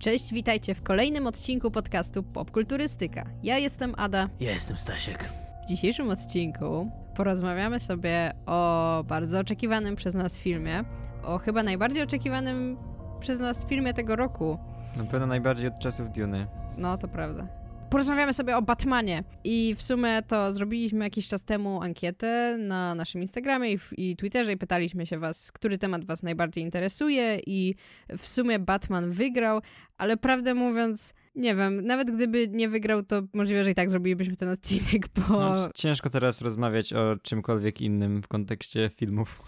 Cześć, 0.00 0.32
witajcie 0.34 0.74
w 0.74 0.82
kolejnym 0.82 1.26
odcinku 1.26 1.70
podcastu 1.70 2.22
Popkulturystyka. 2.22 3.24
Ja 3.42 3.58
jestem 3.58 3.94
Ada. 3.96 4.28
Ja 4.40 4.50
jestem 4.52 4.76
Stasiek. 4.76 5.24
W 5.64 5.68
dzisiejszym 5.68 6.10
odcinku 6.10 6.90
porozmawiamy 7.14 7.80
sobie 7.80 8.32
o 8.46 9.04
bardzo 9.08 9.40
oczekiwanym 9.40 9.96
przez 9.96 10.14
nas 10.14 10.38
filmie, 10.38 10.84
o 11.22 11.38
chyba 11.38 11.62
najbardziej 11.62 12.02
oczekiwanym 12.02 12.76
przez 13.20 13.40
nas 13.40 13.66
filmie 13.66 13.94
tego 13.94 14.16
roku. 14.16 14.58
Na 14.96 15.04
pewno 15.04 15.26
najbardziej 15.26 15.68
od 15.68 15.78
czasów 15.78 16.12
Duny. 16.12 16.46
No, 16.78 16.98
to 16.98 17.08
prawda. 17.08 17.59
Porozmawiamy 17.90 18.32
sobie 18.32 18.56
o 18.56 18.62
Batmanie 18.62 19.24
i 19.44 19.74
w 19.74 19.82
sumie 19.82 20.22
to 20.22 20.52
zrobiliśmy 20.52 21.04
jakiś 21.04 21.28
czas 21.28 21.44
temu 21.44 21.82
ankietę 21.82 22.56
na 22.58 22.94
naszym 22.94 23.20
Instagramie 23.20 23.72
i, 23.72 23.78
w, 23.78 23.98
i 23.98 24.16
Twitterze 24.16 24.52
i 24.52 24.56
pytaliśmy 24.56 25.06
się 25.06 25.18
was, 25.18 25.52
który 25.52 25.78
temat 25.78 26.04
was 26.04 26.22
najbardziej 26.22 26.64
interesuje 26.64 27.40
i 27.46 27.74
w 28.18 28.26
sumie 28.26 28.58
Batman 28.58 29.10
wygrał, 29.10 29.60
ale 29.98 30.16
prawdę 30.16 30.54
mówiąc, 30.54 31.14
nie 31.34 31.54
wiem, 31.54 31.86
nawet 31.86 32.10
gdyby 32.10 32.48
nie 32.48 32.68
wygrał, 32.68 33.02
to 33.02 33.22
możliwe, 33.34 33.64
że 33.64 33.70
i 33.70 33.74
tak 33.74 33.90
zrobilibyśmy 33.90 34.36
ten 34.36 34.48
odcinek, 34.48 35.08
bo... 35.14 35.40
No, 35.40 35.68
ciężko 35.74 36.10
teraz 36.10 36.40
rozmawiać 36.40 36.92
o 36.92 37.16
czymkolwiek 37.22 37.80
innym 37.80 38.22
w 38.22 38.28
kontekście 38.28 38.90
filmów. 38.94 39.42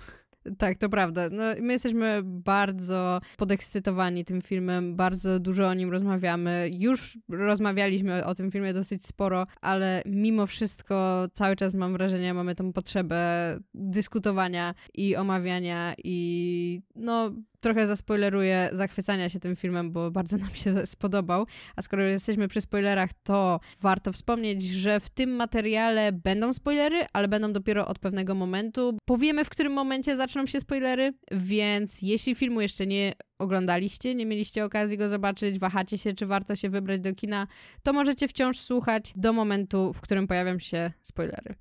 Tak, 0.59 0.79
to 0.79 0.89
prawda. 0.89 1.29
No, 1.31 1.43
my 1.61 1.73
jesteśmy 1.73 2.21
bardzo 2.25 3.21
podekscytowani 3.37 4.25
tym 4.25 4.41
filmem, 4.41 4.97
bardzo 4.97 5.41
dużo 5.41 5.69
o 5.69 5.75
nim 5.75 5.91
rozmawiamy. 5.91 6.71
Już 6.79 7.19
rozmawialiśmy 7.29 8.25
o 8.25 8.35
tym 8.35 8.51
filmie 8.51 8.73
dosyć 8.73 9.07
sporo, 9.07 9.47
ale 9.61 10.03
mimo 10.07 10.47
wszystko 10.47 11.27
cały 11.33 11.57
czas 11.57 11.75
mam 11.75 11.93
wrażenie, 11.93 12.35
mamy 12.35 12.55
tą 12.55 12.73
potrzebę 12.73 13.59
dyskutowania 13.75 14.75
i 14.95 15.17
omawiania 15.17 15.95
i 16.05 16.81
no 16.95 17.31
trochę 17.63 17.87
zaspoileruję 17.87 18.69
zachwycania 18.73 19.29
się 19.29 19.39
tym 19.39 19.57
filmem, 19.57 19.93
bo 19.93 20.11
bardzo 20.11 20.37
nam 20.37 20.55
się 20.55 20.87
spodobał. 20.87 21.47
A 21.77 21.83
skoro 21.83 22.03
jesteśmy 22.03 22.49
przy 22.49 22.61
spoilerach, 22.61 23.11
to 23.23 23.61
warto 23.81 24.13
wspomnieć, 24.13 24.63
że 24.63 25.01
w 25.01 25.11
tym 25.11 25.31
materiale 25.31 26.13
będą 26.13 26.53
spoilery, 26.53 27.07
ale 27.13 27.29
będą 27.29 27.53
dopiero 27.53 27.87
od 27.87 27.99
pewnego 27.99 28.35
momentu. 28.35 28.99
Powiemy, 29.05 29.45
w 29.45 29.51
którym 29.51 29.73
momencie 29.73 30.17
zaczną 30.17 30.47
się 30.47 30.61
spoilery, 30.61 31.13
więc 31.33 32.03
jeśli 32.03 32.35
filmu 32.35 32.61
jeszcze 32.61 32.87
nie 32.87 33.13
oglądaliście, 33.39 34.15
nie 34.15 34.27
mieliście 34.27 34.65
okazji 34.65 34.99
go 34.99 35.09
zobaczyć, 35.09 35.59
wahacie 35.59 35.99
się, 35.99 36.13
czy 36.13 36.27
warto 36.27 36.57
się 36.57 36.69
wybrać 36.69 37.01
do 37.01 37.15
kina, 37.15 37.47
to 37.83 37.93
możecie 37.93 38.29
wciąż 38.29 38.59
słuchać 38.59 39.13
do 39.17 39.33
momentu, 39.33 39.93
w 39.93 40.01
którym 40.01 40.27
pojawią 40.27 40.59
się 40.59 40.93
spoilery. 41.03 41.55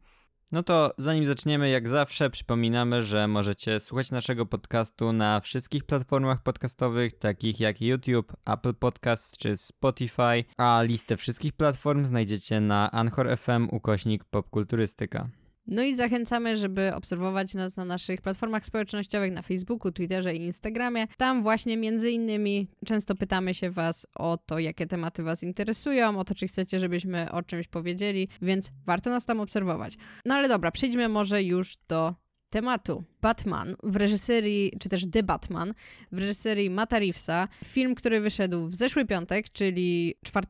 No 0.52 0.63
to 0.63 0.94
zanim 0.97 1.25
zaczniemy, 1.25 1.69
jak 1.69 1.89
zawsze 1.89 2.30
przypominamy, 2.30 3.03
że 3.03 3.27
możecie 3.27 3.80
słuchać 3.80 4.11
naszego 4.11 4.45
podcastu 4.45 5.13
na 5.13 5.39
wszystkich 5.39 5.83
platformach 5.83 6.44
podcastowych, 6.44 7.19
takich 7.19 7.59
jak 7.59 7.81
YouTube, 7.81 8.33
Apple 8.45 8.73
Podcasts 8.73 9.38
czy 9.38 9.57
Spotify, 9.57 10.44
a 10.57 10.81
listę 10.83 11.17
wszystkich 11.17 11.53
platform 11.53 12.05
znajdziecie 12.05 12.61
na 12.61 12.91
Anchor 12.91 13.38
FM 13.38 13.67
ukośnik 13.72 14.23
popkulturystyka. 14.23 15.41
No 15.67 15.84
i 15.84 15.95
zachęcamy, 15.95 16.56
żeby 16.56 16.95
obserwować 16.95 17.54
nas 17.54 17.78
na 17.78 17.86
naszych 17.86 18.22
platformach 18.22 18.66
społecznościowych, 18.66 19.31
na 19.31 19.42
Facebooku, 19.42 19.92
Twitterze 19.92 20.36
i 20.36 20.44
Instagramie. 20.44 21.08
Tam 21.18 21.44
właśnie 21.44 21.78
między 21.78 22.12
innymi 22.12 22.68
często 22.86 23.16
pytamy 23.16 23.53
się 23.53 23.70
Was 23.70 24.08
o 24.16 24.38
to, 24.38 24.59
jakie 24.59 24.88
tematy 24.88 25.23
Was 25.23 25.44
interesują, 25.44 26.20
o 26.20 26.23
to, 26.23 26.36
czy 26.36 26.48
chcecie, 26.48 26.80
żebyśmy 26.80 27.31
o 27.31 27.44
czymś 27.44 27.68
powiedzieli, 27.68 28.28
więc 28.42 28.72
warto 28.86 29.09
nas 29.09 29.26
tam 29.26 29.40
obserwować. 29.40 29.98
No 30.26 30.36
ale 30.36 30.48
dobra, 30.48 30.72
przejdźmy 30.72 31.09
może 31.09 31.44
już 31.44 31.78
do 31.88 32.16
tematu. 32.50 33.03
Batman 33.22 33.75
w 33.83 33.95
reżyserii, 33.95 34.72
czy 34.80 34.89
też 34.89 35.05
The 35.11 35.23
Batman 35.23 35.73
w 36.11 36.19
reżyserii 36.19 36.69
Mata 36.69 37.00
Reevesa. 37.00 37.47
Film, 37.66 37.95
który 37.95 38.22
wyszedł 38.22 38.67
w 38.67 38.75
zeszły 38.75 39.05
piątek, 39.05 39.50
czyli 39.50 40.16
4 40.25 40.47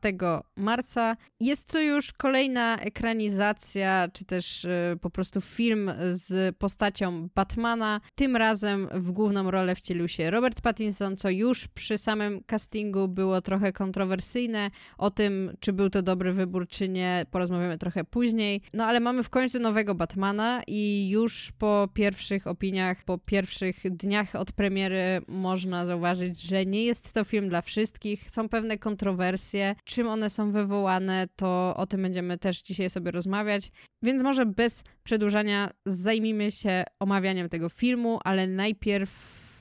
marca. 0.56 1.16
Jest 1.40 1.72
to 1.72 1.80
już 1.80 2.12
kolejna 2.12 2.78
ekranizacja, 2.78 4.08
czy 4.12 4.24
też 4.24 4.64
y, 4.64 4.98
po 5.00 5.10
prostu 5.10 5.40
film 5.40 5.90
z 6.10 6.56
postacią 6.56 7.28
Batmana. 7.34 8.00
Tym 8.14 8.36
razem 8.36 8.88
w 8.94 9.12
główną 9.12 9.50
rolę 9.50 9.74
wcielił 9.74 10.08
się 10.08 10.30
Robert 10.30 10.60
Pattinson, 10.60 11.16
co 11.16 11.30
już 11.30 11.68
przy 11.68 11.98
samym 11.98 12.44
castingu 12.44 13.08
było 13.08 13.40
trochę 13.40 13.72
kontrowersyjne. 13.72 14.70
O 14.98 15.10
tym, 15.10 15.56
czy 15.60 15.72
był 15.72 15.90
to 15.90 16.02
dobry 16.02 16.32
wybór, 16.32 16.68
czy 16.68 16.88
nie, 16.88 17.26
porozmawiamy 17.30 17.78
trochę 17.78 18.04
później. 18.04 18.62
No 18.72 18.84
ale 18.84 19.00
mamy 19.00 19.22
w 19.22 19.30
końcu 19.30 19.60
nowego 19.60 19.94
Batmana 19.94 20.62
i 20.66 21.08
już 21.08 21.52
po 21.58 21.88
pierwszych 21.94 22.46
opiniach 22.46 22.61
opiniach 22.62 23.04
po 23.04 23.18
pierwszych 23.18 23.76
dniach 23.90 24.34
od 24.34 24.52
premiery 24.52 25.20
można 25.28 25.86
zauważyć, 25.86 26.42
że 26.42 26.66
nie 26.66 26.84
jest 26.84 27.12
to 27.12 27.24
film 27.24 27.48
dla 27.48 27.62
wszystkich. 27.62 28.30
Są 28.30 28.48
pewne 28.48 28.78
kontrowersje. 28.78 29.74
Czym 29.84 30.08
one 30.08 30.30
są 30.30 30.52
wywołane, 30.52 31.28
to 31.36 31.74
o 31.76 31.86
tym 31.86 32.02
będziemy 32.02 32.38
też 32.38 32.62
dzisiaj 32.62 32.90
sobie 32.90 33.10
rozmawiać. 33.10 33.70
Więc 34.02 34.22
może 34.22 34.46
bez 34.46 34.84
przedłużania 35.02 35.70
zajmijmy 35.86 36.50
się 36.50 36.84
omawianiem 37.00 37.48
tego 37.48 37.68
filmu, 37.68 38.18
ale 38.24 38.46
najpierw 38.46 39.10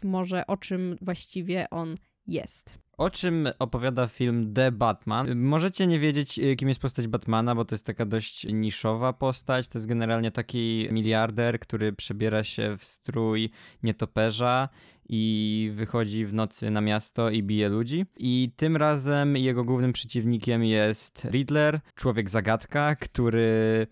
może 0.04 0.48
o 0.48 0.58
czym 0.58 0.96
właściwie 1.02 1.70
on 1.70 1.96
jest. 2.28 2.78
O 3.02 3.10
czym 3.10 3.50
opowiada 3.60 4.08
film 4.08 4.54
The 4.54 4.72
Batman? 4.72 5.36
Możecie 5.36 5.88
nie 5.88 6.00
wiedzieć, 6.00 6.40
y, 6.40 6.56
kim 6.56 6.68
jest 6.70 6.82
postać 6.82 7.08
Batmana, 7.08 7.56
bo 7.56 7.66
to 7.66 7.76
jest 7.76 7.86
taka 7.86 8.06
dość 8.06 8.48
niszowa 8.54 9.14
postać. 9.14 9.68
To 9.68 9.78
jest 9.78 9.88
generalnie 9.88 10.32
taki 10.32 10.88
miliarder, 10.92 11.60
który 11.60 11.94
przebiera 11.94 12.44
się 12.44 12.78
w 12.78 12.84
strój 12.84 13.50
nietoperza 13.84 14.70
i 15.10 15.72
wychodzi 15.74 16.26
w 16.26 16.34
nocy 16.34 16.70
na 16.70 16.82
miasto 16.82 17.30
i 17.30 17.44
bije 17.44 17.70
ludzi. 17.70 18.06
I 18.18 18.52
tym 18.56 18.78
razem 18.78 19.38
jego 19.38 19.64
głównym 19.64 19.94
przeciwnikiem 19.94 20.64
jest 20.64 21.26
Riddler, 21.32 21.80
człowiek 21.96 22.30
zagadka, 22.30 22.96
który 22.96 23.88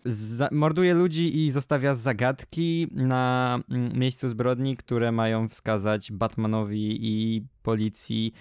morduje 0.51 0.93
ludzi 0.93 1.45
i 1.45 1.51
zostawia 1.51 1.93
zagadki 1.93 2.87
na 2.91 3.59
mm, 3.69 3.99
miejscu 3.99 4.29
zbrodni, 4.29 4.77
które 4.77 5.11
mają 5.11 5.47
wskazać 5.47 6.11
Batmanowi 6.11 6.97
i 7.01 7.41
policji, 7.63 8.33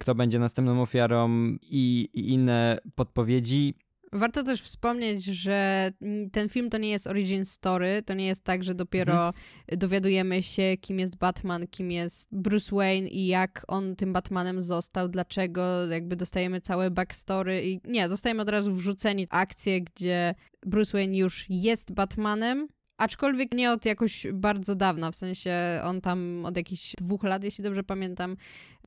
kto 0.00 0.14
będzie 0.14 0.38
następną 0.38 0.82
ofiarą 0.82 1.56
i, 1.62 2.08
i 2.14 2.32
inne 2.32 2.78
podpowiedzi. 2.94 3.74
Warto 4.12 4.42
też 4.42 4.62
wspomnieć, 4.62 5.24
że 5.24 5.90
ten 6.32 6.48
film 6.48 6.70
to 6.70 6.78
nie 6.78 6.90
jest 6.90 7.06
origin 7.06 7.44
story, 7.44 8.02
to 8.02 8.14
nie 8.14 8.26
jest 8.26 8.44
tak, 8.44 8.64
że 8.64 8.74
dopiero 8.74 9.26
mhm. 9.26 9.34
dowiadujemy 9.70 10.42
się, 10.42 10.76
kim 10.80 10.98
jest 10.98 11.18
Batman, 11.18 11.66
kim 11.66 11.90
jest 11.90 12.28
Bruce 12.32 12.76
Wayne 12.76 13.08
i 13.08 13.26
jak 13.26 13.64
on 13.68 13.96
tym 13.96 14.12
Batmanem 14.12 14.62
został, 14.62 15.08
dlaczego, 15.08 15.86
jakby 15.86 16.16
dostajemy 16.16 16.60
całe 16.60 16.90
backstory 16.90 17.70
i 17.70 17.80
nie, 17.84 18.08
zostajemy 18.08 18.42
od 18.42 18.48
razu 18.48 18.72
wrzuceni 18.72 19.26
w 19.26 19.32
akcję, 19.34 19.80
gdzie 19.80 20.34
Bruce 20.66 20.98
Wayne 20.98 21.16
już 21.16 21.46
jest 21.48 21.92
Batmanem, 21.92 22.68
Aczkolwiek 22.98 23.54
nie 23.54 23.72
od 23.72 23.86
jakoś 23.86 24.26
bardzo 24.32 24.74
dawna, 24.74 25.10
w 25.10 25.16
sensie 25.16 25.54
on 25.84 26.00
tam 26.00 26.44
od 26.44 26.56
jakichś 26.56 26.94
dwóch 26.98 27.24
lat, 27.24 27.44
jeśli 27.44 27.64
dobrze 27.64 27.84
pamiętam, 27.84 28.36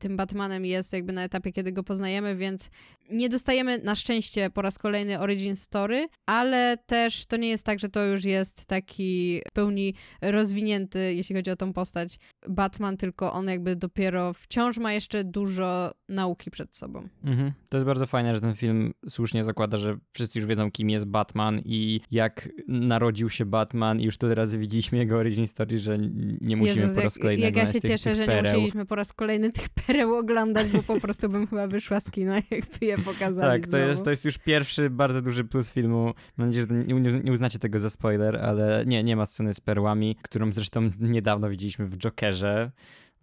tym 0.01 0.15
Batmanem 0.17 0.65
jest 0.65 0.93
jakby 0.93 1.13
na 1.13 1.23
etapie, 1.23 1.51
kiedy 1.51 1.71
go 1.71 1.83
poznajemy, 1.83 2.35
więc 2.35 2.69
nie 3.09 3.29
dostajemy 3.29 3.77
na 3.77 3.95
szczęście 3.95 4.49
po 4.49 4.61
raz 4.61 4.77
kolejny 4.77 5.19
origin 5.19 5.55
story, 5.55 6.07
ale 6.25 6.77
też 6.85 7.25
to 7.25 7.37
nie 7.37 7.49
jest 7.49 7.65
tak, 7.65 7.79
że 7.79 7.89
to 7.89 8.05
już 8.05 8.25
jest 8.25 8.65
taki 8.65 9.41
w 9.49 9.51
pełni 9.51 9.93
rozwinięty, 10.21 11.13
jeśli 11.13 11.35
chodzi 11.35 11.51
o 11.51 11.55
tą 11.55 11.73
postać 11.73 12.17
Batman, 12.49 12.97
tylko 12.97 13.33
on 13.33 13.47
jakby 13.47 13.75
dopiero 13.75 14.33
wciąż 14.33 14.77
ma 14.77 14.93
jeszcze 14.93 15.23
dużo 15.23 15.91
nauki 16.09 16.51
przed 16.51 16.75
sobą. 16.75 17.07
Mhm. 17.23 17.51
To 17.69 17.77
jest 17.77 17.85
bardzo 17.85 18.05
fajne, 18.05 18.33
że 18.33 18.41
ten 18.41 18.55
film 18.55 18.93
słusznie 19.09 19.43
zakłada, 19.43 19.77
że 19.77 19.97
wszyscy 20.11 20.39
już 20.39 20.47
wiedzą, 20.47 20.71
kim 20.71 20.89
jest 20.89 21.05
Batman 21.05 21.61
i 21.65 22.01
jak 22.11 22.49
narodził 22.67 23.29
się 23.29 23.45
Batman 23.45 23.99
i 23.99 24.03
już 24.03 24.17
tyle 24.17 24.35
razy 24.35 24.57
widzieliśmy 24.57 24.97
jego 24.97 25.17
origin 25.17 25.47
story, 25.47 25.77
że 25.77 25.97
nie 26.41 26.57
musimy 26.57 26.81
Jezus, 26.81 26.95
po 26.95 27.01
raz 27.01 27.17
kolejny 27.17 27.43
Jak, 27.43 27.55
jak 27.55 27.67
ja 27.67 27.73
się 27.73 27.81
cieszę, 27.81 28.09
tych 28.09 28.17
że 28.17 28.27
nie 28.27 28.41
musieliśmy 28.41 28.85
po 28.85 28.95
raz 28.95 29.13
kolejny 29.13 29.51
tych 29.51 29.69
pereł 29.69 29.90
oglądać, 29.99 30.67
bo 30.67 30.83
po 30.83 30.99
prostu 30.99 31.29
bym 31.29 31.47
chyba 31.47 31.67
wyszła 31.67 31.99
z 31.99 32.11
kina, 32.11 32.35
jakby 32.51 32.85
je 32.85 32.97
pokazali 32.97 33.61
Tak, 33.61 33.71
to 33.71 33.77
jest, 33.77 34.03
to 34.03 34.09
jest 34.09 34.25
już 34.25 34.37
pierwszy 34.37 34.89
bardzo 34.89 35.21
duży 35.21 35.43
plus 35.43 35.69
filmu. 35.69 36.13
Mam 36.37 36.47
nadzieję, 36.47 36.65
że 36.69 36.75
nie, 36.75 37.21
nie 37.23 37.31
uznacie 37.31 37.59
tego 37.59 37.79
za 37.79 37.89
spoiler, 37.89 38.37
ale 38.37 38.83
nie, 38.87 39.03
nie 39.03 39.15
ma 39.15 39.25
sceny 39.25 39.53
z 39.53 39.59
perłami, 39.59 40.15
którą 40.21 40.53
zresztą 40.53 40.89
niedawno 40.99 41.49
widzieliśmy 41.49 41.85
w 41.85 41.97
Jokerze 41.97 42.71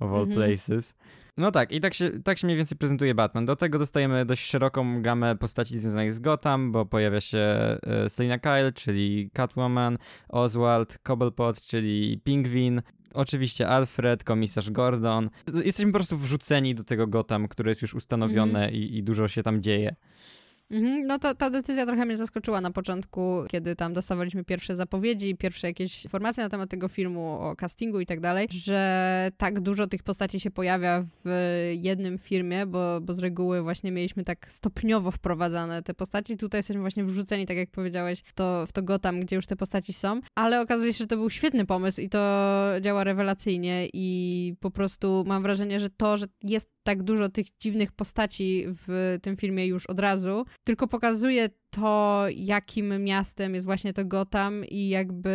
of 0.00 0.12
all 0.12 0.22
mhm. 0.22 0.36
places. 0.36 0.94
No 1.38 1.50
tak, 1.50 1.72
i 1.72 1.80
tak 1.80 1.94
się, 1.94 2.10
tak 2.22 2.38
się 2.38 2.46
mniej 2.46 2.56
więcej 2.56 2.78
prezentuje 2.78 3.14
Batman. 3.14 3.44
Do 3.44 3.56
tego 3.56 3.78
dostajemy 3.78 4.24
dość 4.24 4.46
szeroką 4.46 5.02
gamę 5.02 5.36
postaci 5.36 5.78
związanych 5.78 6.12
z 6.12 6.18
Gotham, 6.18 6.72
bo 6.72 6.86
pojawia 6.86 7.20
się 7.20 7.38
e, 7.38 7.78
Selina 8.10 8.38
Kyle, 8.38 8.72
czyli 8.72 9.30
Catwoman, 9.32 9.98
Oswald, 10.28 10.98
Cobblepot, 11.02 11.60
czyli 11.60 12.20
Pingwin, 12.24 12.82
oczywiście 13.14 13.68
Alfred, 13.68 14.24
komisarz 14.24 14.70
Gordon. 14.70 15.30
Jesteśmy 15.64 15.92
po 15.92 15.98
prostu 15.98 16.18
wrzuceni 16.18 16.74
do 16.74 16.84
tego 16.84 17.06
Gotham, 17.06 17.48
które 17.48 17.70
jest 17.70 17.82
już 17.82 17.94
ustanowione 17.94 18.62
mm. 18.62 18.74
i, 18.74 18.96
i 18.96 19.02
dużo 19.02 19.28
się 19.28 19.42
tam 19.42 19.62
dzieje. 19.62 19.94
Mhm, 20.70 21.06
no 21.06 21.18
to 21.18 21.34
ta 21.34 21.50
decyzja 21.50 21.86
trochę 21.86 22.04
mnie 22.04 22.16
zaskoczyła 22.16 22.60
na 22.60 22.70
początku, 22.70 23.44
kiedy 23.48 23.76
tam 23.76 23.94
dostawaliśmy 23.94 24.44
pierwsze 24.44 24.76
zapowiedzi, 24.76 25.36
pierwsze 25.36 25.66
jakieś 25.66 26.04
informacje 26.04 26.44
na 26.44 26.48
temat 26.50 26.70
tego 26.70 26.88
filmu, 26.88 27.30
o 27.40 27.56
castingu 27.56 28.00
i 28.00 28.06
tak 28.06 28.20
dalej, 28.20 28.46
że 28.50 29.30
tak 29.36 29.60
dużo 29.60 29.86
tych 29.86 30.02
postaci 30.02 30.40
się 30.40 30.50
pojawia 30.50 31.02
w 31.24 31.24
jednym 31.76 32.18
filmie, 32.18 32.66
bo, 32.66 33.00
bo 33.00 33.12
z 33.12 33.18
reguły 33.18 33.62
właśnie 33.62 33.92
mieliśmy 33.92 34.24
tak 34.24 34.48
stopniowo 34.48 35.10
wprowadzane 35.10 35.82
te 35.82 35.94
postaci. 35.94 36.36
Tutaj 36.36 36.58
jesteśmy 36.58 36.80
właśnie 36.80 37.04
wrzuceni, 37.04 37.46
tak 37.46 37.56
jak 37.56 37.70
powiedziałeś, 37.70 38.22
to, 38.34 38.64
w 38.66 38.72
to 38.72 38.82
Gotham, 38.82 39.20
gdzie 39.20 39.36
już 39.36 39.46
te 39.46 39.56
postaci 39.56 39.92
są, 39.92 40.20
ale 40.34 40.60
okazuje 40.60 40.92
się, 40.92 40.98
że 40.98 41.06
to 41.06 41.16
był 41.16 41.30
świetny 41.30 41.66
pomysł 41.66 42.00
i 42.00 42.08
to 42.08 42.18
działa 42.80 43.04
rewelacyjnie 43.04 43.88
i 43.92 44.54
po 44.60 44.70
prostu 44.70 45.24
mam 45.26 45.42
wrażenie, 45.42 45.80
że 45.80 45.90
to, 45.90 46.16
że 46.16 46.26
jest 46.42 46.70
tak 46.82 47.02
dużo 47.02 47.28
tych 47.28 47.46
dziwnych 47.60 47.92
postaci 47.92 48.64
w 48.68 49.18
tym 49.22 49.36
filmie 49.36 49.66
już 49.66 49.86
od 49.86 50.00
razu, 50.00 50.44
tylko 50.64 50.86
pokazuje 50.86 51.48
to, 51.70 52.24
jakim 52.34 53.04
miastem 53.04 53.54
jest 53.54 53.66
właśnie 53.66 53.92
to 53.92 54.04
Gotham 54.04 54.64
i 54.64 54.88
jakby 54.88 55.30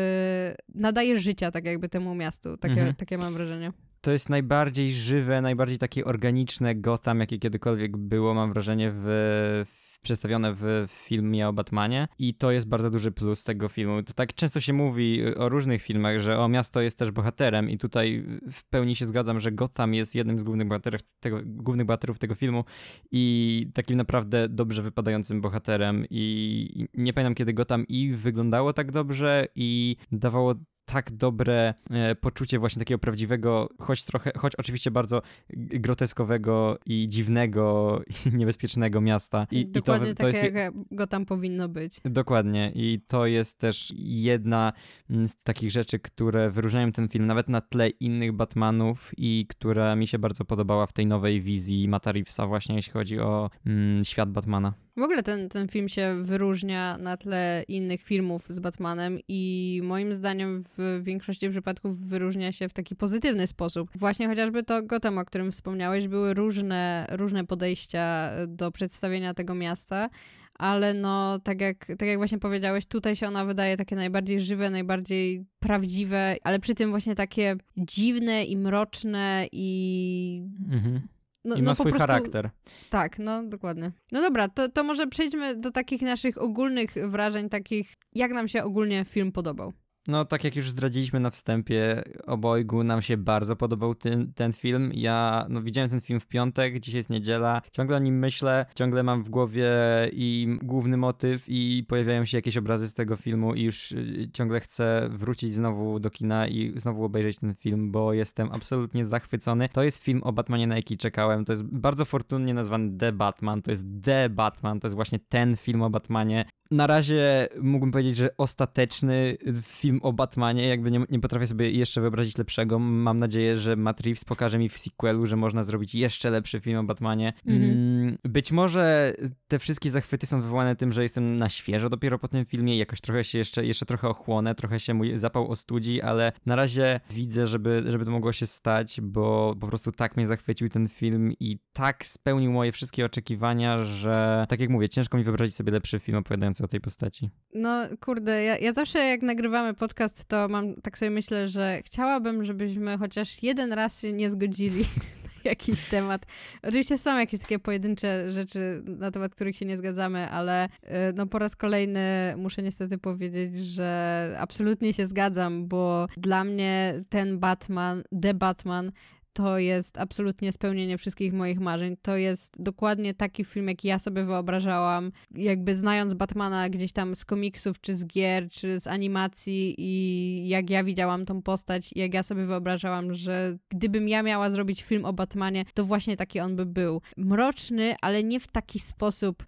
nadaje 0.75 1.19
życia 1.19 1.51
tak 1.51 1.65
jakby 1.65 1.89
temu 1.89 2.15
miastu. 2.15 2.57
Takie, 2.57 2.73
mhm. 2.73 2.95
takie 2.95 3.17
mam 3.17 3.33
wrażenie 3.33 3.71
to 4.03 4.11
jest 4.11 4.29
najbardziej 4.29 4.91
żywe, 4.91 5.41
najbardziej 5.41 5.77
takie 5.77 6.05
organiczne 6.05 6.75
Gotham, 6.75 7.19
jakie 7.19 7.39
kiedykolwiek 7.39 7.97
było, 7.97 8.33
mam 8.33 8.53
wrażenie, 8.53 8.91
w, 8.95 9.65
przedstawione 10.03 10.53
w 10.53 10.87
filmie 10.89 11.47
o 11.47 11.53
Batmanie 11.53 12.07
i 12.19 12.33
to 12.33 12.51
jest 12.51 12.67
bardzo 12.67 12.89
duży 12.89 13.11
plus 13.11 13.43
tego 13.43 13.69
filmu. 13.69 14.03
To 14.03 14.13
tak 14.13 14.33
często 14.33 14.59
się 14.59 14.73
mówi 14.73 15.35
o 15.35 15.49
różnych 15.49 15.81
filmach, 15.81 16.19
że 16.19 16.39
o 16.39 16.47
miasto 16.47 16.81
jest 16.81 16.97
też 16.97 17.11
bohaterem 17.11 17.69
i 17.69 17.77
tutaj 17.77 18.25
w 18.51 18.63
pełni 18.63 18.95
się 18.95 19.05
zgadzam, 19.05 19.39
że 19.39 19.51
Gotham 19.51 19.93
jest 19.93 20.15
jednym 20.15 20.39
z 20.39 20.43
głównych 20.43 20.67
bohaterów 20.67 21.01
tego, 21.19 21.39
głównych 21.45 21.85
bohaterów 21.85 22.19
tego 22.19 22.35
filmu 22.35 22.63
i 23.11 23.67
takim 23.73 23.97
naprawdę 23.97 24.49
dobrze 24.49 24.81
wypadającym 24.81 25.41
bohaterem 25.41 26.05
i 26.09 26.87
nie 26.93 27.13
pamiętam 27.13 27.35
kiedy 27.35 27.53
Gotham 27.53 27.87
i 27.87 28.11
wyglądało 28.13 28.73
tak 28.73 28.91
dobrze 28.91 29.47
i 29.55 29.95
dawało 30.11 30.55
tak 30.85 31.11
dobre 31.11 31.73
e, 31.89 32.15
poczucie 32.15 32.59
właśnie 32.59 32.79
takiego 32.79 32.99
prawdziwego, 32.99 33.69
choć 33.79 34.05
trochę, 34.05 34.31
choć 34.37 34.55
oczywiście 34.55 34.91
bardzo 34.91 35.21
groteskowego 35.57 36.77
i 36.85 37.07
dziwnego 37.09 38.01
i 38.25 38.35
niebezpiecznego 38.35 39.01
miasta. 39.01 39.47
I, 39.51 39.65
Dokładnie 39.65 40.09
i 40.09 40.13
to, 40.13 40.23
to 40.23 40.31
takie, 40.31 40.45
jest... 40.45 40.55
jak 40.55 40.73
go 40.91 41.07
tam 41.07 41.25
powinno 41.25 41.69
być. 41.69 41.93
Dokładnie 42.05 42.71
i 42.75 43.01
to 43.07 43.25
jest 43.25 43.59
też 43.59 43.93
jedna 43.97 44.73
z 45.09 45.35
takich 45.35 45.71
rzeczy, 45.71 45.99
które 45.99 46.49
wyróżniają 46.49 46.91
ten 46.91 47.09
film 47.09 47.25
nawet 47.25 47.49
na 47.49 47.61
tle 47.61 47.89
innych 47.89 48.31
Batmanów 48.31 49.11
i 49.17 49.45
która 49.49 49.95
mi 49.95 50.07
się 50.07 50.19
bardzo 50.19 50.45
podobała 50.45 50.85
w 50.85 50.93
tej 50.93 51.05
nowej 51.05 51.41
wizji 51.41 51.89
Matta 51.89 52.11
Reevesa 52.11 52.47
właśnie, 52.47 52.75
jeśli 52.75 52.93
chodzi 52.93 53.19
o 53.19 53.49
mm, 53.65 54.05
świat 54.05 54.31
Batmana. 54.31 54.73
W 54.97 55.01
ogóle 55.01 55.23
ten, 55.23 55.49
ten 55.49 55.67
film 55.67 55.89
się 55.89 56.15
wyróżnia 56.21 56.97
na 56.97 57.17
tle 57.17 57.63
innych 57.67 58.03
filmów 58.03 58.45
z 58.49 58.59
Batmanem 58.59 59.19
i 59.27 59.81
moim 59.83 60.13
zdaniem 60.13 60.63
w 60.77 60.99
większości 61.03 61.49
przypadków 61.49 61.99
wyróżnia 61.99 62.51
się 62.51 62.69
w 62.69 62.73
taki 62.73 62.95
pozytywny 62.95 63.47
sposób. 63.47 63.89
Właśnie 63.95 64.27
chociażby 64.27 64.63
to 64.63 64.83
Gotham, 64.83 65.17
o 65.17 65.25
którym 65.25 65.51
wspomniałeś, 65.51 66.07
były 66.07 66.33
różne, 66.33 67.07
różne 67.11 67.45
podejścia 67.45 68.31
do 68.47 68.71
przedstawienia 68.71 69.33
tego 69.33 69.55
miasta, 69.55 70.09
ale 70.53 70.93
no, 70.93 71.39
tak 71.39 71.61
jak, 71.61 71.85
tak 71.85 72.07
jak 72.07 72.17
właśnie 72.17 72.39
powiedziałeś, 72.39 72.85
tutaj 72.85 73.15
się 73.15 73.27
ona 73.27 73.45
wydaje 73.45 73.77
takie 73.77 73.95
najbardziej 73.95 74.41
żywe, 74.41 74.69
najbardziej 74.69 75.45
prawdziwe, 75.59 76.35
ale 76.43 76.59
przy 76.59 76.75
tym 76.75 76.89
właśnie 76.89 77.15
takie 77.15 77.55
dziwne 77.77 78.45
i 78.45 78.57
mroczne 78.57 79.47
i... 79.51 80.43
Mhm 80.71 81.01
no, 81.45 81.55
I 81.55 81.61
ma 81.61 81.71
no 81.71 81.75
swój 81.75 81.91
prostu, 81.91 82.07
charakter. 82.07 82.49
Tak, 82.89 83.19
no 83.19 83.43
dokładnie. 83.43 83.91
No 84.11 84.21
dobra, 84.21 84.47
to, 84.47 84.69
to 84.69 84.83
może 84.83 85.07
przejdźmy 85.07 85.55
do 85.55 85.71
takich 85.71 86.01
naszych 86.01 86.41
ogólnych 86.41 86.93
wrażeń, 86.93 87.49
takich 87.49 87.93
jak 88.13 88.31
nam 88.31 88.47
się 88.47 88.63
ogólnie 88.63 89.05
film 89.05 89.31
podobał. 89.31 89.73
No, 90.07 90.25
tak 90.25 90.43
jak 90.43 90.55
już 90.55 90.69
zdradziliśmy 90.69 91.19
na 91.19 91.29
wstępie, 91.29 92.03
obojgu 92.25 92.83
nam 92.83 93.01
się 93.01 93.17
bardzo 93.17 93.55
podobał 93.55 93.95
ten, 93.95 94.33
ten 94.33 94.53
film. 94.53 94.91
Ja 94.93 95.45
no, 95.49 95.61
widziałem 95.61 95.89
ten 95.89 96.01
film 96.01 96.19
w 96.19 96.27
piątek, 96.27 96.79
dzisiaj 96.79 96.99
jest 96.99 97.09
niedziela, 97.09 97.61
ciągle 97.71 97.97
o 97.97 97.99
nim 97.99 98.19
myślę, 98.19 98.65
ciągle 98.75 99.03
mam 99.03 99.23
w 99.23 99.29
głowie 99.29 99.69
i 100.11 100.57
główny 100.61 100.97
motyw 100.97 101.43
i 101.47 101.85
pojawiają 101.87 102.25
się 102.25 102.37
jakieś 102.37 102.57
obrazy 102.57 102.89
z 102.89 102.93
tego 102.93 103.15
filmu 103.15 103.53
i 103.53 103.63
już 103.63 103.91
y, 103.91 104.29
ciągle 104.33 104.59
chcę 104.59 105.09
wrócić 105.11 105.53
znowu 105.53 105.99
do 105.99 106.09
kina 106.09 106.47
i 106.47 106.73
znowu 106.75 107.03
obejrzeć 107.03 107.39
ten 107.39 107.55
film, 107.55 107.91
bo 107.91 108.13
jestem 108.13 108.49
absolutnie 108.51 109.05
zachwycony. 109.05 109.69
To 109.69 109.83
jest 109.83 110.03
film 110.03 110.23
o 110.23 110.31
Batmanie, 110.31 110.67
na 110.67 110.75
jaki 110.75 110.97
czekałem. 110.97 111.45
To 111.45 111.53
jest 111.53 111.63
bardzo 111.63 112.05
fortunnie 112.05 112.53
nazwany 112.53 112.97
The 112.97 113.11
Batman. 113.11 113.61
To 113.61 113.71
jest 113.71 113.85
The 114.03 114.29
Batman, 114.29 114.79
to 114.79 114.87
jest 114.87 114.95
właśnie 114.95 115.19
ten 115.19 115.57
film 115.57 115.81
o 115.81 115.89
Batmanie. 115.89 116.45
Na 116.71 116.87
razie 116.87 117.47
mógłbym 117.61 117.91
powiedzieć, 117.91 118.15
że 118.15 118.37
ostateczny 118.37 119.37
film 119.61 119.92
o 120.01 120.13
Batmanie, 120.13 120.67
jakby 120.67 120.91
nie, 120.91 121.05
nie 121.09 121.19
potrafię 121.19 121.47
sobie 121.47 121.71
jeszcze 121.71 122.01
wyobrazić 122.01 122.37
lepszego. 122.37 122.79
Mam 122.79 123.17
nadzieję, 123.17 123.55
że 123.55 123.75
Matt 123.75 124.01
Reeves 124.01 124.23
pokaże 124.25 124.59
mi 124.59 124.69
w 124.69 124.77
sequelu, 124.77 125.25
że 125.25 125.35
można 125.35 125.63
zrobić 125.63 125.95
jeszcze 125.95 126.29
lepszy 126.29 126.59
film 126.59 126.77
o 126.77 126.83
Batmanie. 126.83 127.33
Mhm. 127.45 127.71
Mm, 127.71 128.17
być 128.23 128.51
może 128.51 129.13
te 129.47 129.59
wszystkie 129.59 129.91
zachwyty 129.91 130.27
są 130.27 130.41
wywołane 130.41 130.75
tym, 130.75 130.91
że 130.91 131.03
jestem 131.03 131.37
na 131.37 131.49
świeżo 131.49 131.89
dopiero 131.89 132.19
po 132.19 132.27
tym 132.27 132.45
filmie 132.45 132.77
jakoś 132.77 133.01
trochę 133.01 133.23
się 133.23 133.37
jeszcze, 133.37 133.65
jeszcze 133.65 133.85
trochę 133.85 134.07
ochłonę, 134.07 134.55
trochę 134.55 134.79
się 134.79 134.93
mój 134.93 135.17
zapał 135.17 135.51
ostudzi, 135.51 136.01
ale 136.01 136.31
na 136.45 136.55
razie 136.55 136.99
widzę, 137.09 137.47
żeby, 137.47 137.83
żeby 137.85 138.05
to 138.05 138.11
mogło 138.11 138.33
się 138.33 138.47
stać, 138.47 139.01
bo 139.01 139.55
po 139.59 139.67
prostu 139.67 139.91
tak 139.91 140.17
mnie 140.17 140.27
zachwycił 140.27 140.69
ten 140.69 140.87
film 140.87 141.33
i 141.39 141.59
tak 141.73 142.05
spełnił 142.05 142.51
moje 142.51 142.71
wszystkie 142.71 143.05
oczekiwania, 143.05 143.83
że 143.83 144.45
tak 144.49 144.59
jak 144.59 144.69
mówię, 144.69 144.89
ciężko 144.89 145.17
mi 145.17 145.23
wyobrazić 145.23 145.55
sobie 145.55 145.71
lepszy 145.71 145.99
film 145.99 146.17
opowiadający 146.17 146.63
o 146.63 146.67
tej 146.67 146.81
postaci. 146.81 147.29
No 147.53 147.83
kurde, 148.01 148.43
ja, 148.43 148.57
ja 148.57 148.73
zawsze 148.73 148.99
jak 148.99 149.21
nagrywamy 149.21 149.73
podcast, 149.87 150.25
to 150.25 150.47
mam, 150.47 150.75
tak 150.75 150.97
sobie 150.97 151.11
myślę, 151.11 151.47
że 151.47 151.81
chciałabym, 151.85 152.45
żebyśmy 152.45 152.97
chociaż 152.97 153.43
jeden 153.43 153.73
raz 153.73 154.01
się 154.01 154.13
nie 154.13 154.29
zgodzili 154.29 154.85
na 155.25 155.49
jakiś 155.49 155.83
temat. 155.83 156.25
Oczywiście 156.63 156.97
są 156.97 157.19
jakieś 157.19 157.39
takie 157.39 157.59
pojedyncze 157.59 158.31
rzeczy, 158.31 158.83
na 158.85 159.11
temat 159.11 159.35
których 159.35 159.55
się 159.57 159.65
nie 159.65 159.77
zgadzamy, 159.77 160.29
ale 160.29 160.65
y, 160.65 160.69
no 161.15 161.25
po 161.25 161.39
raz 161.39 161.55
kolejny 161.55 162.33
muszę 162.37 162.63
niestety 162.63 162.97
powiedzieć, 162.97 163.55
że 163.55 164.35
absolutnie 164.39 164.93
się 164.93 165.05
zgadzam, 165.05 165.67
bo 165.67 166.07
dla 166.17 166.43
mnie 166.43 167.03
ten 167.09 167.39
Batman, 167.39 168.03
The 168.21 168.33
Batman 168.33 168.91
to 169.33 169.59
jest 169.59 169.97
absolutnie 169.97 170.51
spełnienie 170.51 170.97
wszystkich 170.97 171.33
moich 171.33 171.59
marzeń. 171.59 171.97
To 172.01 172.17
jest 172.17 172.61
dokładnie 172.61 173.13
taki 173.13 173.43
film, 173.43 173.67
jaki 173.67 173.87
ja 173.87 173.99
sobie 173.99 174.23
wyobrażałam, 174.23 175.11
jakby 175.35 175.75
znając 175.75 176.13
Batmana 176.13 176.69
gdzieś 176.69 176.91
tam 176.91 177.15
z 177.15 177.25
komiksów, 177.25 177.81
czy 177.81 177.93
z 177.93 178.05
gier, 178.05 178.49
czy 178.49 178.79
z 178.79 178.87
animacji 178.87 179.75
i 179.77 180.47
jak 180.47 180.69
ja 180.69 180.83
widziałam 180.83 181.25
tą 181.25 181.41
postać, 181.41 181.89
jak 181.95 182.13
ja 182.13 182.23
sobie 182.23 182.43
wyobrażałam, 182.43 183.13
że 183.13 183.57
gdybym 183.69 184.07
ja 184.07 184.23
miała 184.23 184.49
zrobić 184.49 184.83
film 184.83 185.05
o 185.05 185.13
Batmanie, 185.13 185.65
to 185.73 185.83
właśnie 185.83 186.17
taki 186.17 186.39
on 186.39 186.55
by 186.55 186.65
był. 186.65 187.01
Mroczny, 187.17 187.95
ale 188.01 188.23
nie 188.23 188.39
w 188.39 188.47
taki 188.47 188.79
sposób, 188.79 189.43
y, 189.43 189.45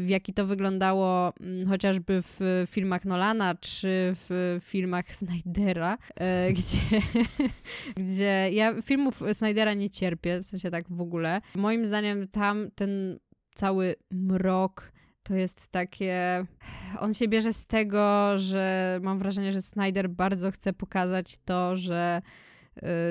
w 0.00 0.08
jaki 0.08 0.34
to 0.34 0.46
wyglądało 0.46 1.32
mm, 1.40 1.68
chociażby 1.68 2.22
w 2.22 2.64
filmach 2.70 3.04
Nolana, 3.04 3.54
czy 3.54 3.88
w 4.14 4.58
filmach 4.62 5.12
Snydera, 5.12 5.94
y, 6.48 6.52
gdzie, 6.58 7.00
gdzie 7.96 8.50
ja 8.52 8.82
filmów 8.82 9.13
Snydera 9.32 9.74
nie 9.74 9.90
cierpię, 9.90 10.40
w 10.40 10.46
sensie 10.46 10.70
tak 10.70 10.84
w 10.90 11.00
ogóle. 11.00 11.40
Moim 11.54 11.86
zdaniem 11.86 12.28
tam 12.28 12.70
ten 12.74 13.18
cały 13.54 13.94
mrok 14.10 14.92
to 15.22 15.34
jest 15.34 15.68
takie. 15.68 16.46
On 17.00 17.14
się 17.14 17.28
bierze 17.28 17.52
z 17.52 17.66
tego, 17.66 18.38
że 18.38 18.98
mam 19.02 19.18
wrażenie, 19.18 19.52
że 19.52 19.62
Snyder 19.62 20.10
bardzo 20.10 20.50
chce 20.50 20.72
pokazać 20.72 21.36
to, 21.44 21.76
że 21.76 22.22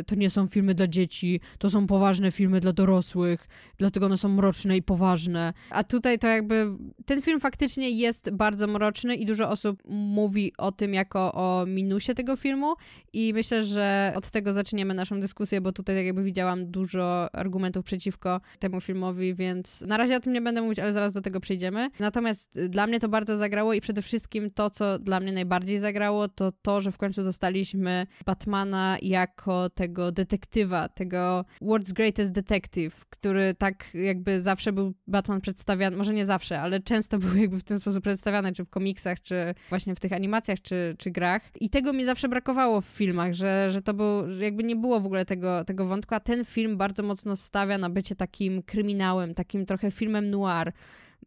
to 0.08 0.16
nie 0.16 0.30
są 0.30 0.48
filmy 0.48 0.76
dla 0.76 0.88
dzieci, 0.88 1.40
to 1.58 1.70
są 1.70 1.88
poważne 1.88 2.32
filmy 2.32 2.60
dla 2.60 2.74
dorosłych, 2.74 3.48
dlatego 3.78 4.06
one 4.06 4.18
są 4.18 4.30
mroczne 4.30 4.78
i 4.78 4.82
poważne. 4.82 5.54
A 5.70 5.84
tutaj 5.84 6.20
to 6.20 6.28
jakby 6.28 6.68
ten 7.06 7.22
film 7.22 7.40
faktycznie 7.40 7.90
jest 7.90 8.32
bardzo 8.32 8.68
mroczny 8.68 9.16
i 9.16 9.26
dużo 9.26 9.50
osób 9.50 9.84
mówi 9.90 10.54
o 10.58 10.72
tym 10.72 10.94
jako 10.94 11.34
o 11.34 11.66
minusie 11.68 12.14
tego 12.16 12.36
filmu 12.36 12.76
i 13.14 13.34
myślę, 13.34 13.62
że 13.62 14.14
od 14.16 14.32
tego 14.32 14.54
zaczniemy 14.54 14.94
naszą 14.94 15.20
dyskusję, 15.20 15.62
bo 15.62 15.72
tutaj 15.72 15.96
tak 15.96 16.06
jakby 16.06 16.24
widziałam 16.24 16.72
dużo 16.72 17.36
argumentów 17.36 17.86
przeciwko 17.86 18.42
temu 18.60 18.82
filmowi, 18.82 19.36
więc 19.36 19.82
na 19.82 19.98
razie 19.98 20.16
o 20.16 20.20
tym 20.20 20.34
nie 20.34 20.42
będę 20.42 20.62
mówić, 20.62 20.80
ale 20.80 20.92
zaraz 20.92 21.14
do 21.14 21.22
tego 21.22 21.40
przejdziemy. 21.40 21.90
Natomiast 22.00 22.66
dla 22.66 22.88
mnie 22.88 23.00
to 23.00 23.10
bardzo 23.10 23.38
zagrało 23.38 23.74
i 23.74 23.82
przede 23.82 24.02
wszystkim 24.02 24.52
to, 24.52 24.70
co 24.70 25.00
dla 25.00 25.20
mnie 25.20 25.32
najbardziej 25.32 25.78
zagrało, 25.78 26.28
to 26.28 26.52
to, 26.62 26.82
że 26.82 26.92
w 26.92 26.98
końcu 26.98 27.24
dostaliśmy 27.24 28.08
Batmana 28.26 28.98
jako 29.02 29.53
jako 29.54 29.70
tego 29.70 30.12
detektywa, 30.12 30.90
tego 30.90 31.46
World's 31.62 31.94
Greatest 31.94 32.32
Detective, 32.32 33.06
który 33.10 33.54
tak 33.54 33.94
jakby 33.94 34.42
zawsze 34.42 34.74
był 34.74 34.94
Batman 35.08 35.42
przedstawiany, 35.42 35.98
może 35.98 36.14
nie 36.14 36.26
zawsze, 36.26 36.62
ale 36.62 36.80
często 36.80 37.18
był 37.24 37.36
jakby 37.36 37.58
w 37.58 37.64
ten 37.64 37.80
sposób 37.80 38.04
przedstawiany, 38.04 38.54
czy 38.54 38.66
w 38.66 38.70
komiksach, 38.70 39.22
czy 39.22 39.36
właśnie 39.70 39.96
w 39.96 40.00
tych 40.00 40.14
animacjach, 40.14 40.62
czy, 40.62 40.96
czy 40.98 41.12
grach. 41.12 41.42
I 41.62 41.70
tego 41.70 41.94
mi 41.94 42.06
zawsze 42.06 42.30
brakowało 42.30 42.82
w 42.82 42.86
filmach, 42.86 43.34
że, 43.34 43.70
że 43.70 43.82
to 43.82 43.94
był, 43.94 44.30
jakby 44.40 44.64
nie 44.64 44.76
było 44.76 45.00
w 45.00 45.06
ogóle 45.06 45.26
tego, 45.26 45.64
tego 45.66 45.86
wątku, 45.86 46.16
a 46.16 46.20
ten 46.20 46.46
film 46.46 46.78
bardzo 46.78 47.04
mocno 47.04 47.36
stawia 47.36 47.78
na 47.78 47.90
bycie 47.90 48.16
takim 48.16 48.64
kryminałem, 48.64 49.34
takim 49.34 49.66
trochę 49.66 49.92
filmem 49.92 50.30
noir 50.30 50.72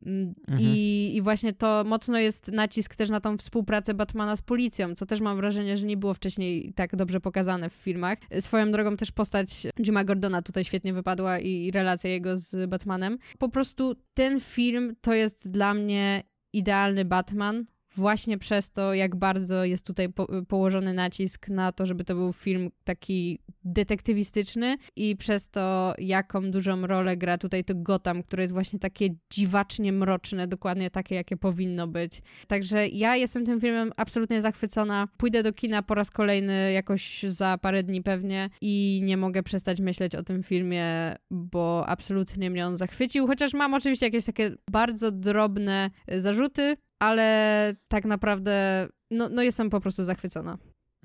mhm. 0.02 0.34
I, 0.60 1.12
I 1.14 1.22
właśnie 1.22 1.52
to 1.52 1.84
mocno 1.86 2.18
jest 2.18 2.52
nacisk 2.52 2.96
też 2.96 3.10
na 3.10 3.20
tą 3.20 3.38
współpracę 3.38 3.94
Batmana 3.94 4.36
z 4.36 4.42
policją, 4.42 4.94
co 4.94 5.06
też 5.06 5.20
mam 5.20 5.36
wrażenie, 5.36 5.76
że 5.76 5.86
nie 5.86 5.96
było 5.96 6.14
wcześniej 6.14 6.72
tak 6.74 6.96
dobrze 6.96 7.20
pokazane 7.20 7.70
w 7.70 7.72
filmach. 7.72 8.18
Swoją 8.40 8.72
drogą 8.72 8.96
też 8.96 9.12
postać 9.12 9.50
Jima 9.80 10.04
Gordona 10.04 10.42
tutaj 10.42 10.64
świetnie 10.64 10.92
wypadła 10.92 11.38
i 11.38 11.70
relacja 11.70 12.10
jego 12.10 12.36
z 12.36 12.70
Batmanem. 12.70 13.18
Po 13.38 13.48
prostu 13.48 13.94
ten 14.14 14.40
film 14.40 14.96
to 15.00 15.14
jest 15.14 15.50
dla 15.50 15.74
mnie 15.74 16.22
idealny 16.52 17.04
Batman, 17.04 17.64
właśnie 17.96 18.38
przez 18.38 18.70
to, 18.70 18.94
jak 18.94 19.16
bardzo 19.16 19.64
jest 19.64 19.86
tutaj 19.86 20.12
po 20.12 20.26
położony 20.48 20.94
nacisk 20.94 21.48
na 21.48 21.72
to, 21.72 21.86
żeby 21.86 22.04
to 22.04 22.14
był 22.14 22.32
film 22.32 22.70
taki 22.84 23.38
detektywistyczny 23.64 24.76
i 24.96 25.16
przez 25.16 25.50
to, 25.50 25.94
jaką 25.98 26.50
dużą 26.50 26.86
rolę 26.86 27.16
gra 27.16 27.38
tutaj 27.38 27.64
to 27.64 27.74
Gotham, 27.76 28.22
które 28.22 28.42
jest 28.42 28.54
właśnie 28.54 28.78
takie 28.78 29.08
dziwacznie 29.32 29.92
mroczne, 29.92 30.48
dokładnie 30.48 30.90
takie, 30.90 31.14
jakie 31.14 31.36
powinno 31.36 31.86
być. 31.86 32.20
Także 32.46 32.88
ja 32.88 33.16
jestem 33.16 33.46
tym 33.46 33.60
filmem 33.60 33.92
absolutnie 33.96 34.42
zachwycona. 34.42 35.08
Pójdę 35.18 35.42
do 35.42 35.52
kina 35.52 35.82
po 35.82 35.94
raz 35.94 36.10
kolejny 36.10 36.72
jakoś 36.72 37.22
za 37.22 37.58
parę 37.58 37.82
dni 37.82 38.02
pewnie 38.02 38.50
i 38.60 39.00
nie 39.04 39.16
mogę 39.16 39.42
przestać 39.42 39.80
myśleć 39.80 40.14
o 40.14 40.22
tym 40.22 40.42
filmie, 40.42 41.16
bo 41.30 41.84
absolutnie 41.88 42.50
mnie 42.50 42.66
on 42.66 42.76
zachwycił, 42.76 43.26
chociaż 43.26 43.54
mam 43.54 43.74
oczywiście 43.74 44.06
jakieś 44.06 44.24
takie 44.24 44.50
bardzo 44.70 45.10
drobne 45.10 45.90
zarzuty, 46.16 46.76
ale 46.98 47.74
tak 47.88 48.04
naprawdę 48.04 48.88
no, 49.10 49.28
no 49.28 49.42
jestem 49.42 49.70
po 49.70 49.80
prostu 49.80 50.04
zachwycona. 50.04 50.58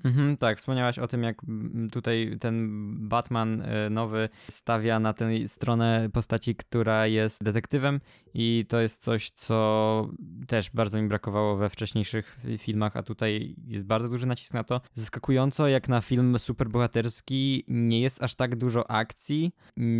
Mhm, 0.04 0.36
tak, 0.36 0.58
wspomniałaś 0.58 0.98
o 0.98 1.06
tym, 1.06 1.22
jak 1.22 1.42
tutaj 1.92 2.36
ten 2.40 2.68
Batman 3.08 3.62
e, 3.62 3.90
nowy 3.90 4.28
stawia 4.50 5.00
na 5.00 5.12
tę 5.12 5.48
stronę 5.48 6.08
postaci, 6.12 6.56
która 6.56 7.06
jest 7.06 7.44
detektywem 7.44 8.00
i 8.34 8.64
to 8.68 8.80
jest 8.80 9.02
coś, 9.02 9.30
co 9.30 10.08
też 10.46 10.70
bardzo 10.70 11.02
mi 11.02 11.08
brakowało 11.08 11.56
we 11.56 11.70
wcześniejszych 11.70 12.38
filmach, 12.58 12.96
a 12.96 13.02
tutaj 13.02 13.56
jest 13.66 13.86
bardzo 13.86 14.08
duży 14.08 14.26
nacisk 14.26 14.54
na 14.54 14.64
to. 14.64 14.80
Zaskakująco, 14.94 15.68
jak 15.68 15.88
na 15.88 16.00
film 16.00 16.38
superbohaterski 16.38 17.64
nie 17.68 18.00
jest 18.00 18.22
aż 18.22 18.34
tak 18.34 18.56
dużo 18.56 18.90
akcji, 18.90 19.52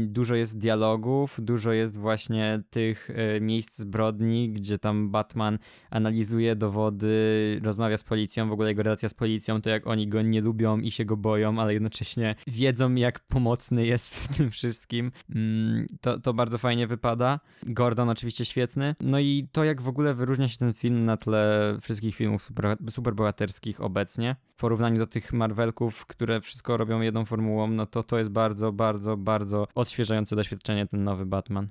dużo 0.06 0.34
jest 0.34 0.58
dialogów, 0.58 1.38
dużo 1.42 1.72
jest 1.72 1.98
właśnie 1.98 2.62
tych 2.70 3.10
e, 3.10 3.40
miejsc 3.40 3.78
zbrodni, 3.78 4.50
gdzie 4.50 4.78
tam 4.78 5.10
Batman 5.10 5.58
analizuje 5.90 6.56
dowody, 6.56 7.60
rozmawia 7.64 7.98
z 7.98 8.04
policją, 8.04 8.48
w 8.48 8.52
ogóle 8.52 8.68
jego 8.68 8.82
relacja 8.82 9.08
z 9.08 9.14
policją, 9.14 9.62
to 9.62 9.70
jak 9.70 9.86
oni 9.92 10.06
go 10.08 10.22
nie 10.22 10.40
lubią 10.40 10.78
i 10.78 10.90
się 10.90 11.04
go 11.04 11.16
boją, 11.16 11.58
ale 11.60 11.72
jednocześnie 11.72 12.34
wiedzą, 12.46 12.94
jak 12.94 13.20
pomocny 13.20 13.86
jest 13.86 14.14
w 14.14 14.36
tym 14.36 14.50
wszystkim. 14.50 15.12
Mm, 15.34 15.86
to, 16.00 16.20
to 16.20 16.34
bardzo 16.34 16.58
fajnie 16.58 16.86
wypada. 16.86 17.40
Gordon 17.62 18.08
oczywiście 18.08 18.44
świetny. 18.44 18.94
No 19.00 19.18
i 19.18 19.48
to, 19.52 19.64
jak 19.64 19.80
w 19.80 19.88
ogóle 19.88 20.14
wyróżnia 20.14 20.48
się 20.48 20.58
ten 20.58 20.72
film 20.72 21.04
na 21.04 21.16
tle 21.16 21.76
wszystkich 21.80 22.14
filmów 22.14 22.42
super, 22.42 22.76
superbohaterskich 22.90 23.80
obecnie, 23.80 24.36
w 24.56 24.60
porównaniu 24.60 24.98
do 24.98 25.06
tych 25.06 25.32
Marvelków, 25.32 26.06
które 26.06 26.40
wszystko 26.40 26.76
robią 26.76 27.00
jedną 27.00 27.24
formułą, 27.24 27.68
no 27.68 27.86
to 27.86 28.02
to 28.02 28.18
jest 28.18 28.30
bardzo, 28.30 28.72
bardzo, 28.72 29.16
bardzo 29.16 29.66
odświeżające 29.74 30.36
doświadczenie 30.36 30.86
ten 30.86 31.04
nowy 31.04 31.26
Batman. 31.26 31.68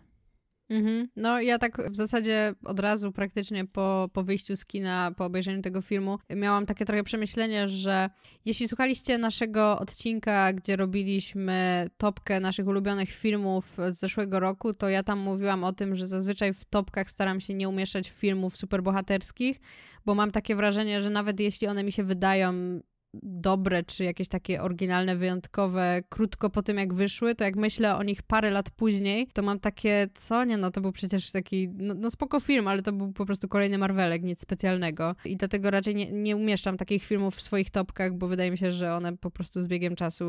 Mhm. 0.72 1.08
No 1.16 1.42
ja 1.42 1.58
tak 1.58 1.92
w 1.92 1.96
zasadzie 1.96 2.54
od 2.66 2.80
razu 2.80 3.12
praktycznie 3.12 3.66
po, 3.66 4.10
po 4.14 4.24
wyjściu 4.24 4.56
z 4.56 4.66
kina, 4.66 5.12
po 5.18 5.26
obejrzeniu 5.26 5.62
tego 5.62 5.82
filmu, 5.82 6.20
miałam 6.36 6.66
takie 6.66 6.86
trochę 6.86 7.04
przemyślenie, 7.04 7.68
że 7.68 8.10
jeśli 8.46 8.68
słuchaliście 8.68 9.18
naszego 9.18 9.80
odcinka, 9.80 10.54
gdzie 10.54 10.76
robiliśmy 10.76 11.88
topkę 11.98 12.40
naszych 12.40 12.68
ulubionych 12.68 13.10
filmów 13.10 13.78
z 13.90 14.00
zeszłego 14.00 14.40
roku, 14.40 14.74
to 14.74 14.90
ja 14.90 15.04
tam 15.04 15.20
mówiłam 15.20 15.64
o 15.64 15.74
tym, 15.74 15.96
że 15.96 16.08
zazwyczaj 16.08 16.54
w 16.54 16.66
topkach 16.66 17.10
staram 17.10 17.40
się 17.40 17.54
nie 17.54 17.70
umieszczać 17.70 18.10
filmów 18.10 18.58
superbohaterskich, 18.58 19.60
bo 20.06 20.16
mam 20.16 20.32
takie 20.32 20.56
wrażenie, 20.56 21.02
że 21.02 21.10
nawet 21.10 21.40
jeśli 21.40 21.68
one 21.68 21.84
mi 21.84 21.92
się 21.92 22.04
wydają 22.04 22.82
dobre, 23.24 23.84
czy 23.84 24.04
jakieś 24.04 24.28
takie 24.28 24.62
oryginalne, 24.62 25.16
wyjątkowe, 25.16 26.02
krótko 26.10 26.50
po 26.50 26.64
tym 26.64 26.78
jak 26.78 26.94
wyszły, 26.94 27.36
to 27.36 27.44
jak 27.44 27.56
myślę 27.56 27.96
o 27.96 28.04
nich 28.04 28.24
parę 28.24 28.52
lat 28.52 28.70
później, 28.70 29.28
to 29.34 29.42
mam 29.42 29.60
takie, 29.60 30.08
co 30.14 30.46
nie, 30.46 30.58
no 30.58 30.72
to 30.72 30.82
był 30.82 30.92
przecież 30.92 31.32
taki, 31.32 31.70
no, 31.70 31.94
no 31.94 32.10
spoko 32.10 32.40
film, 32.40 32.68
ale 32.68 32.82
to 32.82 32.92
był 32.92 33.12
po 33.12 33.26
prostu 33.26 33.48
kolejny 33.48 33.78
Marvelek, 33.78 34.24
nic 34.24 34.42
specjalnego. 34.42 35.16
I 35.26 35.38
dlatego 35.38 35.72
raczej 35.72 35.96
nie, 35.96 36.12
nie 36.12 36.36
umieszczam 36.36 36.78
takich 36.78 37.04
filmów 37.04 37.36
w 37.36 37.42
swoich 37.42 37.72
topkach, 37.72 38.18
bo 38.18 38.28
wydaje 38.28 38.52
mi 38.52 38.58
się, 38.58 38.72
że 38.72 38.96
one 38.96 39.18
po 39.18 39.32
prostu 39.32 39.62
z 39.62 39.68
biegiem 39.68 39.96
czasu 39.96 40.26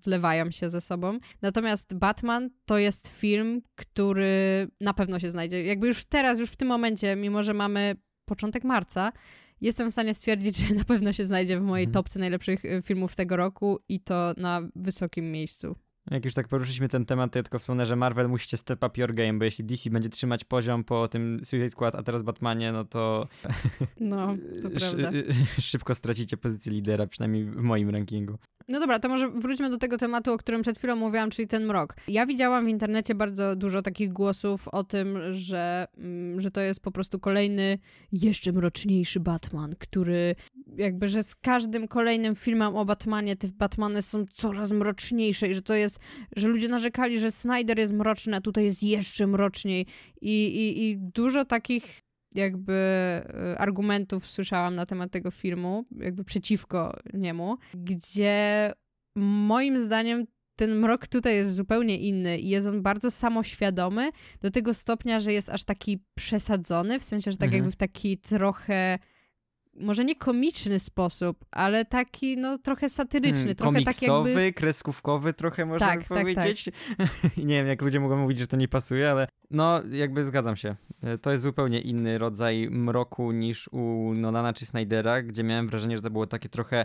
zlewają 0.00 0.50
się 0.50 0.68
ze 0.68 0.80
sobą. 0.80 1.18
Natomiast 1.42 1.94
Batman 1.94 2.50
to 2.66 2.78
jest 2.78 3.08
film, 3.08 3.62
który 3.74 4.68
na 4.80 4.94
pewno 4.94 5.18
się 5.18 5.30
znajdzie. 5.30 5.64
Jakby 5.64 5.86
już 5.86 6.04
teraz, 6.04 6.38
już 6.38 6.50
w 6.50 6.56
tym 6.56 6.68
momencie, 6.68 7.16
mimo 7.16 7.42
że 7.42 7.54
mamy 7.54 7.96
początek 8.24 8.64
marca, 8.64 9.12
jestem 9.60 9.90
w 9.90 9.92
stanie 9.92 10.14
stwierdzić, 10.14 10.56
że 10.56 10.74
na 10.74 10.84
pewno 10.84 11.12
się 11.12 11.24
znajdzie 11.24 11.58
w 11.58 11.62
mojej 11.62 11.86
mhm. 11.86 11.92
topce 11.92 12.18
najlepszych 12.18 12.64
y, 12.64 12.82
filmów 12.82 13.16
tego 13.16 13.36
roku 13.36 13.78
i 13.88 14.00
to 14.00 14.34
na 14.36 14.62
wysokim 14.76 15.32
miejscu. 15.32 15.76
Jak 16.10 16.24
już 16.24 16.34
tak 16.34 16.48
poruszyliśmy 16.48 16.88
ten 16.88 17.06
temat, 17.06 17.32
to 17.32 17.38
ja 17.38 17.42
tylko 17.42 17.58
wspomnę, 17.58 17.86
że 17.86 17.96
Marvel 17.96 18.28
musicie 18.28 18.56
step 18.56 18.84
up 18.84 19.00
your 19.00 19.14
game, 19.14 19.38
bo 19.38 19.44
jeśli 19.44 19.64
DC 19.64 19.90
będzie 19.90 20.08
trzymać 20.08 20.44
poziom 20.44 20.84
po 20.84 21.08
tym 21.08 21.40
Suicide 21.44 21.70
Squad, 21.70 21.94
a 21.94 22.02
teraz 22.02 22.22
Batmanie, 22.22 22.72
no 22.72 22.84
to... 22.84 23.28
No, 24.00 24.36
to 24.62 24.70
prawda. 24.78 25.10
Szybko 25.60 25.94
stracicie 25.94 26.36
pozycję 26.36 26.72
lidera, 26.72 27.06
przynajmniej 27.06 27.44
w 27.44 27.62
moim 27.62 27.90
rankingu. 27.90 28.38
No 28.68 28.80
dobra, 28.80 28.98
to 28.98 29.08
może 29.08 29.28
wróćmy 29.28 29.70
do 29.70 29.78
tego 29.78 29.96
tematu, 29.96 30.32
o 30.32 30.38
którym 30.38 30.62
przed 30.62 30.78
chwilą 30.78 30.96
mówiłam, 30.96 31.30
czyli 31.30 31.48
ten 31.48 31.66
mrok. 31.66 31.94
Ja 32.08 32.26
widziałam 32.26 32.64
w 32.64 32.68
internecie 32.68 33.14
bardzo 33.14 33.56
dużo 33.56 33.82
takich 33.82 34.12
głosów 34.12 34.68
o 34.68 34.84
tym, 34.84 35.18
że, 35.30 35.86
mm, 35.98 36.40
że 36.40 36.50
to 36.50 36.60
jest 36.60 36.82
po 36.82 36.90
prostu 36.90 37.18
kolejny, 37.18 37.78
jeszcze 38.12 38.52
mroczniejszy 38.52 39.20
Batman, 39.20 39.74
który 39.78 40.34
jakby, 40.76 41.08
że 41.08 41.22
z 41.22 41.34
każdym 41.34 41.88
kolejnym 41.88 42.34
filmem 42.34 42.76
o 42.76 42.84
Batmanie 42.84 43.36
te 43.36 43.48
Batmany 43.48 44.02
są 44.02 44.24
coraz 44.32 44.72
mroczniejsze 44.72 45.48
i 45.48 45.54
że 45.54 45.62
to 45.62 45.74
jest, 45.74 45.98
że 46.36 46.48
ludzie 46.48 46.68
narzekali, 46.68 47.20
że 47.20 47.30
Snyder 47.30 47.78
jest 47.78 47.92
mroczny, 47.92 48.36
a 48.36 48.40
tutaj 48.40 48.64
jest 48.64 48.82
jeszcze 48.82 49.26
mroczniej 49.26 49.86
i, 50.20 50.46
i, 50.46 50.88
i 50.88 50.96
dużo 50.96 51.44
takich 51.44 52.00
jakby 52.34 52.72
e, 52.72 53.56
argumentów 53.58 54.26
słyszałam 54.26 54.74
na 54.74 54.86
temat 54.86 55.10
tego 55.10 55.30
filmu, 55.30 55.84
jakby 55.96 56.24
przeciwko 56.24 56.96
niemu, 57.14 57.58
gdzie 57.74 58.72
moim 59.16 59.80
zdaniem 59.80 60.26
ten 60.56 60.74
mrok 60.74 61.06
tutaj 61.06 61.34
jest 61.34 61.54
zupełnie 61.54 61.98
inny 61.98 62.38
i 62.38 62.48
jest 62.48 62.66
on 62.66 62.82
bardzo 62.82 63.10
samoświadomy 63.10 64.10
do 64.40 64.50
tego 64.50 64.74
stopnia, 64.74 65.20
że 65.20 65.32
jest 65.32 65.50
aż 65.50 65.64
taki 65.64 66.04
przesadzony, 66.14 66.98
w 66.98 67.02
sensie, 67.02 67.30
że 67.30 67.36
tak 67.36 67.46
mhm. 67.46 67.58
jakby 67.58 67.72
w 67.72 67.76
taki 67.76 68.18
trochę 68.18 68.98
może 69.74 70.04
nie 70.04 70.16
komiczny 70.16 70.78
sposób, 70.78 71.44
ale 71.50 71.84
taki, 71.84 72.36
no, 72.36 72.58
trochę 72.58 72.88
satyryczny, 72.88 73.38
hmm, 73.38 73.54
trochę 73.54 73.72
komiksowy, 73.72 74.34
tak 74.34 74.42
jakby... 74.42 74.60
kreskówkowy 74.60 75.32
trochę 75.32 75.66
można 75.66 75.86
tak, 75.86 76.04
powiedzieć. 76.04 76.64
Tak, 76.98 77.08
tak. 77.08 77.36
nie 77.36 77.54
wiem, 77.54 77.66
jak 77.66 77.82
ludzie 77.82 78.00
mogą 78.00 78.16
mówić, 78.16 78.38
że 78.38 78.46
to 78.46 78.56
nie 78.56 78.68
pasuje, 78.68 79.10
ale 79.10 79.28
no, 79.50 79.82
jakby 79.92 80.24
zgadzam 80.24 80.56
się. 80.56 80.76
E, 81.02 81.18
to 81.18 81.30
jest 81.30 81.42
zupełnie 81.42 81.80
inny 81.80 82.18
rodzaj 82.18 82.68
mroku 82.70 83.32
niż 83.32 83.68
u 83.72 84.14
Nolana 84.14 84.52
czy 84.52 84.66
Snydera, 84.66 85.22
gdzie 85.22 85.42
miałem 85.42 85.68
wrażenie, 85.68 85.96
że 85.96 86.02
to 86.02 86.10
było 86.10 86.26
takie 86.26 86.48
trochę 86.48 86.84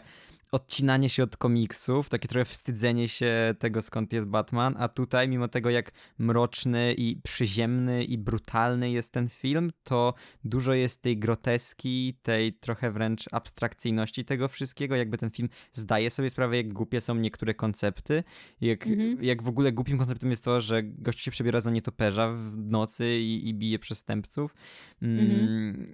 odcinanie 0.51 1.09
się 1.09 1.23
od 1.23 1.37
komiksów, 1.37 2.09
takie 2.09 2.27
trochę 2.27 2.45
wstydzenie 2.45 3.07
się 3.07 3.55
tego, 3.59 3.81
skąd 3.81 4.13
jest 4.13 4.27
Batman, 4.27 4.75
a 4.79 4.87
tutaj, 4.87 5.27
mimo 5.27 5.47
tego, 5.47 5.69
jak 5.69 5.91
mroczny 6.17 6.93
i 6.97 7.21
przyziemny 7.23 8.03
i 8.03 8.17
brutalny 8.17 8.91
jest 8.91 9.13
ten 9.13 9.29
film, 9.29 9.71
to 9.83 10.13
dużo 10.43 10.73
jest 10.73 11.01
tej 11.01 11.17
groteski, 11.17 12.17
tej 12.21 12.53
trochę 12.53 12.91
wręcz 12.91 13.25
abstrakcyjności 13.31 14.25
tego 14.25 14.47
wszystkiego, 14.47 14.95
jakby 14.95 15.17
ten 15.17 15.29
film 15.29 15.49
zdaje 15.73 16.09
sobie 16.09 16.29
sprawę, 16.29 16.57
jak 16.57 16.73
głupie 16.73 17.01
są 17.01 17.15
niektóre 17.15 17.53
koncepty, 17.53 18.23
jak, 18.61 18.87
mhm. 18.87 19.23
jak 19.23 19.43
w 19.43 19.47
ogóle 19.47 19.71
głupim 19.71 19.97
konceptem 19.97 20.29
jest 20.29 20.43
to, 20.43 20.61
że 20.61 20.83
gość 20.83 21.19
się 21.19 21.31
przebiera 21.31 21.61
za 21.61 21.71
nietoperza 21.71 22.33
w 22.33 22.54
nocy 22.57 23.19
i, 23.19 23.49
i 23.49 23.53
bije 23.53 23.79
przestępców. 23.79 24.55
Mhm. 25.01 25.29
Mm, 25.29 25.85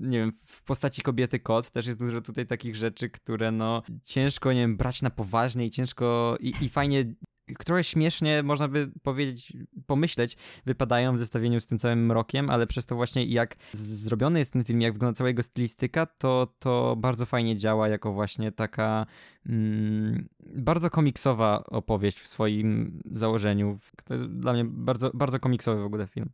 nie 0.10 0.18
wiem, 0.18 0.32
w 0.46 0.62
postaci 0.62 1.02
kobiety 1.02 1.40
kot 1.40 1.70
też 1.70 1.86
jest 1.86 1.98
dużo 1.98 2.20
tutaj 2.20 2.46
takich 2.46 2.76
rzeczy, 2.76 3.10
które 3.10 3.52
no 3.52 3.82
ciężko, 4.04 4.52
nie 4.52 4.60
wiem, 4.60 4.76
brać 4.76 5.02
na 5.02 5.10
poważnie 5.10 5.66
i 5.66 5.70
ciężko 5.70 6.36
i, 6.40 6.54
i 6.60 6.68
fajnie 6.68 7.14
które 7.58 7.84
śmiesznie, 7.84 8.42
można 8.42 8.68
by 8.68 8.90
powiedzieć, 9.02 9.52
pomyśleć, 9.86 10.36
wypadają 10.66 11.14
w 11.14 11.18
zestawieniu 11.18 11.60
z 11.60 11.66
tym 11.66 11.78
całym 11.78 12.06
mrokiem, 12.06 12.50
ale 12.50 12.66
przez 12.66 12.86
to 12.86 12.96
właśnie 12.96 13.24
jak 13.24 13.56
zrobiony 13.72 14.38
jest 14.38 14.52
ten 14.52 14.64
film, 14.64 14.80
jak 14.80 14.92
wygląda 14.92 15.16
cała 15.16 15.28
jego 15.28 15.42
stylistyka, 15.42 16.06
to, 16.06 16.54
to 16.58 16.96
bardzo 16.96 17.26
fajnie 17.26 17.56
działa 17.56 17.88
jako 17.88 18.12
właśnie 18.12 18.52
taka 18.52 19.06
mm, 19.46 20.28
bardzo 20.40 20.90
komiksowa 20.90 21.64
opowieść 21.64 22.20
w 22.20 22.28
swoim 22.28 23.00
założeniu. 23.12 23.78
To 24.04 24.14
jest 24.14 24.26
dla 24.26 24.52
mnie 24.52 24.64
bardzo, 24.64 25.10
bardzo 25.14 25.40
komiksowy 25.40 25.82
w 25.82 25.84
ogóle 25.84 26.06
film. 26.06 26.30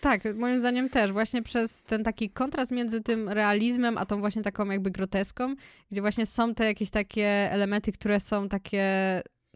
Tak, 0.00 0.22
moim 0.34 0.58
zdaniem 0.58 0.88
też. 0.90 1.12
Właśnie 1.12 1.42
przez 1.42 1.84
ten 1.84 2.04
taki 2.04 2.30
kontrast 2.30 2.72
między 2.72 3.02
tym 3.02 3.28
realizmem, 3.28 3.98
a 3.98 4.06
tą 4.06 4.20
właśnie 4.20 4.42
taką 4.42 4.70
jakby 4.70 4.90
groteską, 4.90 5.54
gdzie 5.90 6.00
właśnie 6.00 6.26
są 6.26 6.54
te 6.54 6.64
jakieś 6.64 6.90
takie 6.90 7.26
elementy, 7.52 7.92
które 7.92 8.20
są 8.20 8.48
takie 8.48 8.82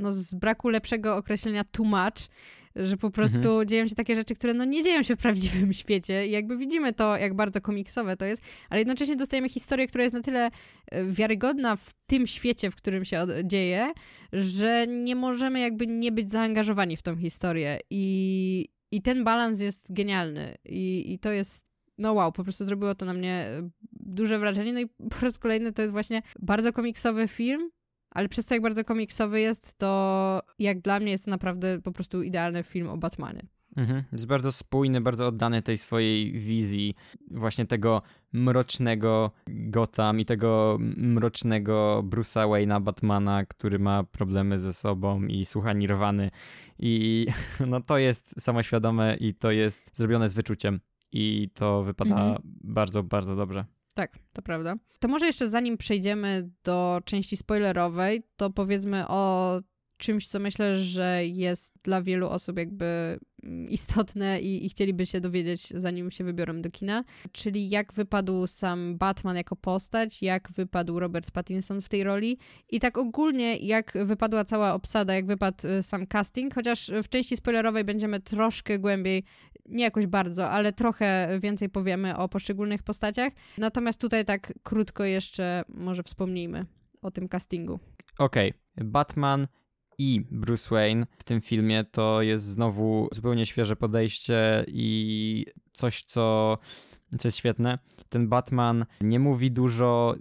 no 0.01 0.13
z 0.13 0.35
braku 0.35 0.69
lepszego 0.69 1.17
określenia 1.17 1.65
too 1.65 1.87
much, 1.87 2.29
że 2.77 2.97
po 2.97 3.11
prostu 3.11 3.49
mhm. 3.49 3.69
dzieją 3.69 3.89
się 3.89 3.95
takie 3.95 4.15
rzeczy, 4.15 4.35
które 4.35 4.55
no 4.55 4.65
nie 4.65 4.83
dzieją 4.83 5.03
się 5.03 5.17
w 5.17 5.19
prawdziwym 5.19 5.73
świecie 5.83 6.27
i 6.27 6.31
jakby 6.31 6.57
widzimy 6.57 6.93
to, 6.93 7.17
jak 7.17 7.35
bardzo 7.35 7.61
komiksowe 7.61 8.17
to 8.17 8.27
jest, 8.27 8.43
ale 8.71 8.81
jednocześnie 8.81 9.17
dostajemy 9.17 9.49
historię, 9.49 9.87
która 9.87 10.05
jest 10.05 10.15
na 10.15 10.21
tyle 10.21 10.51
e, 10.91 11.05
wiarygodna 11.05 11.77
w 11.77 11.93
tym 12.07 12.27
świecie, 12.27 12.71
w 12.71 12.77
którym 12.77 13.05
się 13.05 13.27
dzieje, 13.45 13.93
że 14.33 14.87
nie 14.87 15.17
możemy 15.17 15.61
jakby 15.61 15.87
nie 15.87 16.13
być 16.13 16.31
zaangażowani 16.31 16.97
w 16.97 17.03
tą 17.03 17.17
historię 17.17 17.79
i, 17.91 18.69
i 18.91 19.03
ten 19.03 19.25
balans 19.25 19.61
jest 19.61 19.93
genialny 19.93 20.55
i, 20.65 21.13
i 21.13 21.19
to 21.19 21.33
jest 21.33 21.71
no 22.01 22.13
wow, 22.13 22.33
po 22.33 22.43
prostu 22.43 22.65
zrobiło 22.65 22.95
to 22.95 23.07
na 23.07 23.13
mnie 23.13 23.33
e, 23.33 23.71
duże 23.93 24.39
wrażenie. 24.39 24.73
No 24.73 24.81
i 24.81 24.87
po 24.87 25.21
raz 25.23 25.39
kolejny 25.39 25.73
to 25.73 25.83
jest 25.83 25.93
właśnie 25.93 26.23
bardzo 26.39 26.73
komiksowy 26.73 27.29
film, 27.29 27.71
ale 28.11 28.29
przez 28.29 28.47
to, 28.47 28.55
jak 28.55 28.63
bardzo 28.63 28.85
komiksowy 28.85 29.41
jest, 29.41 29.79
to 29.79 30.43
jak 30.59 30.81
dla 30.81 31.01
mnie 31.01 31.11
jest 31.11 31.25
to 31.25 31.31
naprawdę 31.31 31.81
po 31.83 31.93
prostu 31.93 32.23
idealny 32.23 32.63
film 32.63 32.89
o 32.89 32.97
Batmanie. 32.97 33.47
Mhm. 33.77 34.05
Jest 34.13 34.27
bardzo 34.27 34.53
spójny, 34.53 35.01
bardzo 35.01 35.27
oddany 35.27 35.63
tej 35.63 35.79
swojej 35.79 36.33
wizji 36.33 36.95
właśnie 37.31 37.67
tego 37.67 38.03
mrocznego 38.33 39.31
Gotham 39.47 40.21
i 40.21 40.25
tego 40.25 40.79
mrocznego 40.97 42.05
Bruce'a 42.09 42.49
Wayne'a 42.49 42.83
Batmana, 42.83 43.45
który 43.45 43.79
ma 43.79 44.05
problemy 44.05 44.59
ze 44.59 44.73
sobą 44.73 45.23
i 45.23 45.45
słucha 45.45 45.73
Nirwany 45.73 46.31
i 46.79 47.27
no 47.67 47.81
to 47.81 47.99
jest 47.99 48.43
samoświadome 48.43 49.17
i 49.17 49.35
to 49.35 49.51
jest 49.51 49.97
zrobione 49.97 50.29
z 50.29 50.35
wyczuciem 50.35 50.81
i 51.13 51.51
to 51.55 51.83
wypada 51.83 52.21
mhm. 52.21 52.39
bardzo, 52.45 53.03
bardzo 53.03 53.37
dobrze. 53.37 53.65
Tak, 53.95 54.19
to 54.33 54.43
prawda. 54.43 54.75
To 55.01 55.09
może 55.09 55.27
jeszcze 55.27 55.49
zanim 55.49 55.77
przejdziemy 55.77 56.51
do 56.65 57.01
części 57.05 57.37
spoilerowej, 57.37 58.23
to 58.37 58.51
powiedzmy 58.51 59.09
o 59.09 59.61
czymś, 60.01 60.29
co 60.29 60.41
myślę, 60.41 60.79
że 60.79 61.27
jest 61.27 61.75
dla 61.83 62.03
wielu 62.03 62.29
osób 62.29 62.59
jakby 62.59 63.19
mm, 63.43 63.69
istotne 63.69 64.41
i, 64.41 64.67
i, 64.67 64.69
chcieliby 64.69 65.07
się 65.07 65.21
dowiedzieć, 65.21 65.69
zanim 65.69 66.11
się 66.11 66.25
wybiorą 66.25 66.63
do 66.63 66.71
kina, 66.71 67.05
czyli 67.33 67.71
jak 67.71 67.93
wypadł 67.93 68.47
sam 68.47 68.99
Batman 68.99 69.37
jako 69.37 69.57
postać, 69.57 70.23
jak 70.23 70.53
wypadł 70.53 70.99
Robert 70.99 71.31
Pattinson 71.31 71.83
w 71.83 71.89
tej 71.89 72.05
roli 72.05 72.39
i 72.69 72.81
tak 72.81 72.99
ogólnie 72.99 73.57
jak 73.57 73.93
wypadła 74.05 74.45
cała 74.45 74.75
obsada, 74.75 75.15
jak 75.15 75.27
wypadł 75.27 75.67
y, 75.69 75.83
sam 75.83 76.07
casting, 76.07 76.55
chociaż 76.55 76.91
w 77.03 77.09
części 77.09 77.37
spoilerowej 77.37 77.85
będziemy 77.85 78.21
troszkę 78.21 78.79
głębiej, 78.79 79.25
nie 79.67 79.85
jakoś 79.85 80.07
bardzo, 80.07 80.51
ale 80.51 80.73
trochę 80.73 81.39
więcej 81.43 81.69
powiemy 81.69 82.17
o 82.17 82.29
poszczególnych 82.29 82.83
postaciach, 82.83 83.33
natomiast 83.59 84.01
tutaj 84.01 84.25
tak 84.25 84.53
krótko 84.63 85.05
jeszcze 85.05 85.63
może 85.69 86.03
wspomnijmy 86.03 86.67
o 87.03 87.11
tym 87.11 87.29
castingu. 87.29 87.81
Okej, 88.19 88.51
okay. 88.51 88.85
Batman 88.85 89.47
i 90.01 90.27
Bruce 90.31 90.75
Wayne 90.75 91.07
w 91.19 91.25
tym 91.25 91.41
filmie 91.41 91.85
to 91.85 92.23
jest 92.23 92.45
znowu 92.45 93.09
zupełnie 93.13 93.47
świeże 93.47 93.77
podejście 93.77 94.65
i 94.69 95.47
coś, 95.73 96.03
co, 96.03 96.59
co 97.19 97.29
jest 97.29 97.39
świetne. 97.39 97.79
Ten 98.09 98.29
Batman 98.29 98.87
nie 99.01 99.19
mówi 99.19 99.51
dużo, 99.51 100.15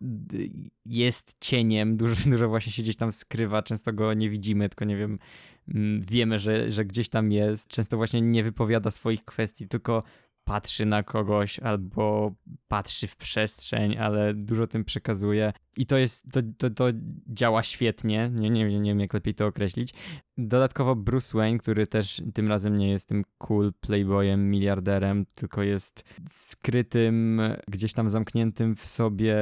jest 0.85 1.37
cieniem, 1.39 1.97
dużo, 1.97 2.15
dużo 2.31 2.49
właśnie 2.49 2.71
się 2.71 2.83
gdzieś 2.83 2.95
tam 2.95 3.11
skrywa, 3.11 3.61
często 3.61 3.93
go 3.93 4.13
nie 4.13 4.29
widzimy, 4.29 4.69
tylko 4.69 4.85
nie 4.85 4.97
wiem, 4.97 5.19
mm, 5.67 6.01
wiemy, 6.01 6.39
że, 6.39 6.71
że 6.71 6.85
gdzieś 6.85 7.09
tam 7.09 7.31
jest. 7.31 7.67
Często 7.67 7.97
właśnie 7.97 8.21
nie 8.21 8.43
wypowiada 8.43 8.91
swoich 8.91 9.25
kwestii, 9.25 9.67
tylko 9.67 10.03
patrzy 10.43 10.85
na 10.85 11.03
kogoś 11.03 11.59
albo 11.59 12.33
patrzy 12.67 13.07
w 13.07 13.15
przestrzeń, 13.17 13.97
ale 13.97 14.33
dużo 14.33 14.67
tym 14.67 14.85
przekazuje. 14.85 15.53
I 15.77 15.85
to 15.85 15.97
jest, 15.97 16.31
to, 16.31 16.39
to, 16.57 16.69
to 16.69 16.97
działa 17.27 17.63
świetnie, 17.63 18.31
nie, 18.35 18.49
nie, 18.49 18.79
nie 18.79 18.91
wiem 18.91 18.99
jak 18.99 19.13
lepiej 19.13 19.33
to 19.33 19.47
określić. 19.47 19.93
Dodatkowo 20.37 20.95
Bruce 20.95 21.37
Wayne, 21.37 21.57
który 21.57 21.87
też 21.87 22.21
tym 22.33 22.47
razem 22.47 22.77
nie 22.77 22.89
jest 22.89 23.07
tym 23.07 23.23
cool 23.37 23.73
playboyem, 23.81 24.49
miliarderem, 24.51 25.25
tylko 25.35 25.63
jest 25.63 26.03
skrytym, 26.29 27.41
gdzieś 27.67 27.93
tam 27.93 28.09
zamkniętym 28.09 28.75
w 28.75 28.85
sobie 28.85 29.35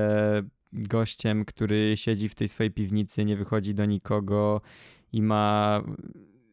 gościem, 0.73 1.45
który 1.45 1.97
siedzi 1.97 2.29
w 2.29 2.35
tej 2.35 2.47
swojej 2.47 2.71
piwnicy, 2.71 3.25
nie 3.25 3.37
wychodzi 3.37 3.73
do 3.73 3.85
nikogo 3.85 4.61
i 5.11 5.21
ma 5.21 5.81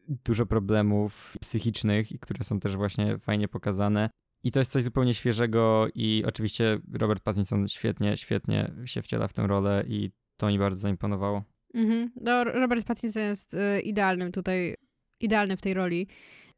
dużo 0.07 0.45
problemów 0.45 1.37
psychicznych, 1.41 2.07
które 2.19 2.43
są 2.43 2.59
też 2.59 2.75
właśnie 2.75 3.17
fajnie 3.17 3.47
pokazane. 3.47 4.09
I 4.45 4.51
to 4.51 4.59
jest 4.59 4.71
coś 4.71 4.83
zupełnie 4.83 5.13
świeżego 5.13 5.87
i 5.95 6.23
oczywiście 6.27 6.79
Robert 6.93 7.23
Pattinson 7.23 7.67
świetnie, 7.67 8.17
świetnie 8.17 8.71
się 8.85 9.01
wciela 9.01 9.27
w 9.27 9.33
tę 9.33 9.47
rolę 9.47 9.83
i 9.87 10.11
to 10.37 10.47
mi 10.47 10.59
bardzo 10.59 10.79
zaimponowało. 10.79 11.43
Mhm. 11.73 12.11
No, 12.21 12.43
Robert 12.43 12.87
Pattinson 12.87 13.23
jest 13.23 13.53
y, 13.53 13.81
idealnym 13.81 14.31
tutaj, 14.31 14.75
idealny 15.19 15.57
w 15.57 15.61
tej 15.61 15.73
roli. 15.73 16.07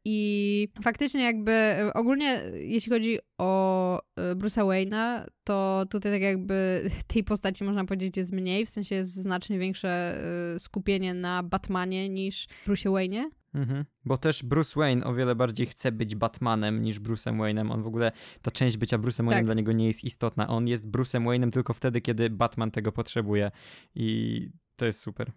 I 0.04 0.68
faktycznie 0.82 1.22
jakby 1.22 1.52
y, 1.52 1.92
ogólnie 1.92 2.42
jeśli 2.54 2.92
chodzi 2.92 3.18
o 3.38 3.98
y, 3.98 4.36
Bruce'a 4.36 4.66
Wayne'a, 4.66 5.26
to 5.44 5.84
tutaj 5.90 6.12
tak 6.12 6.22
jakby 6.22 6.82
tej 7.12 7.24
postaci 7.24 7.64
można 7.64 7.84
powiedzieć 7.84 8.16
jest 8.16 8.32
mniej, 8.32 8.66
w 8.66 8.70
sensie 8.70 8.94
jest 8.94 9.14
znacznie 9.14 9.58
większe 9.58 10.22
y, 10.54 10.58
skupienie 10.58 11.14
na 11.14 11.42
Batmanie 11.42 12.08
niż 12.08 12.46
Bruce'ie 12.66 12.90
Wayne'ie. 12.90 13.37
Mhm. 13.54 13.84
Bo 14.04 14.18
też 14.18 14.42
Bruce 14.42 14.80
Wayne 14.80 15.04
o 15.04 15.14
wiele 15.14 15.34
bardziej 15.34 15.66
chce 15.66 15.92
być 15.92 16.14
Batmanem 16.14 16.82
niż 16.82 17.00
Bruce'em 17.00 17.38
Wayne'em. 17.38 17.72
On 17.72 17.82
w 17.82 17.86
ogóle, 17.86 18.12
ta 18.42 18.50
część 18.50 18.76
bycia 18.76 18.98
Bruce'em 18.98 19.24
Wayne'em 19.24 19.30
tak. 19.30 19.44
dla 19.44 19.54
niego 19.54 19.72
nie 19.72 19.86
jest 19.86 20.04
istotna. 20.04 20.48
On 20.48 20.68
jest 20.68 20.90
Bruce'em 20.90 21.24
Wayne'em 21.24 21.50
tylko 21.50 21.74
wtedy, 21.74 22.00
kiedy 22.00 22.30
Batman 22.30 22.70
tego 22.70 22.92
potrzebuje. 22.92 23.50
I 23.94 24.50
to 24.76 24.86
jest 24.86 25.00
super. 25.00 25.32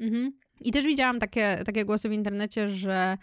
Mhm. 0.00 0.32
I 0.64 0.72
też 0.72 0.84
widziałam 0.84 1.18
takie, 1.18 1.62
takie 1.66 1.84
głosy 1.84 2.08
w 2.08 2.12
internecie, 2.12 2.68
że 2.68 3.18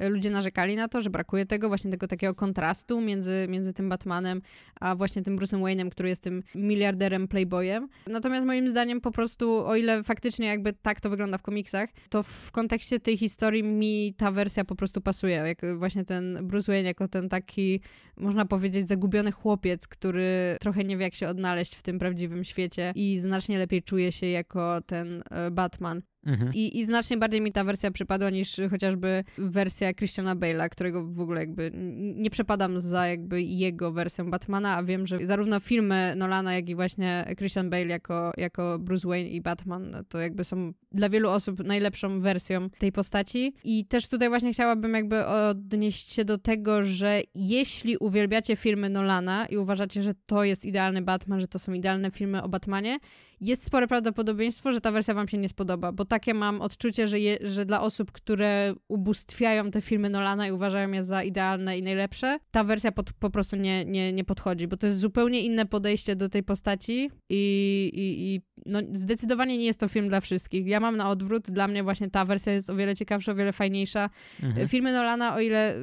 ludzie 0.00 0.30
narzekali 0.30 0.76
na 0.76 0.88
to, 0.88 1.00
że 1.00 1.10
brakuje 1.10 1.46
tego, 1.46 1.68
właśnie 1.68 1.90
tego 1.90 2.06
takiego 2.06 2.34
kontrastu 2.34 3.00
między, 3.00 3.46
między 3.48 3.72
tym 3.72 3.88
Batmanem, 3.88 4.42
a 4.80 4.96
właśnie 4.96 5.22
tym 5.22 5.38
Bruce'em 5.38 5.62
Wayne'em, 5.62 5.90
który 5.90 6.08
jest 6.08 6.22
tym 6.22 6.42
miliarderem, 6.54 7.28
playboyem. 7.28 7.88
Natomiast 8.06 8.46
moim 8.46 8.68
zdaniem 8.68 9.00
po 9.00 9.10
prostu, 9.10 9.66
o 9.66 9.76
ile 9.76 10.02
faktycznie 10.02 10.46
jakby 10.46 10.72
tak 10.72 11.00
to 11.00 11.10
wygląda 11.10 11.38
w 11.38 11.42
komiksach, 11.42 11.90
to 12.08 12.22
w 12.22 12.50
kontekście 12.52 13.00
tej 13.00 13.16
historii 13.16 13.62
mi 13.62 14.14
ta 14.16 14.30
wersja 14.30 14.64
po 14.64 14.74
prostu 14.74 15.00
pasuje. 15.00 15.34
Jak 15.46 15.78
właśnie 15.78 16.04
ten 16.04 16.38
Bruce 16.42 16.72
Wayne 16.72 16.88
jako 16.88 17.08
ten 17.08 17.28
taki, 17.28 17.80
można 18.16 18.44
powiedzieć, 18.44 18.88
zagubiony 18.88 19.32
chłopiec, 19.32 19.88
który 19.88 20.56
trochę 20.60 20.84
nie 20.84 20.96
wie, 20.96 21.04
jak 21.04 21.14
się 21.14 21.28
odnaleźć 21.28 21.76
w 21.76 21.82
tym 21.82 21.98
prawdziwym 21.98 22.44
świecie 22.44 22.92
i 22.94 23.18
znacznie 23.18 23.58
lepiej 23.58 23.82
czuje 23.82 24.12
się 24.12 24.26
jako 24.26 24.80
ten 24.86 25.22
e, 25.30 25.50
Batman. 25.50 26.02
Mhm. 26.26 26.54
I, 26.54 26.77
I 26.78 26.84
znacznie 26.84 27.16
bardziej 27.16 27.40
mi 27.40 27.52
ta 27.52 27.64
wersja 27.64 27.90
przypadła 27.90 28.30
niż 28.30 28.60
chociażby 28.70 29.24
wersja 29.38 29.94
Christiana 29.94 30.36
Bale'a, 30.36 30.68
którego 30.68 31.04
w 31.04 31.20
ogóle 31.20 31.40
jakby 31.40 31.70
nie 32.16 32.30
przepadam 32.30 32.80
za 32.80 33.06
jakby 33.06 33.42
jego 33.42 33.92
wersją 33.92 34.30
Batmana, 34.30 34.76
a 34.76 34.82
wiem, 34.82 35.06
że 35.06 35.18
zarówno 35.26 35.60
filmy 35.60 36.14
Nolana, 36.16 36.54
jak 36.54 36.68
i 36.68 36.74
właśnie 36.74 37.34
Christian 37.36 37.70
Bale 37.70 37.86
jako, 37.86 38.32
jako 38.36 38.78
Bruce 38.78 39.08
Wayne 39.08 39.30
i 39.30 39.40
Batman 39.40 39.90
to 40.08 40.18
jakby 40.18 40.44
są 40.44 40.72
dla 40.92 41.08
wielu 41.08 41.30
osób 41.30 41.64
najlepszą 41.64 42.20
wersją 42.20 42.70
tej 42.70 42.92
postaci. 42.92 43.54
I 43.64 43.84
też 43.84 44.08
tutaj 44.08 44.28
właśnie 44.28 44.52
chciałabym 44.52 44.94
jakby 44.94 45.26
odnieść 45.26 46.12
się 46.12 46.24
do 46.24 46.38
tego, 46.38 46.82
że 46.82 47.22
jeśli 47.34 47.96
uwielbiacie 47.96 48.56
filmy 48.56 48.88
Nolana 48.88 49.46
i 49.46 49.56
uważacie, 49.56 50.02
że 50.02 50.12
to 50.26 50.44
jest 50.44 50.64
idealny 50.64 51.02
Batman, 51.02 51.40
że 51.40 51.48
to 51.48 51.58
są 51.58 51.72
idealne 51.72 52.10
filmy 52.10 52.42
o 52.42 52.48
Batmanie, 52.48 52.98
jest 53.40 53.64
spore 53.64 53.86
prawdopodobieństwo, 53.86 54.72
że 54.72 54.80
ta 54.80 54.92
wersja 54.92 55.14
wam 55.14 55.28
się 55.28 55.38
nie 55.38 55.48
spodoba, 55.48 55.92
bo 55.92 56.04
takie 56.04 56.34
mam 56.34 56.60
odczucie, 56.60 57.06
że, 57.06 57.20
je, 57.20 57.38
że 57.40 57.66
dla 57.66 57.80
osób, 57.80 58.12
które 58.12 58.74
ubóstwiają 58.88 59.70
te 59.70 59.80
filmy 59.80 60.10
Nolana 60.10 60.48
i 60.48 60.52
uważają 60.52 60.92
je 60.92 61.04
za 61.04 61.22
idealne 61.22 61.78
i 61.78 61.82
najlepsze, 61.82 62.38
ta 62.50 62.64
wersja 62.64 62.92
pod, 62.92 63.12
po 63.12 63.30
prostu 63.30 63.56
nie, 63.56 63.84
nie, 63.84 64.12
nie 64.12 64.24
podchodzi, 64.24 64.68
bo 64.68 64.76
to 64.76 64.86
jest 64.86 64.98
zupełnie 64.98 65.40
inne 65.40 65.66
podejście 65.66 66.16
do 66.16 66.28
tej 66.28 66.42
postaci 66.42 67.10
i, 67.28 67.90
i, 67.94 68.34
i 68.34 68.40
no, 68.66 68.80
zdecydowanie 68.92 69.58
nie 69.58 69.64
jest 69.64 69.80
to 69.80 69.88
film 69.88 70.08
dla 70.08 70.20
wszystkich. 70.20 70.66
Ja 70.66 70.80
mam 70.80 70.96
na 70.96 71.10
odwrót, 71.10 71.50
dla 71.50 71.68
mnie 71.68 71.82
właśnie 71.82 72.10
ta 72.10 72.24
wersja 72.24 72.52
jest 72.52 72.70
o 72.70 72.76
wiele 72.76 72.96
ciekawsza, 72.96 73.32
o 73.32 73.34
wiele 73.34 73.52
fajniejsza. 73.52 74.10
Mhm. 74.42 74.68
Filmy 74.68 74.92
Nolana, 74.92 75.34
o 75.34 75.40
ile 75.40 75.76
y, 75.76 75.80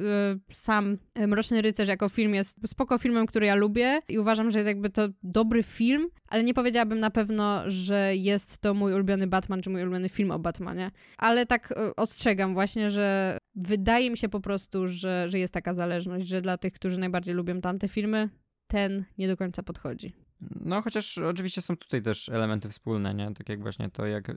sam 0.50 0.98
Mroczny 1.26 1.62
Rycerz 1.62 1.88
jako 1.88 2.08
film 2.08 2.34
jest 2.34 2.58
spoko 2.66 2.98
filmem, 2.98 3.26
który 3.26 3.46
ja 3.46 3.54
lubię 3.54 4.00
i 4.08 4.18
uważam, 4.18 4.50
że 4.50 4.58
jest 4.58 4.66
jakby 4.66 4.90
to 4.90 5.08
dobry 5.22 5.62
film, 5.62 6.08
ale 6.28 6.44
nie 6.44 6.54
powiedziałabym 6.54 7.00
na 7.00 7.10
pewno, 7.10 7.62
że 7.66 8.16
jest 8.16 8.58
to 8.58 8.74
mój 8.74 8.92
ulubiony 8.92 9.26
Batman, 9.26 9.62
czy 9.62 9.70
mój 9.70 9.82
ulubiony 9.82 10.08
film 10.08 10.30
o 10.30 10.38
Batmanie. 10.38 10.90
Ale 11.18 11.46
tak 11.46 11.70
y, 11.70 11.96
ostrzegam 11.96 12.54
właśnie, 12.54 12.90
że 12.90 13.38
wydaje 13.54 14.10
mi 14.10 14.18
się 14.18 14.28
po 14.28 14.40
prostu, 14.40 14.88
że, 14.88 15.28
że 15.28 15.38
jest 15.38 15.54
taka 15.54 15.74
zależność, 15.74 16.26
że 16.26 16.40
dla 16.40 16.58
tych, 16.58 16.72
którzy 16.72 17.00
najbardziej 17.00 17.34
lubią 17.34 17.60
tamte 17.60 17.88
filmy, 17.88 18.28
ten 18.66 19.04
nie 19.18 19.28
do 19.28 19.36
końca 19.36 19.62
podchodzi. 19.62 20.25
No, 20.40 20.82
chociaż 20.82 21.18
oczywiście 21.18 21.62
są 21.62 21.76
tutaj 21.76 22.02
też 22.02 22.28
elementy 22.28 22.68
wspólne, 22.68 23.14
nie? 23.14 23.34
Tak 23.34 23.48
jak 23.48 23.62
właśnie 23.62 23.90
to, 23.90 24.06
jak, 24.06 24.32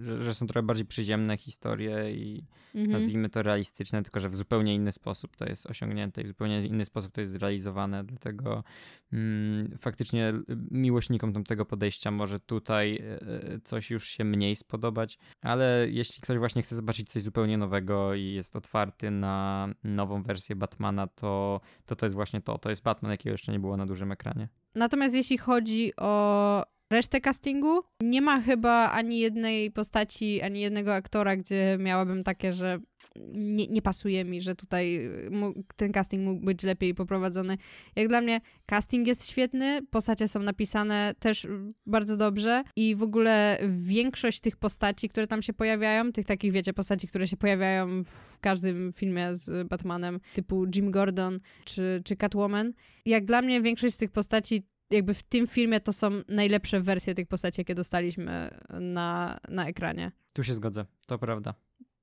że, 0.00 0.22
że 0.22 0.34
są 0.34 0.46
trochę 0.46 0.62
bardziej 0.62 0.86
przyziemne 0.86 1.36
historie 1.36 2.12
i 2.14 2.44
mhm. 2.74 2.90
nazwijmy 2.90 3.28
to 3.28 3.42
realistyczne, 3.42 4.02
tylko 4.02 4.20
że 4.20 4.28
w 4.28 4.36
zupełnie 4.36 4.74
inny 4.74 4.92
sposób 4.92 5.36
to 5.36 5.44
jest 5.44 5.66
osiągnięte 5.66 6.20
i 6.20 6.24
w 6.24 6.28
zupełnie 6.28 6.60
inny 6.60 6.84
sposób 6.84 7.12
to 7.12 7.20
jest 7.20 7.32
zrealizowane, 7.32 8.04
dlatego 8.04 8.64
mm, 9.12 9.78
faktycznie 9.78 10.32
miłośnikom 10.70 11.32
tamtego 11.32 11.64
podejścia 11.64 12.10
może 12.10 12.40
tutaj 12.40 12.96
e, 12.96 13.20
e, 13.20 13.60
coś 13.64 13.90
już 13.90 14.08
się 14.08 14.24
mniej 14.24 14.56
spodobać, 14.56 15.18
ale 15.42 15.86
jeśli 15.90 16.22
ktoś 16.22 16.38
właśnie 16.38 16.62
chce 16.62 16.76
zobaczyć 16.76 17.08
coś 17.08 17.22
zupełnie 17.22 17.58
nowego 17.58 18.14
i 18.14 18.24
jest 18.24 18.56
otwarty 18.56 19.10
na 19.10 19.68
nową 19.84 20.22
wersję 20.22 20.56
Batmana, 20.56 21.06
to 21.06 21.60
to, 21.86 21.96
to 21.96 22.06
jest 22.06 22.14
właśnie 22.14 22.40
to, 22.40 22.58
to 22.58 22.70
jest 22.70 22.82
Batman, 22.82 23.10
jakiego 23.10 23.32
jeszcze 23.32 23.52
nie 23.52 23.60
było 23.60 23.76
na 23.76 23.86
dużym 23.86 24.12
ekranie. 24.12 24.48
Natomiast 24.74 25.14
jeśli 25.14 25.38
chodzi 25.38 25.92
o 25.96 26.62
resztę 26.92 27.20
castingu, 27.20 27.80
nie 28.02 28.22
ma 28.22 28.40
chyba 28.40 28.90
ani 28.90 29.18
jednej 29.18 29.70
postaci, 29.70 30.42
ani 30.42 30.60
jednego 30.60 30.94
aktora, 30.94 31.36
gdzie 31.36 31.76
miałabym 31.80 32.24
takie, 32.24 32.52
że 32.52 32.78
nie, 33.34 33.66
nie 33.66 33.82
pasuje 33.82 34.24
mi, 34.24 34.40
że 34.40 34.54
tutaj 34.54 35.10
ten 35.76 35.92
casting 35.92 36.24
mógł 36.24 36.44
być 36.44 36.62
lepiej 36.62 36.94
poprowadzony. 36.94 37.58
Jak 37.96 38.08
dla 38.08 38.20
mnie 38.20 38.40
casting 38.66 39.06
jest 39.06 39.30
świetny, 39.30 39.80
postacie 39.90 40.28
są 40.28 40.40
napisane 40.42 41.14
też 41.18 41.46
bardzo 41.86 42.16
dobrze 42.16 42.62
i 42.76 42.94
w 42.94 43.02
ogóle 43.02 43.58
większość 43.68 44.40
tych 44.40 44.56
postaci, 44.56 45.08
które 45.08 45.26
tam 45.26 45.42
się 45.42 45.52
pojawiają, 45.52 46.12
tych 46.12 46.26
takich, 46.26 46.52
wiecie, 46.52 46.72
postaci, 46.72 47.08
które 47.08 47.26
się 47.26 47.36
pojawiają 47.36 48.04
w 48.04 48.38
każdym 48.40 48.92
filmie 48.92 49.34
z 49.34 49.68
Batmanem, 49.68 50.20
typu 50.34 50.64
Jim 50.74 50.90
Gordon 50.90 51.38
czy, 51.64 52.00
czy 52.04 52.16
Catwoman, 52.16 52.72
jak 53.06 53.24
dla 53.24 53.42
mnie 53.42 53.60
większość 53.62 53.94
z 53.94 53.98
tych 53.98 54.10
postaci 54.10 54.66
jakby 54.90 55.14
w 55.14 55.22
tym 55.22 55.46
filmie 55.46 55.80
to 55.80 55.92
są 55.92 56.10
najlepsze 56.28 56.80
wersje 56.80 57.14
tych 57.14 57.26
postaci, 57.28 57.60
jakie 57.60 57.74
dostaliśmy 57.74 58.50
na, 58.80 59.38
na 59.48 59.66
ekranie. 59.66 60.12
Tu 60.32 60.44
się 60.44 60.54
zgodzę, 60.54 60.84
to 61.06 61.18
prawda. 61.18 61.54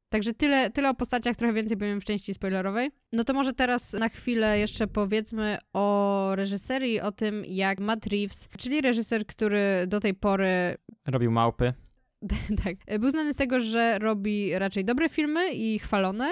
Także 0.09 0.33
tyle, 0.33 0.69
tyle 0.71 0.89
o 0.89 0.93
postaciach, 0.93 1.35
trochę 1.35 1.53
więcej 1.53 1.77
powiem 1.77 2.01
w 2.01 2.05
części 2.05 2.33
spoilerowej. 2.33 2.91
No 3.13 3.23
to 3.23 3.33
może 3.33 3.53
teraz 3.53 3.93
na 3.93 4.09
chwilę 4.09 4.59
jeszcze 4.59 4.87
powiedzmy 4.87 5.57
o 5.73 6.31
reżyserii, 6.35 7.01
o 7.01 7.11
tym 7.11 7.43
jak 7.45 7.79
Matt 7.79 8.05
Reeves, 8.05 8.49
czyli 8.57 8.81
reżyser, 8.81 9.25
który 9.25 9.87
do 9.87 9.99
tej 9.99 10.13
pory... 10.13 10.77
Robił 11.05 11.31
małpy. 11.31 11.73
tak. 12.63 12.99
Był 12.99 13.09
znany 13.09 13.33
z 13.33 13.37
tego, 13.37 13.59
że 13.59 13.99
robi 13.99 14.59
raczej 14.59 14.85
dobre 14.85 15.09
filmy 15.09 15.53
i 15.53 15.79
chwalone, 15.79 16.29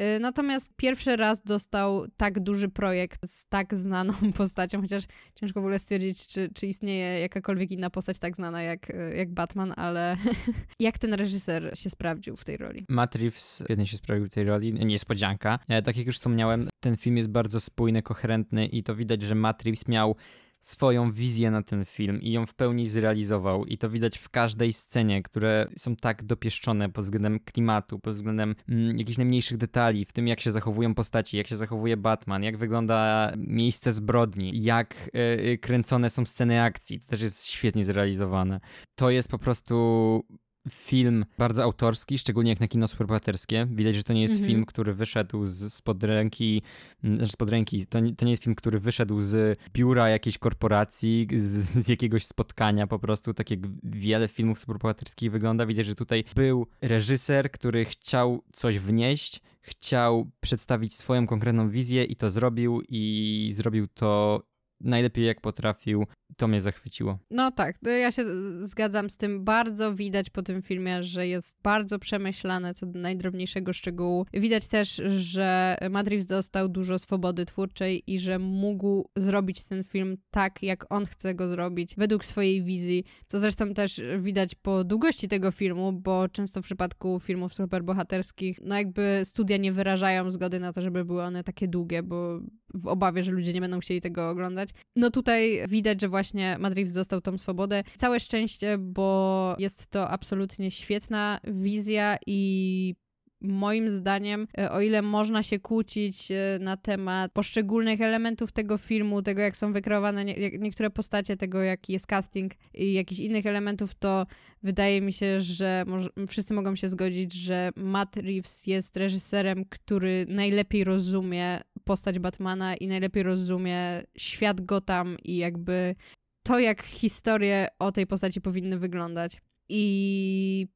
Y, 0.00 0.20
natomiast 0.20 0.76
pierwszy 0.76 1.16
raz 1.16 1.42
dostał 1.42 2.06
tak 2.16 2.40
duży 2.40 2.68
projekt 2.68 3.20
z 3.26 3.46
tak 3.46 3.74
znaną 3.74 4.12
postacią, 4.36 4.80
chociaż 4.80 5.04
ciężko 5.34 5.60
w 5.60 5.64
ogóle 5.64 5.78
stwierdzić, 5.78 6.26
czy, 6.26 6.48
czy 6.54 6.66
istnieje 6.66 7.20
jakakolwiek 7.20 7.70
inna 7.70 7.90
postać 7.90 8.18
tak 8.18 8.36
znana 8.36 8.62
jak, 8.62 8.90
y, 8.90 9.14
jak 9.16 9.30
Batman, 9.30 9.74
ale 9.76 10.16
jak 10.80 10.98
ten 10.98 11.14
reżyser 11.14 11.70
się 11.78 11.90
sprawdził 11.90 12.36
w 12.36 12.44
tej 12.44 12.56
roli? 12.56 12.84
Matt 12.88 13.14
Reeves 13.14 13.62
jeden 13.68 13.86
się 13.86 13.96
sprawdził 13.96 14.26
w 14.26 14.30
tej 14.30 14.44
roli, 14.44 14.72
niespodzianka. 14.72 15.58
E, 15.68 15.82
tak 15.82 15.96
jak 15.96 16.06
już 16.06 16.16
wspomniałem, 16.16 16.68
ten 16.80 16.96
film 16.96 17.16
jest 17.16 17.28
bardzo 17.28 17.60
spójny, 17.60 18.02
koherentny 18.02 18.66
i 18.66 18.82
to 18.82 18.96
widać, 18.96 19.22
że 19.22 19.34
Matt 19.34 19.62
Reeves 19.62 19.88
miał 19.88 20.16
swoją 20.60 21.12
wizję 21.12 21.50
na 21.50 21.62
ten 21.62 21.84
film 21.84 22.22
i 22.22 22.32
ją 22.32 22.46
w 22.46 22.54
pełni 22.54 22.88
zrealizował. 22.88 23.64
I 23.64 23.78
to 23.78 23.90
widać 23.90 24.18
w 24.18 24.28
każdej 24.28 24.72
scenie, 24.72 25.22
które 25.22 25.66
są 25.76 25.96
tak 25.96 26.24
dopieszczone 26.24 26.88
pod 26.88 27.04
względem 27.04 27.40
klimatu, 27.40 27.98
pod 27.98 28.14
względem 28.14 28.54
mm, 28.68 28.98
jakichś 28.98 29.18
najmniejszych 29.18 29.58
detali, 29.58 30.04
w 30.04 30.12
tym 30.12 30.28
jak 30.28 30.40
się 30.40 30.50
zachowują 30.50 30.94
postaci, 30.94 31.36
jak 31.36 31.46
się 31.46 31.56
zachowuje 31.56 31.96
Batman, 31.96 32.42
jak 32.42 32.56
wygląda 32.56 33.32
miejsce 33.36 33.92
zbrodni, 33.92 34.62
jak 34.62 35.10
yy, 35.14 35.58
kręcone 35.58 36.10
są 36.10 36.26
sceny 36.26 36.62
akcji. 36.62 37.00
To 37.00 37.06
też 37.06 37.22
jest 37.22 37.46
świetnie 37.46 37.84
zrealizowane. 37.84 38.60
To 38.94 39.10
jest 39.10 39.28
po 39.28 39.38
prostu 39.38 40.24
film 40.72 41.24
bardzo 41.38 41.62
autorski, 41.62 42.18
szczególnie 42.18 42.50
jak 42.50 42.60
na 42.60 42.68
kino 42.68 42.88
superbohaterskie. 42.88 43.66
Widać, 43.70 43.94
że 43.94 44.02
to 44.02 44.12
nie 44.12 44.22
jest 44.22 44.40
-hmm. 44.40 44.46
film, 44.46 44.64
który 44.66 44.94
wyszedł 44.94 45.46
z 45.46 45.72
spod 45.72 46.02
ręki, 46.04 46.62
znaczy 47.04 47.32
spod 47.32 47.50
ręki, 47.50 47.86
to 47.86 48.00
nie, 48.00 48.14
to 48.14 48.24
nie 48.24 48.30
jest 48.30 48.42
film, 48.42 48.54
który 48.54 48.78
wyszedł 48.78 49.20
z 49.20 49.58
biura 49.72 50.08
jakiejś 50.08 50.38
korporacji, 50.38 51.26
z, 51.36 51.84
z 51.84 51.88
jakiegoś 51.88 52.24
spotkania 52.24 52.86
po 52.86 52.98
prostu, 52.98 53.34
tak 53.34 53.50
jak 53.50 53.60
wiele 53.84 54.28
filmów 54.28 54.58
superbohaterskich 54.58 55.32
wygląda. 55.32 55.66
Widać, 55.66 55.86
że 55.86 55.94
tutaj 55.94 56.24
był 56.34 56.66
reżyser, 56.82 57.50
który 57.50 57.84
chciał 57.84 58.42
coś 58.52 58.78
wnieść, 58.78 59.40
chciał 59.60 60.30
przedstawić 60.40 60.96
swoją 60.96 61.26
konkretną 61.26 61.70
wizję 61.70 62.04
i 62.04 62.16
to 62.16 62.30
zrobił 62.30 62.82
i 62.88 63.50
zrobił 63.54 63.86
to 63.86 64.42
najlepiej 64.80 65.26
jak 65.26 65.40
potrafił 65.40 66.06
to 66.36 66.48
mnie 66.48 66.60
zachwyciło. 66.60 67.18
No 67.30 67.50
tak, 67.50 67.76
ja 68.00 68.10
się 68.10 68.24
zgadzam 68.56 69.10
z 69.10 69.16
tym. 69.16 69.44
Bardzo 69.44 69.94
widać 69.94 70.30
po 70.30 70.42
tym 70.42 70.62
filmie, 70.62 71.02
że 71.02 71.28
jest 71.28 71.62
bardzo 71.62 71.98
przemyślane 71.98 72.74
co 72.74 72.86
do 72.86 73.00
najdrobniejszego 73.00 73.72
szczegółu. 73.72 74.26
Widać 74.32 74.68
też, 74.68 75.02
że 75.06 75.76
Madrives 75.90 76.26
dostał 76.26 76.68
dużo 76.68 76.98
swobody 76.98 77.44
twórczej 77.44 78.02
i 78.06 78.18
że 78.18 78.38
mógł 78.38 79.08
zrobić 79.16 79.64
ten 79.64 79.84
film 79.84 80.16
tak, 80.30 80.62
jak 80.62 80.92
on 80.92 81.06
chce 81.06 81.34
go 81.34 81.48
zrobić, 81.48 81.94
według 81.96 82.24
swojej 82.24 82.62
wizji, 82.62 83.04
co 83.26 83.38
zresztą 83.38 83.74
też 83.74 84.02
widać 84.18 84.54
po 84.54 84.84
długości 84.84 85.28
tego 85.28 85.50
filmu, 85.50 85.92
bo 85.92 86.28
często 86.28 86.62
w 86.62 86.64
przypadku 86.64 87.20
filmów 87.20 87.54
superbohaterskich, 87.54 88.58
no 88.62 88.74
jakby 88.74 89.20
studia 89.24 89.56
nie 89.56 89.72
wyrażają 89.72 90.30
zgody 90.30 90.60
na 90.60 90.72
to, 90.72 90.82
żeby 90.82 91.04
były 91.04 91.22
one 91.22 91.44
takie 91.44 91.68
długie, 91.68 92.02
bo 92.02 92.40
w 92.74 92.86
obawie, 92.86 93.22
że 93.22 93.30
ludzie 93.30 93.52
nie 93.52 93.60
będą 93.60 93.80
chcieli 93.80 94.00
tego 94.00 94.30
oglądać. 94.30 94.68
No 94.96 95.10
tutaj 95.10 95.68
widać, 95.68 96.00
że 96.00 96.08
właśnie 96.08 96.17
Madrid 96.58 96.92
dostał 96.92 97.20
tą 97.20 97.38
swobodę. 97.38 97.82
Całe 97.96 98.20
szczęście, 98.20 98.78
bo 98.78 99.56
jest 99.58 99.86
to 99.86 100.08
absolutnie 100.08 100.70
świetna 100.70 101.40
wizja 101.44 102.16
i 102.26 102.94
moim 103.40 103.90
zdaniem, 103.90 104.46
e, 104.58 104.72
o 104.72 104.80
ile 104.80 105.02
można 105.02 105.42
się 105.42 105.58
kłócić 105.58 106.30
e, 106.30 106.58
na 106.60 106.76
temat 106.76 107.32
poszczególnych 107.32 108.00
elementów 108.00 108.52
tego 108.52 108.78
filmu, 108.78 109.22
tego 109.22 109.42
jak 109.42 109.56
są 109.56 109.72
wykreowane 109.72 110.24
nie, 110.24 110.50
niektóre 110.58 110.90
postacie, 110.90 111.36
tego 111.36 111.62
jaki 111.62 111.92
jest 111.92 112.06
casting 112.06 112.52
i 112.74 112.92
jakichś 112.92 113.20
innych 113.20 113.46
elementów, 113.46 113.94
to 113.94 114.26
wydaje 114.62 115.00
mi 115.00 115.12
się, 115.12 115.40
że 115.40 115.84
wszyscy 116.28 116.54
mogą 116.54 116.74
się 116.74 116.88
zgodzić, 116.88 117.32
że 117.32 117.70
Matt 117.76 118.16
Reeves 118.16 118.66
jest 118.66 118.96
reżyserem, 118.96 119.64
który 119.64 120.26
najlepiej 120.28 120.84
rozumie 120.84 121.60
postać 121.88 122.18
Batmana 122.18 122.76
i 122.76 122.88
najlepiej 122.88 123.22
rozumie 123.22 124.02
świat 124.18 124.60
Gotham 124.60 125.16
i 125.24 125.36
jakby 125.36 125.94
to, 126.42 126.58
jak 126.58 126.82
historie 126.82 127.68
o 127.78 127.92
tej 127.92 128.06
postaci 128.06 128.40
powinny 128.40 128.78
wyglądać. 128.78 129.36
I 129.68 130.66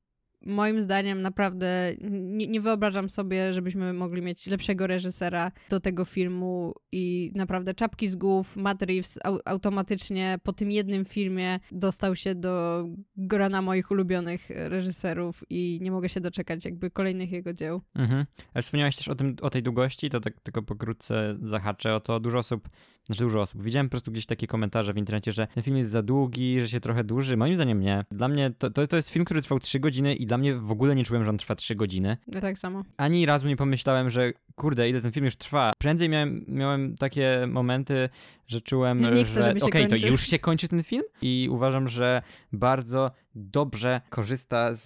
moim 0.46 0.83
zdaniem 0.83 1.22
naprawdę 1.22 1.94
nie, 2.11 2.46
nie, 2.46 2.61
wyobrażam 2.61 3.09
sobie, 3.09 3.52
żebyśmy 3.52 3.92
mogli 3.92 4.22
mieć 4.22 4.46
lepszego 4.46 4.87
reżysera 4.87 5.52
do 5.70 5.81
tego 5.81 6.05
filmu 6.05 6.74
i 6.92 7.33
naprawdę 7.35 7.74
czapki 7.74 8.09
z 8.09 8.16
głów. 8.16 8.57
Matt 8.57 8.83
Reeves 8.83 9.18
au 9.24 9.38
automatycznie 9.44 10.38
po 10.42 10.52
tym 10.52 10.70
jednym 10.70 11.05
filmie 11.05 11.61
dostał 11.72 12.16
się 12.16 12.35
do 12.35 12.85
grona 13.16 13.62
moich 13.62 13.90
ulubionych 13.90 14.48
reżyserów 14.50 15.44
i 15.50 15.78
nie 15.83 15.90
mogę 15.90 16.09
się 16.09 16.20
doczekać 16.20 16.64
jakby 16.64 16.90
kolejnych 16.90 17.33
jego 17.33 17.52
dzieł. 17.52 17.83
Mhm. 17.94 18.26
Wspomniałeś 18.62 18.96
też 18.96 19.09
o, 19.09 19.14
tym, 19.14 19.37
o 19.40 19.50
tej 19.50 19.62
długości, 19.62 20.11
to 20.11 20.20
tak 20.20 20.40
tylko 20.40 20.62
pokrótce 20.62 21.37
zahaczę 21.42 21.94
o 21.94 22.00
to. 22.00 22.20
Dużo 22.20 22.38
osób 22.38 22.68
znaczy 23.07 23.23
dużo 23.23 23.41
osób. 23.41 23.62
Widziałem 23.62 23.87
po 23.87 23.91
prostu 23.91 24.12
gdzieś 24.12 24.27
takie 24.27 24.47
komentarze 24.47 24.93
w 24.93 24.97
internecie, 24.97 25.33
że 25.33 25.47
ten 25.55 25.62
film 25.62 25.77
jest 25.77 25.91
za 25.91 26.03
długi, 26.03 26.61
że 26.61 26.69
się 26.69 26.81
trochę 26.81 27.05
dłuży. 27.05 27.37
Moim 27.37 27.55
zdaniem 27.55 27.81
nie. 27.81 28.05
Dla 28.11 28.29
mnie 28.29 28.51
to, 28.59 28.71
to, 28.71 28.87
to 28.87 28.97
jest 28.97 29.09
film, 29.09 29.25
który 29.25 29.43
trwał 29.43 29.59
3 29.59 29.81
godziny 29.81 30.15
i 30.15 30.27
dla 30.27 30.38
mnie 30.38 30.55
w 30.55 30.71
ogóle 30.71 30.95
nie 30.95 31.05
czułem, 31.05 31.25
że 31.25 31.31
on 31.31 31.38
trwa 31.38 31.55
3 31.55 31.75
godziny. 31.75 32.17
Ja 32.33 32.41
tak 32.41 32.59
samo. 32.59 32.85
Ani 32.97 33.27
razu 33.27 33.49
nie 33.49 33.57
pomyślałem, 33.57 34.11
że 34.11 34.33
kurde, 34.55 34.88
ile 34.88 35.01
ten 35.01 35.12
film 35.12 35.25
już 35.25 35.37
trwa. 35.37 35.73
Prędzej 35.79 36.09
miałem, 36.09 36.45
miałem 36.49 36.95
takie 36.95 37.47
momenty, 37.49 38.09
że 38.47 38.61
czułem, 38.61 39.01
nie 39.01 39.25
że 39.25 39.51
okej, 39.51 39.87
okay, 39.87 40.01
to 40.01 40.07
już 40.07 40.27
się 40.27 40.38
kończy 40.38 40.69
ten 40.69 40.83
film 40.83 41.03
i 41.23 41.49
uważam, 41.51 41.88
że 41.88 42.23
bardzo 42.53 43.11
dobrze 43.35 44.01
korzysta 44.11 44.75
z, 44.75 44.83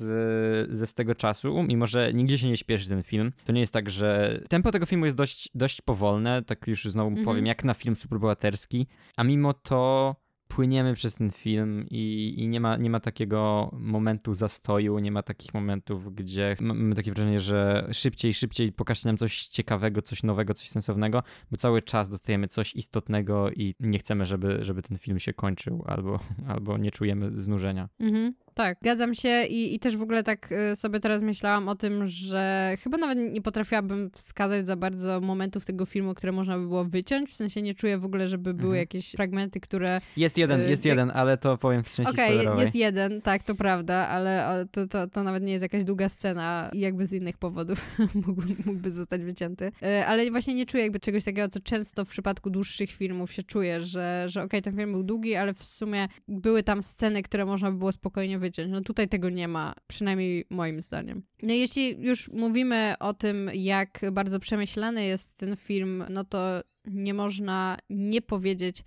ze 0.76 0.87
z 0.87 0.94
tego 0.94 1.14
czasu, 1.14 1.62
mimo 1.62 1.87
że 1.87 2.12
nigdzie 2.14 2.38
się 2.38 2.48
nie 2.48 2.56
śpieszy 2.56 2.88
ten 2.88 3.02
film. 3.02 3.32
To 3.44 3.52
nie 3.52 3.61
jest 3.61 3.72
tak, 3.72 3.90
że 3.90 4.40
tempo 4.48 4.72
tego 4.72 4.87
filmu 4.87 5.04
jest 5.04 5.16
dość, 5.16 5.50
dość 5.54 5.82
powolne, 5.82 6.42
tak 6.42 6.66
już 6.66 6.85
znowu 6.85 7.09
mhm. 7.09 7.24
powiem, 7.24 7.46
jak 7.46 7.64
na 7.64 7.74
film 7.74 7.96
superbohaterski, 7.96 8.87
a 9.16 9.24
mimo 9.24 9.54
to 9.54 10.16
płyniemy 10.48 10.94
przez 10.94 11.14
ten 11.14 11.30
film 11.30 11.87
i, 11.90 12.35
i, 12.38 12.48
nie, 12.48 12.61
ma, 12.61 12.76
nie 12.76 12.90
ma 12.90 13.00
takiego 13.00 13.70
momentu 13.72 14.35
zastoju, 14.35 14.98
nie 14.98 15.12
ma 15.12 15.22
takich 15.22 15.54
momentów, 15.54 16.14
gdzie 16.14 16.56
mamy 16.61 16.94
takie 16.94 17.12
wrażenie, 17.12 17.38
że 17.38 17.88
szybciej, 17.92 18.35
szybciej 18.35 18.72
pokażcie 18.72 19.09
nam 19.09 19.16
coś 19.16 19.46
ciekawego, 19.46 20.02
coś 20.02 20.22
nowego, 20.22 20.54
coś 20.54 20.68
sensownego, 20.68 21.22
bo 21.50 21.56
cały 21.56 21.82
czas 21.82 22.09
dostajemy 22.09 22.48
coś 22.48 22.76
istotnego 22.76 23.50
i 23.50 23.74
nie 23.80 23.98
chcemy, 23.98 24.26
żeby, 24.26 24.59
żeby 24.61 24.82
ten 24.82 24.98
film 24.98 25.18
się 25.18 25.32
kończył 25.32 25.85
albo, 25.87 26.18
albo 26.54 26.78
nie 26.78 26.90
czujemy 26.90 27.30
znużenia. 27.35 27.88
Mhm. 28.00 28.35
Tak, 28.56 28.78
zgadzam 28.82 29.14
się 29.14 29.44
i, 29.44 29.74
i 29.74 29.78
też 29.78 29.96
w 29.96 30.02
ogóle 30.02 30.22
tak 30.22 30.52
y, 30.52 30.76
sobie 30.76 31.00
teraz 31.00 31.22
myślałam 31.22 31.68
o 31.68 31.74
tym, 31.74 32.06
że 32.06 32.74
chyba 32.82 32.98
nawet 32.98 33.18
nie 33.35 33.42
potrafiłabym 33.42 34.11
wskazać 34.11 34.66
za 34.66 34.76
bardzo 34.76 35.20
momentów 35.20 35.64
tego 35.64 35.87
filmu, 35.87 36.14
które 36.14 36.32
można 36.32 36.59
by 36.59 36.66
było 36.66 36.85
wyciąć, 36.85 37.30
w 37.30 37.37
sensie 37.37 37.62
nie 37.62 37.74
czuję 37.74 37.98
w 37.98 38.04
ogóle, 38.04 38.28
żeby 38.28 38.54
były 38.54 38.72
mhm. 38.72 38.82
jakieś 38.82 39.11
fragmenty, 39.11 39.61
które... 39.61 40.00
Jest 40.16 40.36
jeden, 40.38 40.61
y, 40.61 40.70
jest 40.70 40.85
jak... 40.85 40.96
jeden, 40.96 41.11
ale 41.14 41.37
to 41.37 41.57
powiem 41.57 41.83
w 41.85 41.87
części 41.87 42.12
Okej, 42.12 42.49
okay, 42.49 42.61
jest 42.62 42.75
jeden, 42.75 43.22
tak, 43.22 43.42
to 43.42 43.55
prawda, 43.55 44.09
ale 44.09 44.66
to, 44.72 44.87
to, 44.87 45.07
to 45.07 45.22
nawet 45.22 45.42
nie 45.42 45.53
jest 45.53 45.62
jakaś 45.62 45.85
długa 45.85 46.09
scena 46.09 46.70
i 46.72 46.81
jakby 46.81 47.07
z 47.07 47.12
innych 47.12 47.38
powodów 47.38 47.99
mógłby, 48.27 48.55
mógłby 48.64 48.90
zostać 48.90 49.25
wycięty. 49.25 49.64
Y, 49.83 50.07
ale 50.07 50.31
właśnie 50.31 50.55
nie 50.55 50.66
czuję 50.66 50.83
jakby 50.83 51.01
czegoś 51.01 51.25
takiego, 51.25 51.49
co 51.49 51.61
często 51.61 52.05
w 52.05 52.09
przypadku 52.09 52.51
dłuższych 52.51 52.90
filmów 52.90 53.33
się 53.33 53.42
czuje, 53.42 53.81
że, 53.81 54.25
że 54.29 54.40
okej, 54.40 54.61
okay, 54.61 54.62
ten 54.62 54.77
film 54.77 54.92
był 54.92 55.03
długi, 55.03 55.37
ale 55.37 55.55
w 55.55 55.64
sumie 55.64 56.09
były 56.29 56.62
tam 56.62 56.83
sceny, 56.83 57.22
które 57.22 57.44
można 57.44 57.70
by 57.70 57.79
było 57.79 57.92
spokojnie 57.92 58.38
wyciąć. 58.38 58.68
No 58.70 58.81
tutaj 58.81 59.09
tego 59.09 59.31
nie 59.31 59.49
ma, 59.49 59.75
przynajmniej 59.87 60.44
moim 60.51 60.81
zdaniem. 60.81 61.22
No 61.42 61.55
jeśli 61.55 62.01
już 62.01 62.31
mówimy 62.33 62.94
o 63.01 63.14
tym, 63.14 63.51
jak 63.55 64.01
bardzo 64.12 64.40
przemyślany 64.40 65.05
jest 65.05 65.38
ten 65.38 65.57
film, 65.57 66.05
no 66.11 66.25
to 66.25 66.61
nie 66.87 67.14
można 67.14 67.77
nie 67.90 68.22
powiedzieć 68.22 68.83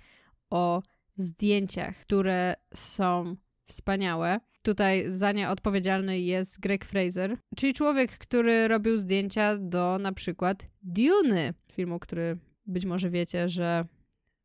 o 0.50 0.82
zdjęciach, 1.21 1.97
które 1.97 2.55
są 2.73 3.36
wspaniałe. 3.65 4.39
Tutaj 4.63 5.03
za 5.08 5.32
nie 5.32 5.49
odpowiedzialny 5.49 6.19
jest 6.19 6.60
Greg 6.60 6.86
Fraser, 6.86 7.38
czyli 7.55 7.73
człowiek, 7.73 8.12
który 8.12 8.67
robił 8.67 8.97
zdjęcia 8.97 9.58
do 9.58 9.97
na 10.01 10.13
przykład 10.13 10.69
Dune, 10.82 11.53
filmu, 11.71 11.99
który 11.99 12.38
być 12.65 12.86
może 12.86 13.10
wiecie, 13.10 13.49
że 13.49 13.86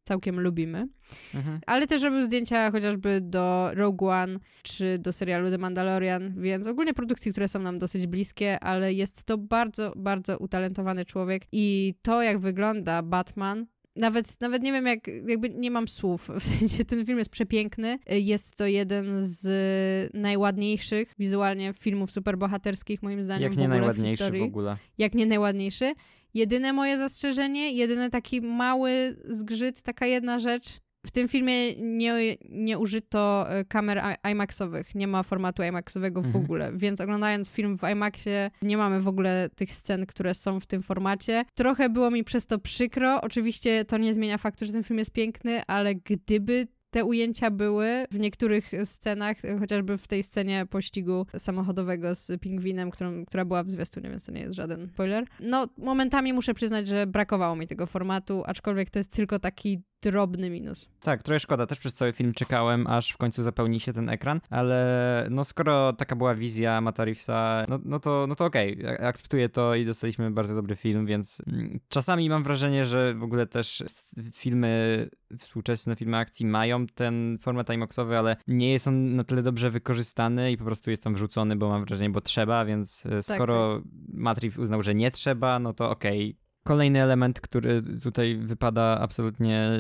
całkiem 0.05 0.41
lubimy. 0.41 0.89
Mhm. 1.35 1.61
Ale 1.67 1.87
też 1.87 2.03
robił 2.03 2.23
zdjęcia 2.23 2.71
chociażby 2.71 3.21
do 3.21 3.71
Rogue 3.75 4.09
One 4.09 4.37
czy 4.63 4.99
do 4.99 5.13
serialu 5.13 5.51
The 5.51 5.59
Mandalorian, 5.59 6.35
więc 6.41 6.67
ogólnie 6.67 6.95
produkcji, 6.95 7.33
które 7.33 7.49
są 7.49 7.59
nam 7.59 7.79
dosyć 7.79 8.07
bliskie, 8.07 8.61
ale 8.61 8.93
jest 8.93 9.25
to 9.25 9.39
bardzo, 9.39 9.93
bardzo 9.97 10.39
utalentowany 10.39 11.05
człowiek 11.05 11.43
i 11.53 11.95
to, 12.03 12.23
jak 12.23 12.39
wygląda 12.39 13.03
Batman, 13.03 13.67
nawet, 13.97 14.41
nawet 14.41 14.63
nie 14.63 14.73
wiem, 14.73 14.87
jak, 14.87 15.01
jakby 15.27 15.51
nie 15.51 15.71
mam 15.71 15.89
słów. 15.89 16.29
W 16.41 16.43
sensie 16.43 16.85
ten 16.85 17.07
film 17.07 17.19
jest 17.19 17.31
przepiękny. 17.31 17.99
Jest 18.07 18.57
to 18.57 18.67
jeden 18.67 19.07
z 19.19 20.15
najładniejszych 20.15 21.15
wizualnie 21.19 21.73
filmów 21.73 22.11
superbohaterskich, 22.11 23.03
moim 23.03 23.25
zdaniem. 23.25 23.43
Jak 23.43 23.57
nie 23.57 23.69
najładniejszy 23.69 24.31
w, 24.31 24.39
w 24.39 24.43
ogóle. 24.43 24.77
Jak 24.99 25.15
nie 25.15 25.27
najładniejszy. 25.27 25.95
Jedyne 26.35 26.73
moje 26.73 26.99
zastrzeżenie, 26.99 27.73
jedyny 27.73 28.11
taki 28.11 28.41
mały 28.41 29.17
zgrzyt, 29.25 29.83
taka 29.83 30.07
jedna 30.07 30.39
rzecz. 30.39 30.84
W 31.07 31.11
tym 31.11 31.29
filmie 31.29 31.75
nie, 31.75 32.37
nie 32.49 32.79
użyto 32.79 33.51
e, 33.51 33.65
kamer 33.65 34.03
IMAXowych, 34.33 34.95
nie 34.95 35.07
ma 35.07 35.23
formatu 35.23 35.63
IMAXowego 35.63 36.23
w 36.23 36.27
mhm. 36.27 36.45
ogóle, 36.45 36.73
więc 36.75 37.01
oglądając 37.01 37.51
film 37.51 37.79
w 37.79 37.83
IMAXie 37.93 38.51
nie 38.63 38.77
mamy 38.77 39.01
w 39.01 39.09
ogóle 39.09 39.51
tych 39.55 39.73
scen, 39.73 40.07
które 40.07 40.35
są 40.35 40.61
w 40.61 40.67
tym 40.67 40.83
formacie. 40.83 41.45
Trochę 41.55 41.89
było 41.89 42.11
mi 42.11 42.25
przez 42.25 42.47
to 42.47 42.59
przykro, 42.59 43.21
oczywiście 43.21 43.85
to 43.85 43.99
nie 43.99 44.15
zmienia 44.15 44.39
faktu, 44.39 44.65
że 44.65 44.73
ten 44.73 44.83
film 44.83 44.99
jest 44.99 45.13
piękny, 45.13 45.63
ale 45.67 45.95
gdyby 45.95 46.67
te 46.95 47.05
ujęcia 47.05 47.51
były 47.51 47.87
w 48.11 48.19
niektórych 48.19 48.71
scenach, 48.85 49.37
chociażby 49.59 49.99
w 49.99 50.07
tej 50.07 50.23
scenie 50.23 50.67
pościgu 50.71 51.27
samochodowego 51.37 52.15
z 52.15 52.41
pingwinem, 52.41 52.91
którą, 52.91 53.25
która 53.25 53.45
była 53.45 53.63
w 53.63 53.71
zwiastunie, 53.71 54.11
więc 54.11 54.27
to 54.27 54.33
nie 54.33 54.41
jest 54.41 54.57
żaden 54.57 54.89
spoiler. 54.95 55.25
No, 55.41 55.69
momentami 55.79 56.33
muszę 56.33 56.55
przyznać, 56.55 56.89
że 56.89 57.07
brakowało 57.07 57.57
mi 57.57 57.67
tego 57.67 57.87
formatu, 57.87 58.43
aczkolwiek 58.47 58.91
to 58.91 58.99
jest 58.99 59.13
tylko 59.13 59.39
taki 59.39 59.83
drobny 60.11 60.51
minus. 60.51 60.89
Tak, 61.01 61.23
trochę 61.23 61.39
szkoda. 61.39 61.67
Też 61.67 61.79
przez 61.79 61.95
cały 61.95 62.13
film 62.13 62.33
czekałem, 62.33 62.87
aż 62.87 63.11
w 63.11 63.17
końcu 63.17 63.43
zapełni 63.43 63.81
się 63.81 63.93
ten 63.93 64.09
ekran, 64.09 64.41
ale 64.51 65.27
no 65.31 65.45
skoro 65.45 65.93
taka 65.93 66.17
była 66.17 66.35
wizja 66.35 66.81
Mata 66.81 67.05
Reevesa, 67.05 67.65
no, 67.69 67.79
no 67.85 68.01
to, 68.01 68.27
no 68.29 68.35
to 68.35 68.45
okej, 68.45 68.79
okay. 68.79 69.07
akceptuję 69.07 69.49
to 69.49 69.75
i 69.75 69.85
dostaliśmy 69.85 70.31
bardzo 70.31 70.55
dobry 70.55 70.77
film, 70.77 71.07
więc 71.07 71.43
mm, 71.47 71.81
czasami 71.89 72.29
mam 72.29 72.43
wrażenie, 72.43 72.85
że 72.85 73.15
w 73.15 73.23
ogóle 73.23 73.47
też 73.47 73.85
filmy, 74.33 75.09
współczesne 75.39 75.97
filmy 75.97 76.17
akcji 76.17 76.47
mają 76.47 76.87
ten 76.87 77.39
format 77.41 77.75
IMAXowy, 77.75 78.19
ale 78.19 78.37
nie 78.49 78.73
jest 78.73 78.89
on 78.89 79.17
na 79.17 79.25
tyle 79.25 79.43
dobrze 79.43 79.71
wykorzystany 79.71 80.53
i 80.53 80.57
po 80.57 80.65
prostu 80.65 80.91
jest 80.91 81.03
tam 81.03 81.15
wrzucony, 81.15 81.57
bo 81.57 81.69
mam 81.69 81.85
wrażenie, 81.85 82.11
bo 82.11 82.21
trzeba, 82.21 82.65
więc 82.65 83.07
e, 83.07 83.11
tak, 83.11 83.25
skoro 83.25 83.75
tak. 83.75 83.85
Matt 84.09 84.39
Reeves 84.39 84.59
uznał, 84.59 84.83
że 84.83 84.95
nie 84.95 85.11
trzeba, 85.11 85.59
no 85.59 85.73
to 85.73 85.91
okej, 85.91 86.31
okay 86.31 86.44
Kolejny 86.65 87.03
element, 87.03 87.41
który 87.41 87.83
tutaj 88.03 88.37
wypada 88.37 88.99
absolutnie 89.01 89.71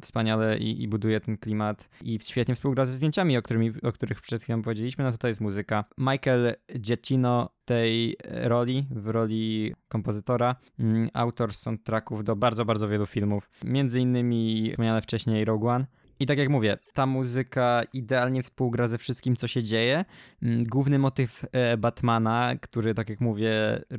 wspaniale 0.00 0.58
i, 0.58 0.82
i, 0.82 0.88
buduje 0.88 1.20
ten 1.20 1.38
klimat 1.38 1.88
i 2.02 2.18
świetnie 2.18 2.54
współgra 2.54 2.84
ze 2.84 2.92
zdjęciami, 2.92 3.38
o, 3.38 3.42
którymi, 3.42 3.72
o 3.82 3.92
których 3.92 4.20
przed 4.20 4.42
chwilą 4.42 4.62
powiedzieliśmy, 4.62 5.04
no 5.04 5.12
to, 5.12 5.18
to 5.18 5.28
jest 5.28 5.40
muzyka. 5.40 5.84
Michael 5.98 6.54
Giacchino 6.78 7.48
tej 7.64 8.16
roli, 8.28 8.86
w 8.90 9.06
roli 9.06 9.74
kompozytora, 9.88 10.56
mm, 10.78 11.08
autor 11.12 11.54
soundtracków 11.54 12.24
do 12.24 12.36
bardzo, 12.36 12.64
bardzo 12.64 12.88
wielu 12.88 13.06
filmów, 13.06 13.50
między 13.64 14.00
innymi 14.00 14.70
wspomniane 14.70 15.00
wcześniej 15.00 15.44
Rogue 15.44 15.68
One, 15.68 15.86
i 16.22 16.26
tak 16.26 16.38
jak 16.38 16.48
mówię, 16.48 16.78
ta 16.92 17.06
muzyka 17.06 17.82
idealnie 17.92 18.42
współgra 18.42 18.88
ze 18.88 18.98
wszystkim, 18.98 19.36
co 19.36 19.46
się 19.46 19.62
dzieje. 19.62 20.04
Mm, 20.42 20.62
główny 20.62 20.98
motyw 20.98 21.44
e, 21.52 21.76
Batmana, 21.76 22.52
który, 22.60 22.94
tak 22.94 23.08
jak 23.08 23.20
mówię, 23.20 23.52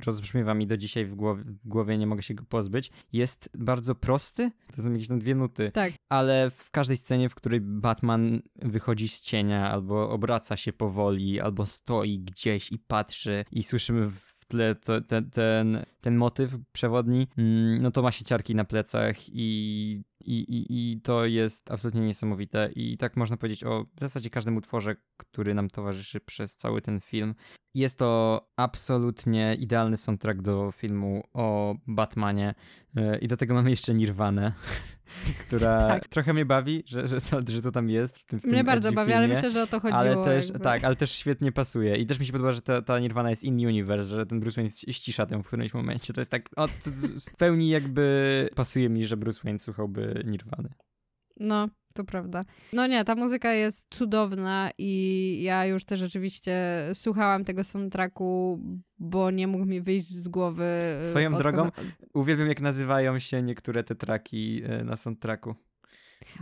rozbrzmiewa 0.06 0.54
mi 0.54 0.68
do 0.68 0.78
dzisiaj 0.78 1.06
w 1.06 1.16
głowie, 1.16 1.44
w 1.44 1.68
głowie, 1.68 1.98
nie 1.98 2.08
mogę 2.08 2.22
się 2.22 2.34
go 2.34 2.44
pozbyć, 2.44 2.92
jest 3.14 3.50
bardzo 3.58 3.96
prosty. 3.96 4.52
To 4.76 4.82
są 4.82 4.92
jakieś 4.92 5.08
tam 5.08 5.20
dwie 5.20 5.36
nuty. 5.36 5.72
Tak. 5.72 5.94
Ale 6.10 6.50
w 6.50 6.72
każdej 6.72 6.98
scenie, 6.98 7.30
w 7.30 7.36
której 7.36 7.62
Batman 7.62 8.42
wychodzi 8.56 9.08
z 9.08 9.22
cienia, 9.22 9.72
albo 9.72 10.10
obraca 10.10 10.58
się 10.58 10.74
powoli, 10.74 11.42
albo 11.42 11.66
stoi 11.66 12.20
gdzieś 12.20 12.72
i 12.72 12.80
patrzy, 12.80 13.46
i 13.52 13.64
słyszymy 13.64 14.10
w 14.10 14.46
tle 14.46 14.76
to, 14.76 15.02
ten, 15.02 15.30
ten, 15.30 15.86
ten 16.02 16.16
motyw 16.16 16.58
przewodni, 16.72 17.28
mm, 17.38 17.82
no 17.82 17.92
to 17.92 18.02
ma 18.02 18.12
się 18.12 18.26
ciarki 18.26 18.56
na 18.56 18.66
plecach 18.66 19.16
i 19.28 20.04
i, 20.26 20.40
i, 20.40 20.66
I 20.70 21.02
to 21.02 21.26
jest 21.26 21.72
absolutnie 21.72 22.02
niesamowite. 22.02 22.70
I 22.76 22.98
tak 22.98 23.18
można 23.18 23.38
powiedzieć 23.38 23.64
o 23.64 23.86
w 23.96 24.00
zasadzie 24.00 24.30
każdym 24.30 24.58
utworze, 24.58 24.96
który 25.18 25.54
nam 25.54 25.70
towarzyszy 25.70 26.20
przez 26.20 26.58
cały 26.58 26.82
ten 26.82 27.00
film. 27.00 27.36
Jest 27.76 27.98
to 27.98 28.42
absolutnie 28.58 29.56
idealny 29.60 29.98
soundtrack 29.98 30.42
do 30.42 30.72
filmu 30.72 31.24
o 31.34 31.76
Batmanie. 31.88 32.56
E, 32.98 33.18
I 33.20 33.28
do 33.28 33.38
tego 33.38 33.54
mamy 33.54 33.70
jeszcze 33.70 33.94
Nirvanę. 33.94 34.54
która 35.48 35.78
tak. 35.88 36.08
trochę 36.08 36.34
mnie 36.34 36.46
bawi, 36.46 36.84
że, 36.88 37.08
że, 37.08 37.22
to, 37.22 37.42
że 37.48 37.62
to 37.62 37.72
tam 37.72 37.90
jest 37.90 38.20
w 38.20 38.26
tym, 38.26 38.40
w 38.40 38.44
Mnie 38.44 38.64
bardzo 38.64 38.92
bawi, 38.92 39.14
ale 39.14 39.28
myślę, 39.28 39.52
że 39.52 39.64
o 39.64 39.68
to 39.68 39.80
chodziło. 39.80 40.00
Ale 40.00 40.24
też, 40.24 40.52
tak, 40.64 40.84
ale 40.84 40.96
też 40.96 41.12
świetnie 41.12 41.52
pasuje. 41.52 41.98
I 41.98 42.06
też 42.06 42.20
mi 42.20 42.26
się 42.26 42.32
podoba, 42.32 42.52
że 42.52 42.62
ta, 42.62 42.82
ta 42.82 43.00
Nirvana 43.00 43.30
jest 43.30 43.44
in 43.44 43.68
universe, 43.68 44.10
że 44.10 44.26
ten 44.26 44.40
Bruce 44.40 44.56
Wayne 44.56 44.72
ścisza 44.94 45.26
tę 45.26 45.44
w 45.44 45.48
którymś 45.48 45.74
momencie. 45.74 46.14
To 46.14 46.22
jest 46.22 46.32
tak, 46.32 46.50
o, 46.56 46.68
to 46.68 46.74
w 47.32 47.38
pełni 47.38 47.70
jakby 47.70 48.50
pasuje 48.56 48.90
mi, 48.90 49.06
że 49.06 49.18
Bruce 49.18 49.42
Wayne 49.44 49.60
słuchałby 49.60 50.13
Nirwany. 50.26 50.70
No, 51.40 51.70
to 51.94 52.04
prawda. 52.04 52.44
No 52.74 52.88
nie, 52.88 53.04
ta 53.04 53.16
muzyka 53.16 53.54
jest 53.54 53.96
cudowna 53.96 54.70
i 54.78 55.40
ja 55.44 55.66
już 55.66 55.86
też 55.86 56.00
rzeczywiście 56.00 56.56
słuchałam 56.94 57.44
tego 57.44 57.64
soundtracku, 57.64 58.60
bo 58.98 59.32
nie 59.32 59.48
mógł 59.48 59.66
mi 59.66 59.82
wyjść 59.82 60.08
z 60.08 60.28
głowy. 60.28 60.66
Swoją 61.04 61.34
drogą, 61.34 61.70
uwielbiam 62.14 62.48
jak 62.48 62.62
nazywają 62.62 63.20
się 63.20 63.42
niektóre 63.42 63.84
te 63.84 63.96
traki 63.96 64.62
e, 64.66 64.84
na 64.84 64.98
soundtracku. 64.98 65.56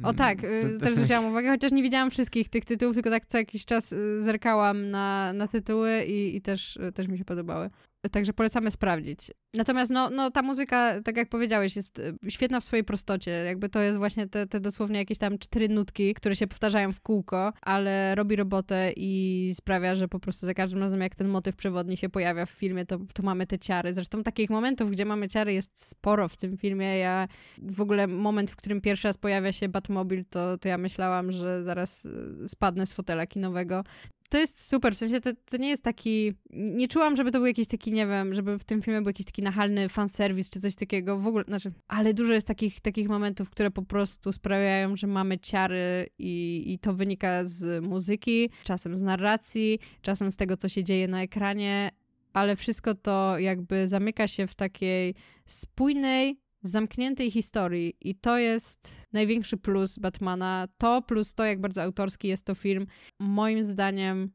O 0.03 0.13
tak, 0.13 0.41
to, 0.41 0.47
to 0.73 0.85
też 0.85 0.93
zwróciłam 0.93 1.25
uwagę, 1.25 1.49
chociaż 1.49 1.71
nie 1.71 1.83
widziałam 1.83 2.11
wszystkich 2.11 2.49
tych 2.49 2.65
tytułów, 2.65 2.93
tylko 2.95 3.09
tak 3.09 3.25
co 3.25 3.37
jakiś 3.37 3.65
czas 3.65 3.95
zerkałam 4.15 4.89
na, 4.89 5.33
na 5.33 5.47
tytuły 5.47 6.03
i, 6.03 6.35
i 6.35 6.41
też, 6.41 6.79
też 6.93 7.07
mi 7.07 7.17
się 7.17 7.25
podobały. 7.25 7.69
Także 8.11 8.33
polecamy 8.33 8.71
sprawdzić. 8.71 9.31
Natomiast 9.53 9.91
no, 9.91 10.09
no, 10.09 10.31
ta 10.31 10.41
muzyka, 10.41 11.01
tak 11.01 11.17
jak 11.17 11.29
powiedziałeś, 11.29 11.75
jest 11.75 11.99
y, 11.99 12.17
świetna 12.29 12.59
w 12.59 12.63
swojej 12.63 12.83
prostocie. 12.83 13.31
Jakby 13.31 13.69
to 13.69 13.81
jest 13.81 13.97
właśnie 13.97 14.27
te, 14.27 14.47
te 14.47 14.59
dosłownie 14.59 14.99
jakieś 14.99 15.17
tam 15.17 15.37
cztery 15.37 15.69
nutki, 15.69 16.13
które 16.13 16.35
się 16.35 16.47
powtarzają 16.47 16.93
w 16.93 17.01
kółko, 17.01 17.53
ale 17.61 18.15
robi 18.15 18.35
robotę 18.35 18.91
i 18.95 19.51
sprawia, 19.55 19.95
że 19.95 20.07
po 20.07 20.19
prostu 20.19 20.45
za 20.45 20.53
każdym 20.53 20.79
razem, 20.79 21.01
jak 21.01 21.15
ten 21.15 21.27
motyw 21.27 21.55
przewodni 21.55 21.97
się 21.97 22.09
pojawia 22.09 22.45
w 22.45 22.49
filmie, 22.49 22.85
to, 22.85 22.99
to 23.13 23.23
mamy 23.23 23.47
te 23.47 23.59
ciary. 23.59 23.93
Zresztą 23.93 24.23
takich 24.23 24.49
momentów, 24.49 24.91
gdzie 24.91 25.05
mamy 25.05 25.27
ciary, 25.27 25.53
jest 25.53 25.87
sporo 25.87 26.27
w 26.27 26.37
tym 26.37 26.57
filmie. 26.57 26.97
Ja 26.97 27.27
w 27.57 27.81
ogóle 27.81 28.07
moment, 28.07 28.51
w 28.51 28.55
którym 28.55 28.81
pierwszy 28.81 29.07
raz 29.07 29.17
pojawia 29.17 29.51
się 29.51 29.69
Batmobil, 29.69 30.25
to, 30.29 30.57
to 30.57 30.67
ja 30.67 30.77
myślałam, 30.77 31.31
że 31.31 31.63
zaraz 31.63 32.05
y, 32.05 32.47
spadnę 32.47 32.85
z 32.85 32.93
fotela 32.93 33.27
kinowego 33.27 33.83
to 34.31 34.37
jest 34.37 34.69
super, 34.69 34.95
w 34.95 34.97
sensie 34.97 35.21
to, 35.21 35.29
to 35.45 35.57
nie 35.57 35.69
jest 35.69 35.83
taki, 35.83 36.33
nie 36.49 36.87
czułam, 36.87 37.15
żeby 37.15 37.31
to 37.31 37.39
był 37.39 37.45
jakiś 37.45 37.67
taki, 37.67 37.91
nie 37.91 38.07
wiem, 38.07 38.35
żeby 38.35 38.59
w 38.59 38.63
tym 38.63 38.81
filmie 38.81 39.01
był 39.01 39.09
jakiś 39.09 39.25
taki 39.25 39.40
nachalny 39.41 39.89
fanserwis 39.89 40.49
czy 40.49 40.59
coś 40.59 40.75
takiego, 40.75 41.17
w 41.17 41.27
ogóle, 41.27 41.43
znaczy, 41.47 41.71
ale 41.87 42.13
dużo 42.13 42.33
jest 42.33 42.47
takich, 42.47 42.81
takich 42.81 43.09
momentów, 43.09 43.49
które 43.49 43.71
po 43.71 43.81
prostu 43.81 44.31
sprawiają, 44.31 44.95
że 44.95 45.07
mamy 45.07 45.39
ciary 45.39 46.07
i, 46.19 46.63
i 46.73 46.79
to 46.79 46.93
wynika 46.93 47.43
z 47.43 47.85
muzyki, 47.85 48.49
czasem 48.63 48.95
z 48.95 49.01
narracji, 49.01 49.79
czasem 50.01 50.31
z 50.31 50.37
tego, 50.37 50.57
co 50.57 50.69
się 50.69 50.83
dzieje 50.83 51.07
na 51.07 51.21
ekranie, 51.21 51.91
ale 52.33 52.55
wszystko 52.55 52.95
to 52.95 53.39
jakby 53.39 53.87
zamyka 53.87 54.27
się 54.27 54.47
w 54.47 54.55
takiej 54.55 55.15
spójnej, 55.45 56.39
zamkniętej 56.61 57.31
historii 57.31 57.93
i 58.01 58.15
to 58.15 58.37
jest 58.37 59.07
największy 59.13 59.57
plus 59.57 59.99
Batmana. 59.99 60.67
To 60.77 61.01
plus 61.01 61.33
to, 61.33 61.45
jak 61.45 61.61
bardzo 61.61 61.83
autorski 61.83 62.27
jest 62.27 62.45
to 62.45 62.55
film, 62.55 62.87
moim 63.19 63.63
zdaniem 63.63 64.31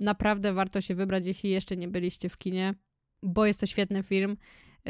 naprawdę 0.00 0.52
warto 0.52 0.80
się 0.80 0.94
wybrać, 0.94 1.26
jeśli 1.26 1.50
jeszcze 1.50 1.76
nie 1.76 1.88
byliście 1.88 2.28
w 2.28 2.38
kinie, 2.38 2.74
bo 3.22 3.46
jest 3.46 3.60
to 3.60 3.66
świetny 3.66 4.02
film. 4.02 4.36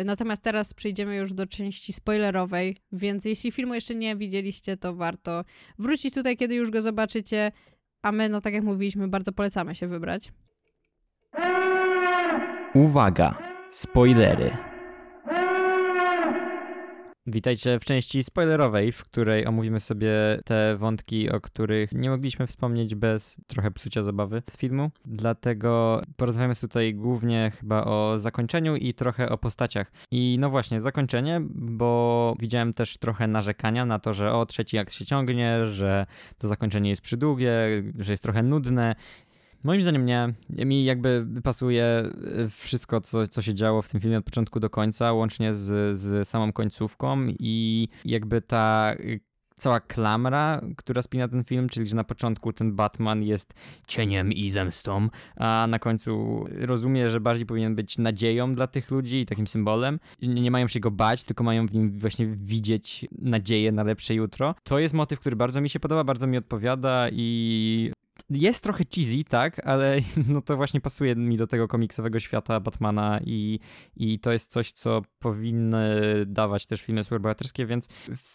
Natomiast 0.05 0.43
teraz 0.43 0.75
przejdziemy 0.75 1.16
już 1.16 1.35
do 1.35 1.47
części 1.47 1.93
spoilerowej, 1.93 2.77
więc 2.93 3.25
jeśli 3.25 3.53
filmu 3.53 3.75
jeszcze 3.75 3.95
nie 3.95 4.16
widzieliście, 4.16 4.77
to 4.77 4.95
warto 4.95 5.45
wrócić 5.79 6.14
tutaj, 6.14 6.37
kiedy 6.37 6.55
już 6.55 6.71
go 6.71 6.83
zobaczycie, 6.83 7.53
a 8.03 8.12
my, 8.12 8.29
no 8.29 8.40
tak 8.40 8.55
jak 8.55 8.64
mówiliśmy, 8.64 9.09
bardzo 9.09 9.33
polecamy 9.33 9.75
się 9.75 9.87
wybrać. 9.87 10.33
Uwaga! 12.75 13.38
Spoilery. 13.71 14.70
Witajcie 17.27 17.79
w 17.79 17.85
części 17.85 18.25
spoilerowej, 18.25 18.93
w 18.93 19.05
której 19.05 19.47
omówimy 19.47 19.81
sobie 19.81 20.13
te 20.45 20.77
wątki, 20.77 21.31
o 21.31 21.41
których 21.41 21.93
nie 21.93 22.11
mogliśmy 22.11 22.47
wspomnieć 22.47 22.95
bez 22.95 23.37
trochę 23.47 23.71
psucia 23.71 24.03
zabawy 24.03 24.43
z 24.51 24.57
filmu. 24.57 24.91
Dlatego 25.05 26.03
porozmawiamy 26.17 26.55
tutaj 26.57 26.95
głównie 26.95 27.53
chyba 27.61 27.85
o 27.85 28.19
zakończeniu 28.19 28.77
i 28.77 28.95
trochę 28.95 29.29
o 29.29 29.39
postaciach. 29.39 29.93
I 30.11 30.37
no 30.41 30.51
właśnie, 30.51 30.81
zakończenie, 30.81 31.41
bo 31.51 32.35
widziałem 32.39 32.73
też 32.73 32.99
trochę 32.99 33.27
narzekania 33.27 33.87
na 33.87 33.99
to, 33.99 34.15
że 34.15 34.33
o 34.33 34.47
trzeci 34.47 34.79
akt 34.79 34.93
się 34.93 35.07
ciągnie, 35.07 35.67
że 35.67 36.07
to 36.39 36.49
zakończenie 36.49 36.91
jest 36.91 37.03
przydługie, 37.03 37.53
że 37.99 38.13
jest 38.13 38.23
trochę 38.23 38.43
nudne. 38.43 38.95
Moim 39.64 39.83
zdaniem 39.83 40.07
nie. 40.07 40.35
Mi 40.51 40.85
jakby 40.85 41.27
pasuje 41.44 41.85
e, 41.85 42.11
wszystko, 42.49 43.01
co, 43.01 43.29
co 43.29 43.42
się 43.42 43.55
działo 43.55 43.83
w 43.83 43.88
tym 43.88 44.01
filmie 44.01 44.18
od 44.18 44.25
początku 44.25 44.61
do 44.61 44.70
końca, 44.70 45.12
łącznie 45.12 45.55
z, 45.55 45.99
z 45.99 46.29
samą 46.29 46.53
końcówką 46.53 47.27
i 47.38 47.88
jakby 48.05 48.40
ta 48.40 48.94
cała 49.61 49.81
klamra, 49.81 50.61
która 50.77 51.03
spina 51.03 51.29
ten 51.29 51.44
film, 51.44 51.68
czyli 51.68 51.87
że 51.87 51.96
na 51.96 52.05
początku 52.05 52.53
ten 52.53 52.73
Batman 52.73 53.23
jest 53.23 53.55
cieniem 53.87 54.33
i 54.33 54.51
zemstą, 54.51 55.09
a 55.37 55.66
na 55.68 55.79
końcu 55.79 56.44
rozumie, 56.51 57.11
że 57.11 57.20
bardziej 57.20 57.46
powinien 57.46 57.75
być 57.75 57.99
nadzieją 57.99 58.53
dla 58.53 58.66
tych 58.66 58.90
ludzi 58.90 59.20
i 59.20 59.27
takim 59.27 59.46
symbolem. 59.46 59.99
Nie, 60.23 60.42
nie 60.42 60.51
mają 60.51 60.68
się 60.68 60.81
go 60.81 60.90
bać, 60.90 61.25
tylko 61.25 61.44
mają 61.44 61.66
w 61.66 61.75
nim 61.75 61.99
właśnie 61.99 62.27
widzieć 62.27 63.07
nadzieję 63.18 63.73
na 63.73 63.83
lepsze 63.83 64.14
jutro. 64.14 64.55
To 64.62 64.79
jest 64.79 64.94
motyw, 64.94 65.20
który 65.20 65.37
bardzo 65.37 65.61
mi 65.61 65.70
się 65.70 65.81
podoba, 65.81 66.05
bardzo 66.05 66.27
mi 66.27 66.37
odpowiada 66.37 67.09
i 67.12 67.92
jest 68.31 68.62
trochę 68.62 68.85
cheesy, 68.95 69.25
tak, 69.25 69.66
ale 69.66 69.99
no 70.33 70.43
to 70.43 70.57
właśnie 70.57 70.81
pasuje 70.81 71.16
mi 71.16 71.37
do 71.37 71.47
tego 71.47 71.69
komiksowego 71.69 72.21
świata 72.21 72.61
Batmana 72.61 73.21
i, 73.25 73.61
i 73.97 74.19
to 74.19 74.33
jest 74.33 74.51
coś, 74.51 74.73
co 74.73 75.03
powinny 75.19 76.01
dawać 76.27 76.66
też 76.66 76.83
filmy 76.83 77.05
superbohaterskie, 77.05 77.66
więc 77.66 77.88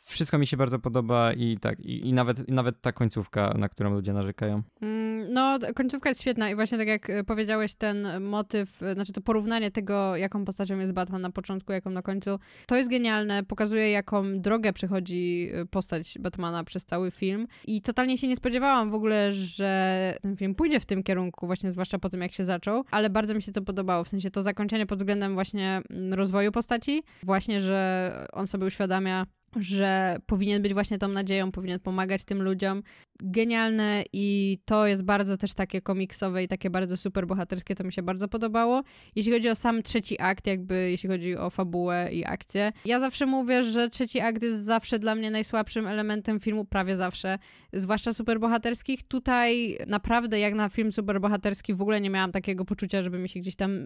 wszystko 0.06 0.38
mi 0.38 0.48
się 0.48 0.58
bardzo 0.58 0.80
podoba 0.80 1.34
i 1.34 1.58
tak, 1.58 1.80
i, 1.80 2.10
i 2.10 2.14
nawet, 2.14 2.50
i 2.50 2.52
nawet 2.52 2.82
ta 2.82 2.92
końcówka, 2.92 3.54
na 3.58 3.70
którą 3.70 3.94
ludzie 3.94 4.14
narzekają. 4.14 4.64
Mm, 4.82 5.34
no, 5.34 5.60
końcówka 5.76 6.10
jest 6.10 6.22
świetna 6.22 6.50
i 6.50 6.56
właśnie 6.56 6.78
tak 6.78 6.88
jak 6.88 7.10
e, 7.10 7.24
powiedziałeś, 7.24 7.74
ten 7.74 8.08
motyw, 8.24 8.84
e, 8.84 8.94
znaczy 8.94 9.14
to 9.14 9.22
porównanie 9.22 9.72
tego, 9.72 10.16
jaką 10.16 10.46
postacią 10.46 10.80
jest 10.80 10.94
Batman 10.94 11.22
na 11.22 11.30
początku, 11.30 11.74
jaką 11.74 11.90
na 11.90 12.02
końcu, 12.02 12.40
to 12.68 12.76
jest 12.76 12.90
genialne, 12.90 13.44
pokazuje 13.44 13.92
jaką 13.92 14.34
drogę 14.34 14.74
przechodzi 14.74 15.50
e, 15.54 15.66
postać 15.66 16.18
Batmana 16.20 16.64
przez 16.64 16.86
cały 16.86 17.12
film 17.12 17.48
i 17.68 17.82
totalnie 17.82 18.18
się 18.18 18.28
nie 18.28 18.36
spodziewałam 18.36 18.92
w 18.92 18.96
ogóle, 18.96 19.32
że 19.32 19.85
ten 20.22 20.36
film 20.36 20.56
pójdzie 20.56 20.80
w 20.80 20.86
tym 20.86 21.04
kierunku, 21.04 21.48
właśnie 21.48 21.72
zwłaszcza 21.72 22.00
po 22.00 22.10
tym, 22.10 22.22
jak 22.22 22.34
się 22.34 22.44
zaczął, 22.44 22.84
ale 22.92 23.10
bardzo 23.10 23.36
mi 23.36 23.42
się 23.42 23.52
to 23.52 23.62
podobało, 23.62 24.04
w 24.04 24.10
sensie 24.10 24.30
to 24.30 24.42
zakończenie 24.42 24.86
pod 24.86 24.98
względem 24.98 25.34
właśnie 25.34 25.82
mm, 25.90 26.14
rozwoju 26.14 26.52
postaci, 26.52 27.04
właśnie, 27.24 27.62
że 27.62 28.28
on 28.34 28.48
sobie 28.48 28.66
uświadamia, 28.66 29.26
że 29.60 30.18
powinien 30.26 30.62
być 30.62 30.74
właśnie 30.74 30.98
tą 30.98 31.08
nadzieją, 31.08 31.52
powinien 31.52 31.80
pomagać 31.80 32.24
tym 32.24 32.42
ludziom. 32.42 32.84
Genialne 33.24 34.04
i 34.14 34.58
to 34.66 34.88
jest 34.88 35.04
bardzo 35.04 35.38
też 35.38 35.54
takie 35.54 35.82
komiksowe 35.82 36.44
i 36.44 36.48
takie 36.48 36.70
bardzo 36.70 36.98
super 36.98 37.28
bohaterskie, 37.28 37.76
to 37.76 37.84
mi 37.84 37.94
się 37.94 38.04
bardzo 38.04 38.28
podobało. 38.28 38.84
Jeśli 39.16 39.32
chodzi 39.32 39.50
o 39.50 39.56
sam 39.56 39.84
trzeci 39.84 40.22
akt, 40.22 40.48
jakby 40.48 40.92
jeśli 40.92 41.10
chodzi 41.10 41.38
o 41.38 41.50
fabułę 41.50 42.10
i 42.12 42.26
akcję, 42.26 42.72
ja 42.86 43.00
zawsze 43.00 43.26
mówię, 43.26 43.64
że 43.64 43.90
trzeci 43.90 44.20
akt 44.20 44.44
jest 44.44 44.64
zawsze 44.64 45.00
dla 45.00 45.16
mnie 45.16 45.32
najsłabszym 45.32 45.88
elementem 45.88 46.40
filmu, 46.40 46.66
prawie 46.66 46.96
zawsze, 46.96 47.38
zwłaszcza 47.74 48.14
superbohaterskich. 48.14 49.04
Tutaj 49.08 49.78
naprawdę 49.88 50.40
jak 50.40 50.54
na 50.54 50.70
film 50.70 50.92
superbohaterski 50.92 51.74
w 51.74 51.82
ogóle 51.82 52.02
nie 52.02 52.10
miałam 52.10 52.32
takiego 52.32 52.66
poczucia, 52.66 53.02
żeby 53.02 53.20
mi 53.20 53.30
się 53.30 53.40
gdzieś 53.40 53.56
tam 53.56 53.86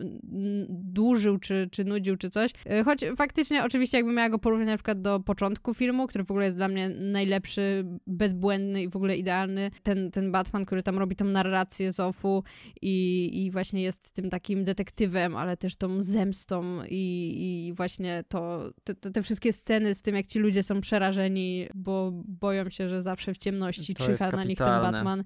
dłużył, 0.70 1.38
czy, 1.38 1.70
czy 1.72 1.84
nudził, 1.84 2.16
czy 2.16 2.30
coś. 2.30 2.52
Choć 2.86 3.06
faktycznie 3.18 3.64
oczywiście 3.64 3.98
jakbym 3.98 4.16
miała 4.16 4.30
go 4.30 4.40
porównać 4.40 4.68
na 4.68 4.76
przykład 4.76 5.02
do 5.02 5.20
początku 5.20 5.59
początku 5.60 5.74
filmu, 5.74 6.08
który 6.08 6.24
w 6.24 6.32
ogóle 6.32 6.46
jest 6.46 6.58
dla 6.58 6.68
mnie 6.68 6.90
najlepszy, 6.90 7.86
bezbłędny 8.08 8.84
i 8.84 8.90
w 8.90 8.96
ogóle 8.96 9.18
idealny. 9.18 9.72
Ten, 9.84 10.12
ten 10.12 10.32
Batman, 10.32 10.66
który 10.66 10.84
tam 10.84 10.98
robi 10.98 11.16
tą 11.16 11.26
narrację 11.26 11.92
z 11.92 12.00
Offu 12.00 12.44
i, 12.82 13.46
i 13.46 13.52
właśnie 13.52 13.82
jest 13.82 14.16
tym 14.16 14.30
takim 14.30 14.64
detektywem, 14.64 15.36
ale 15.36 15.58
też 15.58 15.76
tą 15.76 16.02
zemstą 16.02 16.84
i, 16.90 17.68
i 17.68 17.74
właśnie 17.74 18.24
to, 18.28 18.72
te, 18.84 18.96
te, 18.96 19.24
wszystkie 19.24 19.54
sceny 19.54 19.96
z 19.96 20.02
tym, 20.02 20.16
jak 20.16 20.28
ci 20.28 20.40
ludzie 20.40 20.64
są 20.64 20.82
przerażeni, 20.82 21.68
bo 21.76 22.12
boją 22.14 22.70
się, 22.70 22.90
że 22.90 23.02
zawsze 23.02 23.34
w 23.34 23.38
ciemności 23.38 23.96
to 23.96 24.06
czyha 24.06 24.32
na 24.32 24.44
nich 24.44 24.58
ten 24.58 24.68
Batman 24.68 25.24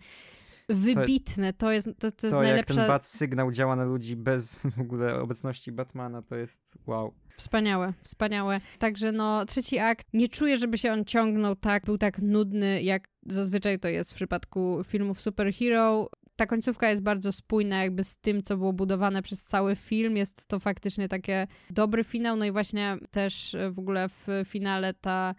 wybitne. 0.70 1.54
To 1.54 1.72
jest, 1.72 1.88
to, 1.88 2.12
to 2.12 2.28
jest 2.28 2.38
to 2.38 2.44
najlepsza... 2.44 2.74
jak 2.74 2.82
ten 2.82 2.88
bat 2.88 3.08
sygnał 3.08 3.52
działa 3.52 3.76
na 3.76 3.86
ludzi 3.86 4.16
bez 4.16 4.64
w 4.78 4.82
ogóle 4.82 5.22
obecności 5.22 5.72
Batmana, 5.72 6.22
to 6.22 6.36
jest 6.36 6.78
wow. 6.88 7.14
Wspaniałe, 7.36 7.94
wspaniałe. 8.02 8.62
Także 8.80 9.12
no, 9.12 9.46
trzeci 9.46 9.80
akt, 9.80 10.08
nie 10.14 10.28
czuję, 10.28 10.58
żeby 10.58 10.78
się 10.78 10.94
on 10.94 11.06
ciągnął 11.06 11.56
tak, 11.56 11.86
był 11.86 11.98
tak 11.98 12.22
nudny, 12.22 12.84
jak 12.84 13.08
zazwyczaj 13.26 13.80
to 13.80 13.88
jest 13.88 14.12
w 14.12 14.16
przypadku 14.16 14.82
filmów 14.88 15.22
superhero. 15.22 16.10
Ta 16.36 16.46
końcówka 16.46 16.90
jest 16.90 17.04
bardzo 17.04 17.32
spójna 17.32 17.84
jakby 17.84 18.04
z 18.04 18.18
tym, 18.18 18.44
co 18.44 18.58
było 18.58 18.74
budowane 18.74 19.22
przez 19.22 19.46
cały 19.46 19.76
film. 19.76 20.18
Jest 20.18 20.48
to 20.48 20.60
faktycznie 20.60 21.08
takie 21.08 21.48
dobry 21.70 22.04
finał, 22.04 22.36
no 22.36 22.46
i 22.46 22.52
właśnie 22.52 22.98
też 23.12 23.56
w 23.72 23.80
ogóle 23.80 24.10
w 24.10 24.28
finale 24.46 24.94
ta 24.94 25.36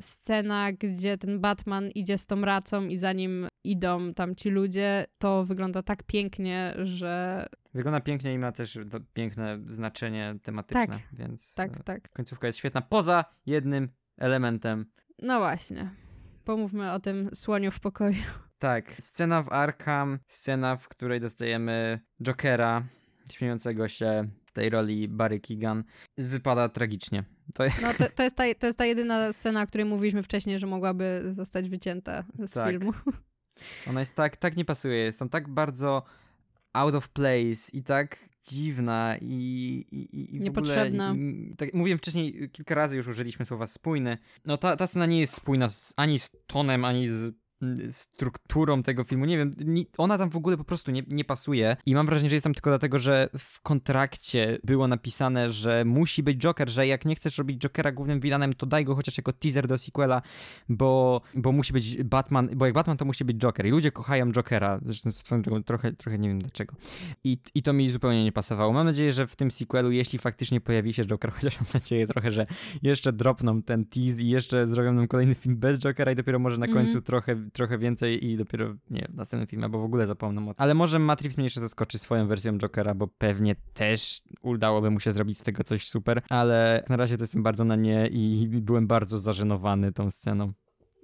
scena, 0.00 0.72
gdzie 0.72 1.18
ten 1.18 1.40
Batman 1.40 1.90
idzie 1.90 2.18
z 2.18 2.26
tą 2.26 2.40
racą 2.40 2.86
i 2.86 2.96
za 2.96 3.12
nim 3.12 3.48
idą 3.64 4.14
tam 4.14 4.34
ci 4.34 4.50
ludzie, 4.50 5.04
to 5.18 5.44
wygląda 5.44 5.82
tak 5.82 6.02
pięknie, 6.02 6.74
że... 6.82 7.46
Wygląda 7.74 8.00
pięknie 8.00 8.34
i 8.34 8.38
ma 8.38 8.52
też 8.52 8.78
piękne 9.12 9.58
znaczenie 9.66 10.34
tematyczne, 10.42 10.86
tak, 10.86 10.98
więc 11.12 11.54
tak, 11.54 11.76
e, 11.76 11.82
tak. 11.82 12.12
końcówka 12.12 12.46
jest 12.46 12.58
świetna, 12.58 12.82
poza 12.82 13.24
jednym 13.46 13.88
elementem. 14.16 14.86
No 15.22 15.38
właśnie. 15.38 15.90
Pomówmy 16.44 16.92
o 16.92 17.00
tym 17.00 17.30
słoniu 17.34 17.70
w 17.70 17.80
pokoju. 17.80 18.22
Tak, 18.58 18.94
scena 18.98 19.42
w 19.42 19.52
Arkham, 19.52 20.18
scena, 20.26 20.76
w 20.76 20.88
której 20.88 21.20
dostajemy 21.20 22.00
Jokera, 22.22 22.82
śmiejącego 23.30 23.88
się 23.88 24.22
tej 24.58 24.70
roli 24.70 25.08
Barry 25.08 25.40
Keegan, 25.40 25.84
wypada 26.18 26.68
tragicznie. 26.68 27.24
To, 27.54 27.64
no, 27.82 27.94
to, 27.94 28.04
to, 28.16 28.22
jest 28.22 28.36
ta, 28.36 28.44
to 28.58 28.66
jest 28.66 28.78
ta 28.78 28.86
jedyna 28.86 29.32
scena, 29.32 29.62
o 29.62 29.66
której 29.66 29.84
mówiliśmy 29.84 30.22
wcześniej, 30.22 30.58
że 30.58 30.66
mogłaby 30.66 31.22
zostać 31.28 31.68
wycięta 31.68 32.24
z 32.38 32.52
tak. 32.52 32.70
filmu. 32.70 32.92
Ona 33.88 34.00
jest 34.00 34.14
tak, 34.14 34.36
tak 34.36 34.56
nie 34.56 34.64
pasuje, 34.64 34.96
jest 34.96 35.18
tam 35.18 35.28
tak 35.28 35.48
bardzo 35.48 36.02
out 36.72 36.94
of 36.94 37.08
place 37.08 37.72
i 37.72 37.82
tak 37.82 38.24
dziwna 38.48 39.16
i, 39.20 39.84
i, 39.92 40.36
i 40.36 40.40
Niepotrzebna. 40.40 41.10
Ogóle, 41.10 41.24
i, 41.24 41.54
tak, 41.56 41.74
mówiłem 41.74 41.98
wcześniej, 41.98 42.50
kilka 42.50 42.74
razy 42.74 42.96
już 42.96 43.08
użyliśmy 43.08 43.46
słowa 43.46 43.66
spójny. 43.66 44.18
No 44.44 44.56
ta, 44.56 44.76
ta 44.76 44.86
scena 44.86 45.06
nie 45.06 45.20
jest 45.20 45.34
spójna 45.34 45.68
z, 45.68 45.92
ani 45.96 46.18
z 46.18 46.30
tonem, 46.46 46.84
ani 46.84 47.08
z 47.08 47.34
strukturą 47.90 48.82
tego 48.82 49.04
filmu. 49.04 49.24
Nie 49.24 49.38
wiem, 49.38 49.52
ona 49.98 50.18
tam 50.18 50.30
w 50.30 50.36
ogóle 50.36 50.56
po 50.56 50.64
prostu 50.64 50.90
nie, 50.90 51.02
nie 51.08 51.24
pasuje 51.24 51.76
i 51.86 51.94
mam 51.94 52.06
wrażenie, 52.06 52.30
że 52.30 52.36
jest 52.36 52.44
tam 52.44 52.54
tylko 52.54 52.70
dlatego, 52.70 52.98
że 52.98 53.28
w 53.38 53.60
kontrakcie 53.60 54.58
było 54.64 54.88
napisane, 54.88 55.52
że 55.52 55.84
musi 55.84 56.22
być 56.22 56.38
Joker, 56.38 56.68
że 56.68 56.86
jak 56.86 57.04
nie 57.04 57.14
chcesz 57.14 57.38
robić 57.38 57.62
Jokera 57.62 57.92
głównym 57.92 58.20
vilanem, 58.20 58.52
to 58.52 58.66
daj 58.66 58.84
go 58.84 58.94
chociaż 58.94 59.16
jako 59.16 59.32
teaser 59.32 59.66
do 59.66 59.78
sequela, 59.78 60.22
bo, 60.68 61.20
bo 61.34 61.52
musi 61.52 61.72
być 61.72 62.04
Batman, 62.04 62.48
bo 62.56 62.66
jak 62.66 62.74
Batman 62.74 62.96
to 62.96 63.04
musi 63.04 63.24
być 63.24 63.36
Joker 63.36 63.66
i 63.66 63.70
ludzie 63.70 63.92
kochają 63.92 64.32
Jokera, 64.32 64.80
zresztą 64.84 65.12
swoją 65.12 65.42
drogą 65.42 65.62
trochę, 65.62 65.92
trochę 65.92 66.18
nie 66.18 66.28
wiem 66.28 66.38
dlaczego. 66.38 66.76
I, 67.24 67.38
I 67.54 67.62
to 67.62 67.72
mi 67.72 67.90
zupełnie 67.90 68.24
nie 68.24 68.32
pasowało. 68.32 68.72
Mam 68.72 68.86
nadzieję, 68.86 69.12
że 69.12 69.26
w 69.26 69.36
tym 69.36 69.50
sequelu, 69.50 69.90
jeśli 69.90 70.18
faktycznie 70.18 70.60
pojawi 70.60 70.92
się 70.92 71.04
Joker, 71.04 71.32
chociaż 71.36 71.60
mam 71.60 71.68
nadzieję 71.74 72.06
trochę, 72.06 72.30
że 72.30 72.46
jeszcze 72.82 73.12
dropną 73.12 73.62
ten 73.62 73.84
tease 73.84 74.22
i 74.22 74.28
jeszcze 74.28 74.66
zrobią 74.66 74.92
nam 74.92 75.08
kolejny 75.08 75.34
film 75.34 75.56
bez 75.56 75.78
Jokera 75.78 76.12
i 76.12 76.14
dopiero 76.14 76.38
może 76.38 76.58
na 76.58 76.66
końcu 76.66 76.90
mm 76.90 77.02
-hmm. 77.02 77.06
trochę 77.06 77.47
trochę 77.52 77.78
więcej 77.78 78.26
i 78.26 78.36
dopiero, 78.36 78.74
nie 78.90 79.06
w 79.10 79.16
następnym 79.16 79.46
filmie, 79.46 79.68
bo 79.68 79.78
w 79.78 79.84
ogóle 79.84 80.06
zapomnę 80.06 80.50
o 80.50 80.54
Ale 80.56 80.74
może 80.74 80.98
Reeves 80.98 81.36
mnie 81.36 81.44
jeszcze 81.44 81.60
zaskoczy 81.60 81.98
swoją 81.98 82.26
wersją 82.26 82.58
Jokera, 82.58 82.94
bo 82.94 83.08
pewnie 83.08 83.56
też 83.74 84.22
udałoby 84.42 84.90
mu 84.90 85.00
się 85.00 85.12
zrobić 85.12 85.38
z 85.38 85.42
tego 85.42 85.64
coś 85.64 85.88
super, 85.88 86.22
ale 86.28 86.84
na 86.88 86.96
razie 86.96 87.16
to 87.16 87.22
jestem 87.22 87.42
bardzo 87.42 87.64
na 87.64 87.76
nie 87.76 88.06
i 88.06 88.48
byłem 88.48 88.86
bardzo 88.86 89.18
zażenowany 89.18 89.92
tą 89.92 90.10
sceną. 90.10 90.52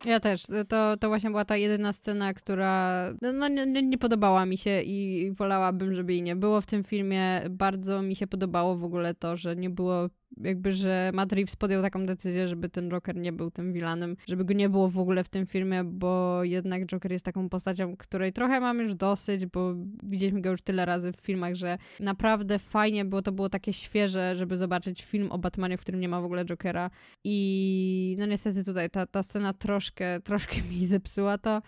Ja 0.04 0.20
też. 0.20 0.42
To, 0.68 0.96
to 0.96 1.08
właśnie 1.08 1.30
była 1.30 1.44
ta 1.44 1.56
jedyna 1.56 1.92
scena, 1.92 2.34
która 2.34 3.04
no, 3.22 3.48
nie, 3.48 3.66
nie, 3.66 3.98
podobała 3.98 4.46
mi 4.46 4.58
się 4.58 4.82
i 4.82 5.32
wolałabym, 5.32 5.94
żeby 5.94 6.12
jej 6.12 6.22
nie 6.22 6.36
było 6.36 6.60
w 6.60 6.66
tym 6.66 6.84
filmie. 6.84 7.42
Bardzo 7.50 8.02
mi 8.02 8.16
się 8.16 8.26
podobało 8.26 8.76
w 8.76 8.84
ogóle 8.84 9.14
to, 9.14 9.36
że 9.36 9.56
nie 9.56 9.70
było 9.70 10.08
jakby, 10.40 10.72
że 10.72 11.10
Matt 11.14 11.32
Reeves 11.32 11.56
podjął 11.56 11.82
taką 11.82 12.06
decyzję, 12.06 12.48
żeby 12.48 12.68
ten 12.68 12.88
Joker 12.88 13.16
nie 13.16 13.32
był 13.32 13.50
tym 13.50 13.72
vilanem, 13.72 14.16
żeby 14.28 14.44
go 14.44 14.54
nie 14.54 14.68
było 14.68 14.88
w 14.88 14.98
ogóle 14.98 15.24
w 15.24 15.28
tym 15.28 15.46
filmie, 15.46 15.84
bo 15.84 16.44
jednak 16.44 16.86
Joker 16.86 17.12
jest 17.12 17.24
taką 17.24 17.48
postacią, 17.48 17.96
której 17.96 18.32
trochę 18.32 18.60
mam 18.60 18.78
już 18.78 18.94
dosyć, 18.94 19.46
bo 19.46 19.74
widzieliśmy 20.02 20.40
go 20.40 20.50
już 20.50 20.62
tyle 20.62 20.84
razy 20.84 21.12
w 21.12 21.16
filmach, 21.16 21.54
że 21.54 21.78
naprawdę 22.00 22.58
fajnie 22.58 23.04
było, 23.04 23.22
to 23.22 23.32
było 23.32 23.48
takie 23.48 23.72
świeże, 23.72 24.36
żeby 24.36 24.56
zobaczyć 24.56 25.04
film 25.04 25.32
o 25.32 25.38
Batmanie, 25.38 25.76
w 25.76 25.80
którym 25.80 26.00
nie 26.00 26.08
ma 26.08 26.20
w 26.20 26.24
ogóle 26.24 26.44
Jokera 26.44 26.90
i 27.24 28.16
no 28.18 28.26
niestety 28.26 28.64
tutaj 28.64 28.90
ta, 28.90 29.06
ta 29.06 29.22
scena 29.22 29.52
troszkę, 29.52 30.20
troszkę 30.20 30.56
mi 30.70 30.86
zepsuła 30.86 31.38
to. 31.38 31.62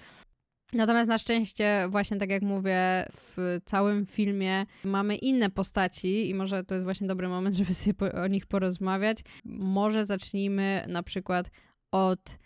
Natomiast 0.72 1.08
na 1.08 1.18
szczęście, 1.18 1.86
właśnie 1.88 2.16
tak 2.16 2.30
jak 2.30 2.42
mówię, 2.42 3.06
w 3.12 3.58
całym 3.64 4.06
filmie 4.06 4.66
mamy 4.84 5.16
inne 5.16 5.50
postaci 5.50 6.30
i 6.30 6.34
może 6.34 6.64
to 6.64 6.74
jest 6.74 6.84
właśnie 6.84 7.06
dobry 7.06 7.28
moment, 7.28 7.56
żeby 7.56 7.74
sobie 7.74 7.94
po, 7.94 8.12
o 8.12 8.26
nich 8.26 8.46
porozmawiać. 8.46 9.18
Może 9.44 10.04
zacznijmy 10.04 10.84
na 10.88 11.02
przykład 11.02 11.50
od 11.92 12.38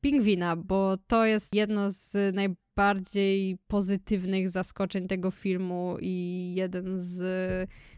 Pingwina, 0.00 0.56
bo 0.56 0.96
to 1.06 1.24
jest 1.24 1.54
jedno 1.54 1.90
z 1.90 2.34
najbardziej 2.34 3.58
pozytywnych 3.66 4.48
zaskoczeń 4.48 5.06
tego 5.06 5.30
filmu 5.30 5.96
i 6.00 6.54
jeden 6.56 6.98
z 6.98 7.20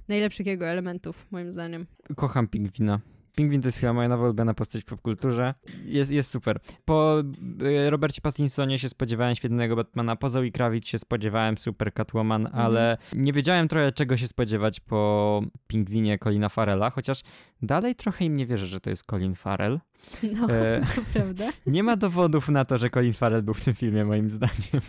najlepszych 0.09 0.47
jego 0.47 0.67
elementów, 0.67 1.27
moim 1.31 1.53
zdaniem. 1.53 1.87
Kocham 2.17 2.49
Pingwina. 2.49 3.01
Pingwin 3.37 3.63
to 3.63 3.69
jest 3.69 3.79
chyba 3.79 3.93
moja 3.93 4.09
nowa 4.09 4.25
ulubiona 4.25 4.55
postać 4.55 4.83
w 4.83 4.85
popkulturze. 4.85 5.55
Jest, 5.85 6.11
jest 6.11 6.31
super. 6.31 6.61
Po 6.85 7.23
y, 7.63 7.91
Robercie 7.91 8.21
Pattinsonie 8.21 8.79
się 8.79 8.89
spodziewałem 8.89 9.35
świetnego 9.35 9.77
Batmana, 9.77 10.17
po 10.17 10.29
Zoe 10.29 10.51
Kravitz 10.51 10.89
się 10.89 10.99
spodziewałem 10.99 11.59
super 11.59 11.93
Catwoman, 11.93 12.47
mhm. 12.47 12.67
ale 12.67 12.99
nie 13.17 13.33
wiedziałem 13.33 13.69
trochę 13.69 13.93
czego 13.93 14.17
się 14.17 14.29
spodziewać 14.29 14.81
po 14.81 15.43
Pingwinie 15.67 16.19
Colina 16.19 16.49
Farella, 16.49 16.91
chociaż 16.91 17.23
dalej 17.63 17.95
trochę 17.95 18.25
im 18.25 18.37
nie 18.37 18.47
wierzę, 18.47 18.67
że 18.67 18.81
to 18.81 18.91
jest 18.91 19.07
Colin 19.07 19.35
Farrell. 19.35 19.79
No, 20.23 20.51
e, 20.51 20.81
prawda. 21.13 21.53
Nie 21.67 21.83
ma 21.83 21.97
dowodów 21.97 22.49
na 22.49 22.65
to, 22.65 22.79
że 22.79 22.91
Colin 22.91 23.13
Farrell 23.13 23.43
był 23.43 23.55
w 23.55 23.65
tym 23.65 23.75
filmie, 23.75 24.05
moim 24.05 24.31
zdaniem. 24.31 24.81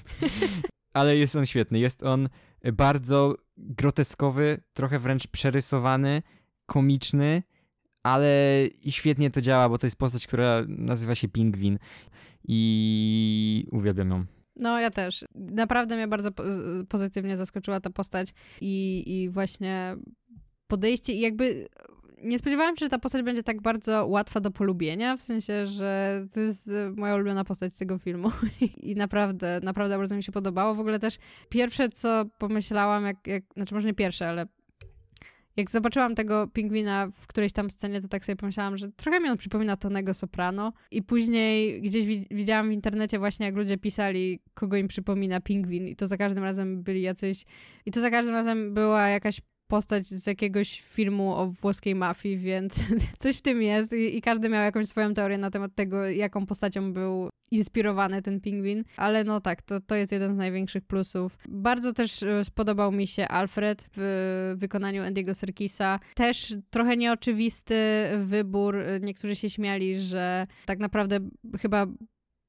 ale 0.93 1.17
jest 1.17 1.35
on 1.35 1.45
świetny. 1.45 1.79
Jest 1.79 2.03
on 2.03 2.29
bardzo 2.73 3.35
groteskowy, 3.57 4.61
trochę 4.73 4.99
wręcz 4.99 5.27
przerysowany, 5.27 6.21
komiczny 6.65 7.43
ale 8.03 8.29
świetnie 8.89 9.31
to 9.31 9.41
działa, 9.41 9.69
bo 9.69 9.77
to 9.77 9.87
jest 9.87 9.97
postać, 9.97 10.27
która 10.27 10.63
nazywa 10.67 11.15
się 11.15 11.27
Pingwin 11.27 11.79
i 12.47 13.67
uwielbiam 13.71 14.09
ją. 14.09 14.25
No, 14.55 14.79
ja 14.79 14.91
też. 14.91 15.25
Naprawdę 15.35 15.95
mnie 15.95 16.07
bardzo 16.07 16.29
pozytywnie 16.89 17.37
zaskoczyła 17.37 17.79
ta 17.79 17.89
postać 17.89 18.29
i, 18.61 19.03
i 19.07 19.29
właśnie 19.29 19.95
podejście 20.67 21.13
i 21.13 21.19
jakby 21.19 21.67
nie 22.23 22.39
spodziewałam 22.39 22.75
się, 22.75 22.85
że 22.85 22.89
ta 22.89 22.99
postać 22.99 23.21
będzie 23.21 23.43
tak 23.43 23.61
bardzo 23.61 24.07
łatwa 24.07 24.39
do 24.39 24.51
polubienia, 24.51 25.17
w 25.17 25.21
sensie, 25.21 25.65
że 25.65 26.21
to 26.33 26.39
jest 26.39 26.71
moja 26.97 27.15
ulubiona 27.15 27.43
postać 27.43 27.73
z 27.73 27.77
tego 27.77 27.97
filmu 27.97 28.31
i 28.89 28.95
naprawdę, 28.95 29.59
naprawdę 29.63 29.97
bardzo 29.97 30.15
mi 30.15 30.23
się 30.23 30.31
podobało. 30.31 30.75
W 30.75 30.79
ogóle 30.79 30.99
też 30.99 31.17
pierwsze, 31.49 31.89
co 31.89 32.25
pomyślałam, 32.37 33.05
jak, 33.05 33.27
jak 33.27 33.43
znaczy 33.55 33.73
może 33.73 33.87
nie 33.87 33.93
pierwsze, 33.93 34.29
ale 34.29 34.45
jak 35.57 35.71
zobaczyłam 35.71 36.15
tego 36.15 36.47
pingwina 36.47 37.07
w 37.13 37.27
którejś 37.27 37.51
tam 37.51 37.69
scenie, 37.69 38.01
to 38.01 38.07
tak 38.07 38.25
sobie 38.25 38.35
pomyślałam, 38.35 38.77
że 38.77 38.91
trochę 38.91 39.19
mi 39.19 39.29
on 39.29 39.37
przypomina 39.37 39.77
Tonego 39.77 40.13
Soprano. 40.13 40.73
I 40.91 41.03
później 41.03 41.81
gdzieś 41.81 42.05
wi 42.05 42.25
widziałam 42.31 42.69
w 42.69 42.73
internecie 42.73 43.19
właśnie, 43.19 43.45
jak 43.45 43.55
ludzie 43.55 43.77
pisali, 43.77 44.39
kogo 44.53 44.77
im 44.77 44.87
przypomina 44.87 45.41
pingwin. 45.41 45.87
I 45.87 45.95
to 45.95 46.07
za 46.07 46.17
każdym 46.17 46.43
razem 46.43 46.83
byli 46.83 47.01
jacyś... 47.01 47.43
I 47.85 47.91
to 47.91 48.01
za 48.01 48.09
każdym 48.09 48.35
razem 48.35 48.73
była 48.73 49.07
jakaś 49.07 49.41
postać 49.71 50.07
z 50.07 50.27
jakiegoś 50.27 50.81
filmu 50.81 51.35
o 51.35 51.47
włoskiej 51.47 51.95
mafii, 51.95 52.37
więc 52.37 52.83
coś 53.19 53.37
w 53.37 53.41
tym 53.41 53.61
jest 53.61 53.93
I, 53.93 54.17
i, 54.17 54.21
każdy 54.21 54.49
miał 54.49 54.63
jakąś 54.63 54.87
swoją 54.87 55.13
teorię 55.13 55.37
na 55.37 55.49
temat 55.51 55.75
tego, 55.75 56.09
jaką 56.09 56.45
postacią 56.45 56.93
był 56.93 57.29
inspirowany 57.51 58.21
ten 58.21 58.41
pingwin, 58.41 58.83
ale 58.97 59.23
no 59.23 59.41
tak, 59.41 59.61
to, 59.61 59.79
to 59.79 59.95
jest 59.95 60.11
jeden 60.11 60.35
z 60.35 60.37
największych 60.37 60.83
plusów. 60.83 61.37
Bardzo 61.49 61.93
też 61.93 62.23
e, 62.23 62.43
spodobał 62.43 62.91
mi 62.91 63.07
się 63.07 63.27
Alfred 63.27 63.89
w 63.95 64.53
wykonaniu 64.57 65.03
Andy'ego 65.03 65.33
Serkisa. 65.33 65.99
Też 66.15 66.55
trochę 66.69 66.97
nieoczywisty 66.97 67.75
wybór. 68.19 68.77
Niektórzy 69.01 69.35
się 69.35 69.49
śmiali, 69.49 69.95
że 69.95 70.45
tak 70.65 70.79
naprawdę 70.79 71.19
chyba 71.61 71.87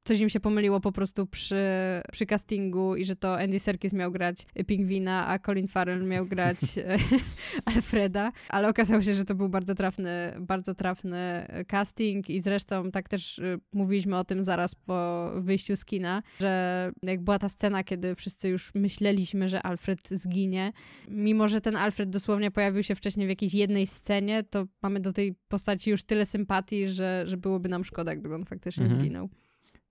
coś 0.05 0.21
im 0.21 0.29
się 0.29 0.41
pomyliło 0.41 0.81
po 0.81 0.93
prostu 0.93 1.27
przy, 1.27 1.65
przy 2.13 2.27
castingu 2.27 2.97
i 2.97 3.05
że 3.05 3.17
to 3.17 3.39
Andy 3.39 3.59
Serkis 3.59 3.93
miał 3.93 4.13
grać 4.13 4.37
Pingwina, 4.67 5.27
a 5.27 5.39
Colin 5.39 5.69
Farrell 5.69 6.07
miał 6.07 6.27
grać 6.27 6.59
Alfreda, 7.75 8.33
ale 8.49 8.69
okazało 8.69 9.03
się, 9.03 9.15
że 9.15 9.25
to 9.25 9.35
był 9.35 9.49
bardzo 9.49 9.75
trafny, 9.75 10.35
bardzo 10.41 10.75
trafny 10.75 11.47
casting 11.67 12.31
i 12.31 12.41
zresztą 12.41 12.91
tak 12.91 13.09
też 13.09 13.39
y, 13.39 13.61
mówiliśmy 13.73 14.17
o 14.17 14.25
tym 14.25 14.45
zaraz 14.45 14.75
po 14.75 15.31
wyjściu 15.37 15.77
z 15.77 15.85
kina, 15.85 16.23
że 16.41 16.93
jak 17.03 17.25
była 17.25 17.39
ta 17.39 17.49
scena, 17.49 17.85
kiedy 17.85 18.15
wszyscy 18.15 18.49
już 18.49 18.75
myśleliśmy, 18.75 19.49
że 19.49 19.63
Alfred 19.63 20.09
zginie, 20.09 20.73
mimo 21.09 21.49
że 21.49 21.61
ten 21.61 21.77
Alfred 21.77 22.11
dosłownie 22.11 22.51
pojawił 22.51 22.83
się 22.83 22.95
wcześniej 22.95 23.27
w 23.27 23.31
jakiejś 23.31 23.55
jednej 23.55 23.87
scenie, 23.87 24.43
to 24.43 24.67
mamy 24.83 25.01
do 25.01 25.13
tej 25.13 25.35
postaci 25.49 25.91
już 25.91 26.05
tyle 26.05 26.27
sympatii, 26.27 26.89
że, 26.89 27.23
że 27.27 27.37
byłoby 27.37 27.69
nam 27.69 27.85
szkoda, 27.85 28.17
gdyby 28.17 28.35
on 28.35 28.45
faktycznie 28.45 28.85
mhm. 28.85 29.01
zginął. 29.01 29.29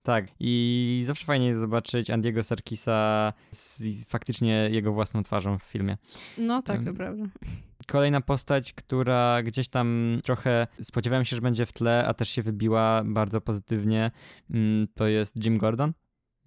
Tak, 0.02 0.26
i 0.40 1.02
zawsze 1.06 1.26
fajnie 1.26 1.46
jest 1.46 1.60
zobaczyć 1.60 2.10
Andiego 2.10 2.42
Serkisa 2.42 3.32
z 3.50 4.04
faktycznie 4.08 4.68
jego 4.72 4.92
własną 4.92 5.22
twarzą 5.22 5.58
w 5.58 5.62
filmie. 5.62 5.96
No 6.38 6.62
tak, 6.62 6.84
to 6.84 6.94
prawda. 6.94 7.24
Kolejna 7.86 8.20
postać, 8.20 8.72
która 8.72 9.42
gdzieś 9.42 9.68
tam 9.68 10.18
trochę 10.24 10.66
spodziewałem 10.82 11.24
się, 11.24 11.36
że 11.36 11.42
będzie 11.42 11.66
w 11.66 11.72
tle, 11.72 12.04
a 12.06 12.14
też 12.14 12.28
się 12.28 12.42
wybiła 12.42 13.02
bardzo 13.04 13.40
pozytywnie, 13.40 14.10
mm, 14.50 14.88
to 14.94 15.06
jest 15.06 15.44
Jim 15.44 15.58
Gordon. 15.58 15.92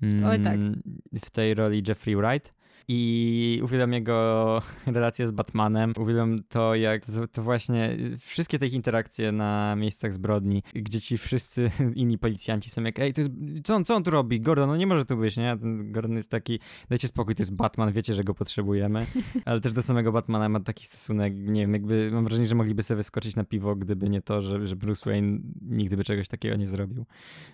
Oj 0.01 0.41
tak. 0.41 0.55
Mm, 0.55 0.81
w 1.23 1.29
tej 1.29 1.53
roli 1.53 1.83
Jeffrey 1.87 2.15
Wright 2.15 2.53
i 2.87 3.59
uwielbiam 3.63 3.93
jego 3.93 4.61
relacje 4.87 5.27
z 5.27 5.31
Batmanem, 5.31 5.93
uwielbiam 5.99 6.43
to, 6.49 6.75
jak 6.75 7.05
to, 7.05 7.27
to, 7.27 7.41
właśnie 7.41 7.97
wszystkie 8.19 8.59
te 8.59 8.67
interakcje 8.67 9.31
na 9.31 9.75
miejscach 9.75 10.13
zbrodni, 10.13 10.63
gdzie 10.73 11.01
ci 11.01 11.17
wszyscy 11.17 11.69
inni 11.95 12.17
policjanci 12.17 12.69
są 12.69 12.83
jak, 12.83 12.99
ej, 12.99 13.13
to 13.13 13.21
jest, 13.21 13.31
co 13.63 13.75
on, 13.75 13.85
co 13.85 13.95
on 13.95 14.03
tu 14.03 14.11
robi? 14.11 14.41
Gordon, 14.41 14.69
no 14.69 14.77
nie 14.77 14.87
może 14.87 15.05
tu 15.05 15.17
być, 15.17 15.37
nie? 15.37 15.57
Ten 15.57 15.91
Gordon 15.91 16.15
jest 16.15 16.31
taki, 16.31 16.59
dajcie 16.89 17.07
spokój, 17.07 17.35
to 17.35 17.41
jest 17.41 17.55
Batman, 17.55 17.91
wiecie, 17.91 18.13
że 18.13 18.23
go 18.23 18.33
potrzebujemy, 18.33 18.99
ale 19.45 19.59
też 19.59 19.73
do 19.73 19.83
samego 19.83 20.11
Batmana 20.11 20.49
ma 20.49 20.59
taki 20.59 20.85
stosunek, 20.85 21.33
nie 21.37 21.61
wiem, 21.61 21.73
jakby, 21.73 22.09
mam 22.11 22.23
wrażenie, 22.23 22.47
że 22.47 22.55
mogliby 22.55 22.83
sobie 22.83 22.95
wyskoczyć 22.95 23.35
na 23.35 23.43
piwo, 23.43 23.75
gdyby 23.75 24.09
nie 24.09 24.21
to, 24.21 24.41
że, 24.41 24.65
że 24.65 24.75
Bruce 24.75 25.09
Wayne 25.09 25.39
nigdy 25.61 25.97
by 25.97 26.03
czegoś 26.03 26.27
takiego 26.27 26.55
nie 26.55 26.67
zrobił. 26.67 27.05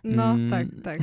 No, 0.03 0.31
mm. 0.31 0.49
tak, 0.49 0.67
tak. 0.83 0.99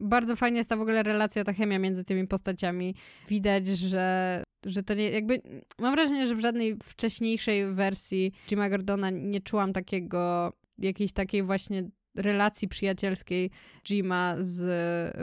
Bardzo 0.00 0.36
fajnie 0.36 0.58
jest 0.58 0.70
ta 0.70 0.76
w 0.76 0.80
ogóle 0.80 1.02
relacja, 1.02 1.44
ta 1.44 1.52
chemia 1.52 1.78
między 1.78 2.04
tymi 2.04 2.26
postaciami. 2.26 2.94
Widać, 3.28 3.68
że, 3.68 4.42
że 4.66 4.82
to 4.82 4.94
nie, 4.94 5.10
jakby, 5.10 5.42
mam 5.78 5.94
wrażenie, 5.94 6.26
że 6.26 6.34
w 6.34 6.40
żadnej 6.40 6.76
wcześniejszej 6.82 7.72
wersji 7.72 8.32
Jima 8.50 8.70
Gordona 8.70 9.10
nie 9.10 9.40
czułam 9.40 9.72
takiego, 9.72 10.52
jakiejś 10.78 11.12
takiej 11.12 11.42
właśnie 11.42 11.90
relacji 12.16 12.68
przyjacielskiej 12.68 13.50
Jima 13.84 14.34
z 14.38 14.68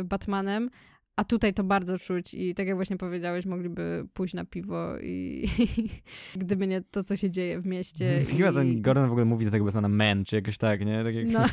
Batmanem, 0.06 0.70
a 1.16 1.24
tutaj 1.24 1.54
to 1.54 1.64
bardzo 1.64 1.98
czuć 1.98 2.34
i 2.34 2.54
tak 2.54 2.68
jak 2.68 2.76
właśnie 2.76 2.98
powiedziałeś, 2.98 3.46
mogliby 3.46 4.08
pójść 4.14 4.34
na 4.34 4.46
piwo 4.46 5.00
i 5.00 5.46
gdyby 6.36 6.68
nie 6.68 6.82
to, 6.82 7.04
co 7.04 7.16
się 7.16 7.32
dzieje 7.32 7.60
w 7.60 7.66
mieście. 7.66 8.20
Chyba 8.38 8.50
i... 8.50 8.54
ten 8.54 8.82
Gordon 8.82 9.08
w 9.08 9.12
ogóle 9.12 9.26
mówi 9.26 9.46
do 9.46 9.52
tego 9.52 9.66
Batmana 9.66 9.90
man, 9.90 10.26
czy 10.26 10.36
jakoś 10.36 10.58
tak, 10.58 10.86
nie? 10.86 11.04
Tak 11.04 11.16
jak... 11.16 11.28
No. 11.28 11.46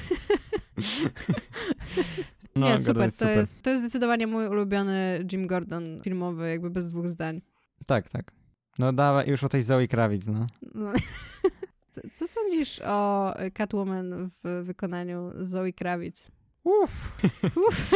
No, 2.57 2.69
nie, 2.69 2.79
super. 2.79 3.11
To, 3.11 3.17
super. 3.17 3.37
Jest, 3.37 3.63
to 3.63 3.71
jest 3.71 3.83
zdecydowanie 3.83 4.27
mój 4.27 4.47
ulubiony 4.47 5.27
Jim 5.33 5.47
Gordon 5.47 6.01
filmowy, 6.05 6.51
jakby 6.51 6.71
bez 6.71 6.89
dwóch 6.89 7.09
zdań. 7.09 7.43
Tak, 7.87 8.09
tak. 8.09 8.33
No 8.79 8.93
dawaj 8.93 9.29
już 9.29 9.45
o 9.45 9.49
tej 9.49 9.63
Zoe 9.63 9.89
Krawic, 9.89 10.27
no. 10.29 10.47
no. 10.75 10.93
Co, 11.91 12.01
co, 12.13 12.29
sądzisz 12.29 12.81
o 12.85 13.33
Catwoman 13.55 14.29
w 14.29 14.63
wykonaniu 14.65 15.31
Zoe 15.41 15.73
Krawic? 15.73 16.31
Uff. 16.65 17.19
Uf. 17.57 17.91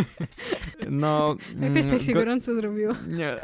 no. 0.90 1.36
Jakoś 1.62 1.86
tak 1.86 2.02
się 2.02 2.12
go... 2.12 2.18
gorąco 2.18 2.54
zrobiło. 2.54 2.92
Nie. 3.08 3.36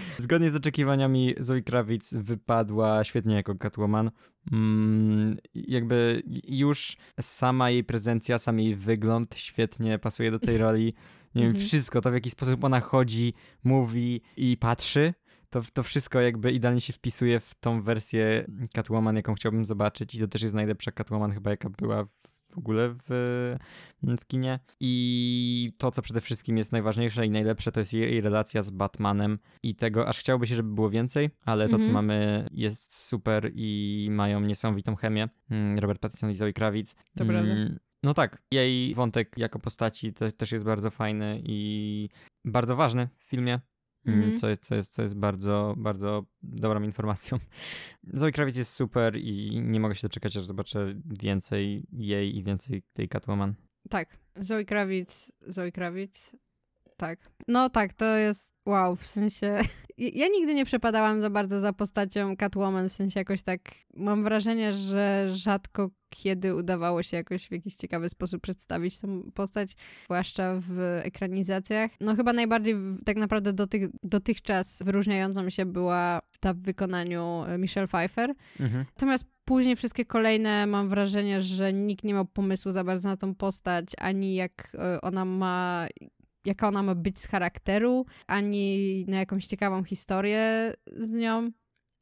Zgodnie 0.18 0.50
z 0.50 0.56
oczekiwaniami 0.56 1.34
Zoe 1.38 1.62
Kravitz 1.62 2.14
wypadła 2.14 3.04
świetnie 3.04 3.34
jako 3.34 3.54
Catwoman. 3.54 4.10
Mm, 4.52 5.36
jakby 5.54 6.22
już 6.48 6.96
sama 7.20 7.70
jej 7.70 7.84
prezencja, 7.84 8.38
sam 8.38 8.58
jej 8.58 8.76
wygląd 8.76 9.34
świetnie 9.34 9.98
pasuje 9.98 10.30
do 10.30 10.38
tej 10.38 10.58
roli. 10.64 10.94
Nie 11.34 11.42
wiem, 11.42 11.50
mhm. 11.50 11.66
wszystko, 11.66 12.00
to 12.00 12.10
w 12.10 12.14
jaki 12.14 12.30
sposób 12.30 12.64
ona 12.64 12.80
chodzi, 12.80 13.34
mówi 13.64 14.20
i 14.36 14.56
patrzy, 14.56 15.14
to, 15.50 15.62
to 15.72 15.82
wszystko 15.82 16.20
jakby 16.20 16.52
idealnie 16.52 16.80
się 16.80 16.92
wpisuje 16.92 17.40
w 17.40 17.54
tą 17.54 17.82
wersję 17.82 18.46
Catwoman, 18.74 19.16
jaką 19.16 19.34
chciałbym 19.34 19.64
zobaczyć 19.64 20.14
i 20.14 20.20
to 20.20 20.28
też 20.28 20.42
jest 20.42 20.54
najlepsza 20.54 20.92
Catwoman 20.92 21.32
chyba, 21.32 21.50
jaka 21.50 21.70
była 21.70 22.04
w 22.04 22.29
w 22.54 22.58
ogóle 22.58 22.94
w, 23.08 23.56
w 24.02 24.26
kinie. 24.26 24.58
I 24.80 25.72
to, 25.78 25.90
co 25.90 26.02
przede 26.02 26.20
wszystkim 26.20 26.56
jest 26.56 26.72
najważniejsze 26.72 27.26
i 27.26 27.30
najlepsze, 27.30 27.72
to 27.72 27.80
jest 27.80 27.92
jej 27.92 28.20
relacja 28.20 28.62
z 28.62 28.70
Batmanem 28.70 29.38
i 29.62 29.74
tego, 29.74 30.08
aż 30.08 30.18
chciałoby 30.18 30.46
się, 30.46 30.54
żeby 30.54 30.74
było 30.74 30.90
więcej, 30.90 31.30
ale 31.44 31.64
to, 31.68 31.78
co 31.78 31.84
Mhm. 31.84 31.92
mamy 31.94 32.48
jest 32.52 32.96
super 33.06 33.50
i 33.54 34.08
mają 34.10 34.40
niesamowitą 34.40 34.96
chemię. 34.96 35.28
Mm, 35.50 35.78
Robert 35.78 36.00
Pattinson 36.00 36.30
i 36.30 36.34
Zoe 36.34 36.52
Kravitz. 36.52 36.94
To 37.18 37.24
prawda. 37.24 37.54
No 38.02 38.14
tak, 38.14 38.42
jej 38.50 38.94
wątek 38.94 39.38
jako 39.38 39.58
postaci 39.58 40.12
te, 40.12 40.32
też 40.32 40.52
jest 40.52 40.64
bardzo 40.64 40.90
fajny 40.90 41.42
i 41.44 42.08
bardzo 42.44 42.76
ważny 42.76 43.08
w 43.14 43.22
filmie. 43.22 43.60
Mm. 44.06 44.38
Co, 44.38 44.48
jest- 44.48 44.62
co, 44.62 44.74
jest, 44.74 44.92
co 44.92 45.02
jest 45.02 45.14
bardzo, 45.14 45.74
bardzo 45.76 46.24
dobrą 46.42 46.82
informacją. 46.82 47.38
Zoe 48.12 48.32
Kravitz 48.32 48.56
jest 48.56 48.72
super 48.72 49.16
i 49.16 49.60
nie 49.64 49.80
mogę 49.80 49.94
się 49.94 50.02
doczekać, 50.08 50.36
aż 50.36 50.44
zobaczę 50.44 50.94
więcej 51.22 51.86
jej 51.92 52.36
i 52.36 52.42
więcej 52.42 52.82
tej 52.92 53.08
Catwoman. 53.08 53.54
Tak, 53.90 54.18
Zoe 54.36 54.64
Kravitz, 54.64 55.32
Zoe 55.40 55.72
Kravitz, 55.72 56.36
tak. 57.00 57.18
No 57.48 57.70
tak, 57.70 57.94
to 57.94 58.16
jest 58.16 58.54
wow, 58.66 58.96
w 58.96 59.06
sensie 59.06 59.60
ja 59.98 60.28
nigdy 60.28 60.54
nie 60.54 60.64
przepadałam 60.64 61.20
za 61.20 61.30
bardzo 61.30 61.60
za 61.60 61.72
postacią 61.72 62.36
Catwoman, 62.36 62.88
w 62.88 62.92
sensie 62.92 63.20
jakoś 63.20 63.42
tak 63.42 63.60
mam 63.94 64.22
wrażenie, 64.22 64.72
że 64.72 65.26
rzadko 65.30 65.90
kiedy 66.10 66.54
udawało 66.54 67.02
się 67.02 67.16
jakoś 67.16 67.48
w 67.48 67.52
jakiś 67.52 67.74
ciekawy 67.74 68.08
sposób 68.08 68.42
przedstawić 68.42 68.98
tą 68.98 69.30
postać, 69.34 69.72
zwłaszcza 70.04 70.54
w 70.58 71.00
ekranizacjach. 71.02 71.90
No 72.00 72.16
chyba 72.16 72.32
najbardziej 72.32 72.76
tak 73.04 73.16
naprawdę 73.16 73.52
dotych, 73.52 73.88
dotychczas 74.02 74.82
wyróżniającą 74.82 75.50
się 75.50 75.66
była 75.66 76.20
ta 76.40 76.54
w 76.54 76.58
wykonaniu 76.58 77.44
e, 77.46 77.58
Michelle 77.58 77.86
Pfeiffer, 77.86 78.34
Mhm. 78.60 78.84
Natomiast 78.94 79.24
później 79.44 79.76
wszystkie 79.76 80.04
kolejne 80.04 80.66
mam 80.66 80.88
wrażenie, 80.88 81.40
że 81.40 81.72
nikt 81.72 82.04
nie 82.04 82.14
miał 82.14 82.24
pomysłu 82.24 82.72
za 82.72 82.84
bardzo 82.84 83.08
na 83.08 83.16
tą 83.16 83.34
postać, 83.34 83.86
ani 83.98 84.34
jak 84.34 84.72
e, 84.74 85.00
ona 85.00 85.24
ma, 85.24 85.86
jaka 86.46 86.68
ona 86.68 86.82
ma 86.82 86.94
być 86.94 87.18
z 87.18 87.26
charakteru, 87.26 88.06
ani 88.26 89.04
na 89.08 89.16
jakąś 89.16 89.46
ciekawą 89.46 89.84
historię 89.84 90.74
z 90.86 91.14
nią. 91.14 91.50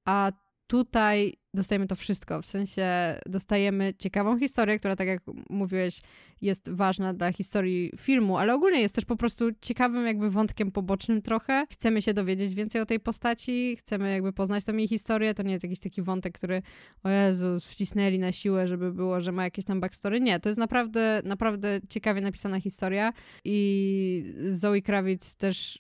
A 0.05 0.33
tutaj 0.69 1.35
dostajemy 1.55 1.87
to 1.87 1.95
wszystko, 1.95 2.43
w 2.43 2.47
sensie 2.47 2.87
dostajemy 3.27 3.95
ciekawą 3.99 4.39
historię, 4.39 4.79
która 4.79 4.97
tak 4.97 5.09
jak 5.09 5.23
mówiłeś 5.51 6.01
jest 6.41 6.71
ważna 6.71 7.15
dla 7.15 7.33
historii 7.33 7.93
filmu, 7.97 8.39
ale 8.39 8.55
ogólnie 8.55 8.81
jest 8.81 8.95
też 8.95 9.05
po 9.05 9.17
prostu 9.17 9.49
ciekawym 9.61 10.07
jakby 10.07 10.31
wątkiem 10.31 10.73
pobocznym 10.73 11.23
trochę. 11.23 11.67
Chcemy 11.71 12.03
się 12.03 12.15
dowiedzieć 12.15 12.55
więcej 12.55 12.81
o 12.81 12.87
tej 12.87 13.01
postaci, 13.01 13.77
chcemy 13.77 14.13
jakby 14.13 14.33
poznać 14.33 14.65
tą 14.65 14.77
jej 14.77 14.89
historię, 14.89 15.35
to 15.35 15.43
nie 15.43 15.53
jest 15.53 15.65
jakiś 15.65 15.79
taki 15.79 16.03
wątek, 16.03 16.35
który 16.35 16.63
o 17.03 17.11
Jezus, 17.11 17.69
wcisnęli 17.69 18.19
na 18.19 18.33
siłę, 18.33 18.67
żeby 18.67 18.93
było, 18.93 19.21
że 19.21 19.33
ma 19.33 19.45
jakieś 19.45 19.65
tam 19.65 19.81
backstory. 19.81 20.21
Nie, 20.21 20.41
to 20.41 20.49
jest 20.49 20.59
naprawdę, 20.59 21.23
naprawdę 21.25 21.81
ciekawie 21.89 22.21
napisana 22.21 22.61
historia 22.61 23.13
i 23.45 24.35
Zoe 24.51 24.83
Kravitz 24.83 25.35
też 25.35 25.79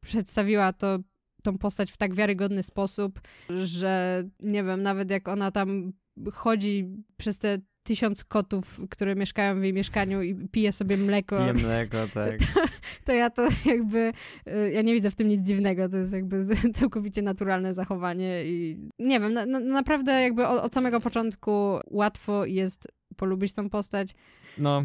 przedstawiła 0.00 0.72
to 0.72 0.98
tą 1.46 1.58
postać 1.58 1.92
w 1.92 1.96
tak 1.96 2.14
wiarygodny 2.14 2.62
sposób, 2.62 3.20
że 3.50 4.24
nie 4.40 4.64
wiem, 4.64 4.82
nawet 4.82 5.10
jak 5.10 5.28
ona 5.28 5.50
tam 5.50 5.92
chodzi 6.32 7.04
przez 7.16 7.38
te 7.38 7.58
tysiąc 7.82 8.24
kotów, 8.24 8.80
które 8.90 9.14
mieszkają 9.14 9.60
w 9.60 9.62
jej 9.62 9.72
mieszkaniu 9.72 10.22
i 10.22 10.34
pije 10.34 10.72
sobie 10.72 10.96
mleko, 10.96 11.38
Piję 11.38 11.52
mleko, 11.52 11.98
tak. 12.14 12.38
to 13.04 13.12
ja 13.12 13.30
to 13.30 13.48
jakby, 13.64 14.12
y, 14.48 14.72
ja 14.72 14.82
nie 14.82 14.94
widzę 14.94 15.10
w 15.10 15.16
tym 15.16 15.28
nic 15.28 15.46
dziwnego, 15.46 15.88
to 15.88 15.98
jest 15.98 16.12
jakby 16.12 16.46
całkowicie 16.80 17.22
naturalne 17.22 17.74
zachowanie 17.74 18.44
i 18.44 18.78
nie 18.98 19.20
wiem, 19.20 19.32
na, 19.32 19.46
na, 19.46 19.60
naprawdę 19.60 20.22
jakby 20.22 20.46
od, 20.46 20.60
od 20.60 20.74
samego 20.74 21.00
początku 21.00 21.78
łatwo 21.90 22.44
jest 22.44 22.88
polubić 23.16 23.52
tą 23.52 23.70
postać. 23.70 24.10
No, 24.58 24.84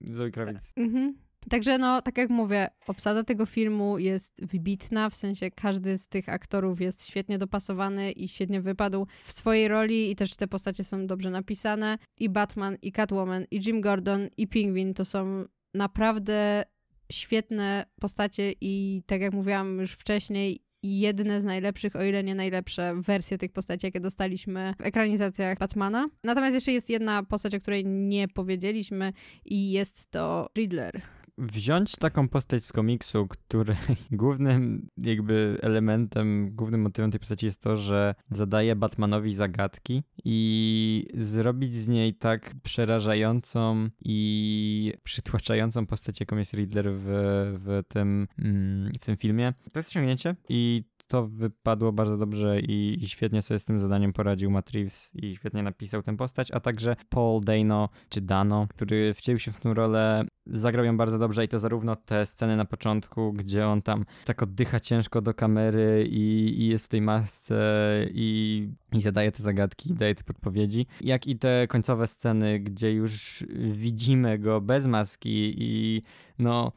Zoe. 0.00 0.30
Mhm. 0.76 1.25
Także 1.50 1.78
no, 1.78 2.02
tak 2.02 2.18
jak 2.18 2.30
mówię, 2.30 2.68
obsada 2.86 3.24
tego 3.24 3.46
filmu 3.46 3.98
jest 3.98 4.46
wybitna, 4.46 5.10
w 5.10 5.14
sensie 5.14 5.50
każdy 5.50 5.98
z 5.98 6.08
tych 6.08 6.28
aktorów 6.28 6.80
jest 6.80 7.08
świetnie 7.08 7.38
dopasowany 7.38 8.12
i 8.12 8.28
świetnie 8.28 8.60
wypadł 8.60 9.06
w 9.24 9.32
swojej 9.32 9.68
roli 9.68 10.10
i 10.10 10.16
też 10.16 10.36
te 10.36 10.48
postacie 10.48 10.84
są 10.84 11.06
dobrze 11.06 11.30
napisane. 11.30 11.98
I 12.18 12.28
Batman, 12.28 12.76
i 12.82 12.92
Catwoman, 12.92 13.44
i 13.50 13.60
Jim 13.66 13.80
Gordon, 13.80 14.28
i 14.36 14.46
Pingwin 14.48 14.94
to 14.94 15.04
są 15.04 15.44
naprawdę 15.74 16.64
świetne 17.12 17.86
postacie 18.00 18.52
i 18.60 19.02
tak 19.06 19.20
jak 19.20 19.32
mówiłam 19.32 19.78
już 19.78 19.92
wcześniej, 19.92 20.66
jedne 20.82 21.40
z 21.40 21.44
najlepszych, 21.44 21.96
o 21.96 22.04
ile 22.04 22.24
nie 22.24 22.34
najlepsze 22.34 22.94
wersje 23.00 23.38
tych 23.38 23.52
postaci, 23.52 23.86
jakie 23.86 24.00
dostaliśmy 24.00 24.74
w 24.78 24.86
ekranizacjach 24.86 25.58
Batmana. 25.58 26.08
Natomiast 26.24 26.54
jeszcze 26.54 26.72
jest 26.72 26.90
jedna 26.90 27.22
postać, 27.22 27.54
o 27.54 27.60
której 27.60 27.84
nie 27.86 28.28
powiedzieliśmy 28.28 29.12
i 29.44 29.70
jest 29.70 30.10
to 30.10 30.46
Riddler. 30.56 31.15
Wziąć 31.38 31.96
taką 31.96 32.28
postać 32.28 32.64
z 32.64 32.72
komiksu, 32.72 33.28
której 33.28 33.76
głównym 34.10 34.88
jakby 34.96 35.58
elementem, 35.62 36.50
głównym 36.54 36.80
motywem 36.80 37.10
tej 37.10 37.20
postaci 37.20 37.46
jest 37.46 37.62
to, 37.62 37.76
że 37.76 38.14
zadaje 38.30 38.76
Batmanowi 38.76 39.34
zagadki 39.34 40.02
i 40.24 41.08
zrobić 41.14 41.72
z 41.72 41.88
niej 41.88 42.14
tak 42.14 42.54
przerażającą 42.62 43.88
i 44.04 44.92
przytłaczającą 45.02 45.86
postać, 45.86 46.20
jaką 46.20 46.36
jest 46.36 46.54
Riddler 46.54 46.92
w, 46.92 47.04
w, 47.64 47.82
tym, 47.88 48.28
mm, 48.38 48.90
w 49.00 49.04
tym 49.04 49.16
filmie. 49.16 49.54
To 49.72 49.78
jest 49.78 49.88
osiągnięcie 49.88 50.36
i 50.48 50.84
to 51.06 51.26
wypadło 51.26 51.92
bardzo 51.92 52.16
dobrze 52.16 52.60
i, 52.60 53.04
i 53.04 53.08
świetnie 53.08 53.42
sobie 53.42 53.60
z 53.60 53.64
tym 53.64 53.78
zadaniem 53.78 54.12
poradził 54.12 54.50
Matt 54.50 54.70
Reeves 54.70 55.10
i 55.14 55.34
świetnie 55.34 55.62
napisał 55.62 56.02
tę 56.02 56.16
postać, 56.16 56.50
a 56.50 56.60
także 56.60 56.96
Paul 57.08 57.40
Dano, 57.40 57.88
czy 58.08 58.20
Dano, 58.20 58.66
który 58.68 59.14
wcielił 59.14 59.38
się 59.38 59.52
w 59.52 59.60
tę 59.60 59.74
rolę, 59.74 60.26
zagrał 60.46 60.84
ją 60.84 60.96
bardzo 60.96 61.18
dobrze 61.18 61.44
i 61.44 61.48
to 61.48 61.58
zarówno 61.58 61.96
te 61.96 62.26
sceny 62.26 62.56
na 62.56 62.64
początku, 62.64 63.32
gdzie 63.32 63.68
on 63.68 63.82
tam 63.82 64.04
tak 64.24 64.42
oddycha 64.42 64.80
ciężko 64.80 65.20
do 65.20 65.34
kamery 65.34 66.06
i, 66.10 66.54
i 66.58 66.66
jest 66.66 66.86
w 66.86 66.88
tej 66.88 67.02
masce 67.02 67.56
i, 68.10 68.68
i 68.92 69.00
zadaje 69.00 69.32
te 69.32 69.42
zagadki, 69.42 69.94
daje 69.94 70.14
te 70.14 70.24
podpowiedzi, 70.24 70.86
jak 71.00 71.26
i 71.26 71.38
te 71.38 71.66
końcowe 71.68 72.06
sceny, 72.06 72.60
gdzie 72.60 72.92
już 72.92 73.44
widzimy 73.72 74.38
go 74.38 74.60
bez 74.60 74.86
maski 74.86 75.54
i 75.58 76.02
no 76.38 76.72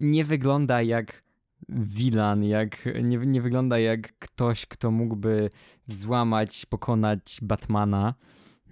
nie 0.00 0.24
wygląda 0.24 0.82
jak 0.82 1.22
wilan, 1.68 2.44
jak 2.44 2.88
nie, 3.02 3.18
nie 3.18 3.42
wygląda 3.42 3.78
jak 3.78 4.18
ktoś, 4.18 4.66
kto 4.66 4.90
mógłby 4.90 5.50
złamać, 5.86 6.66
pokonać 6.66 7.38
Batmana, 7.42 8.14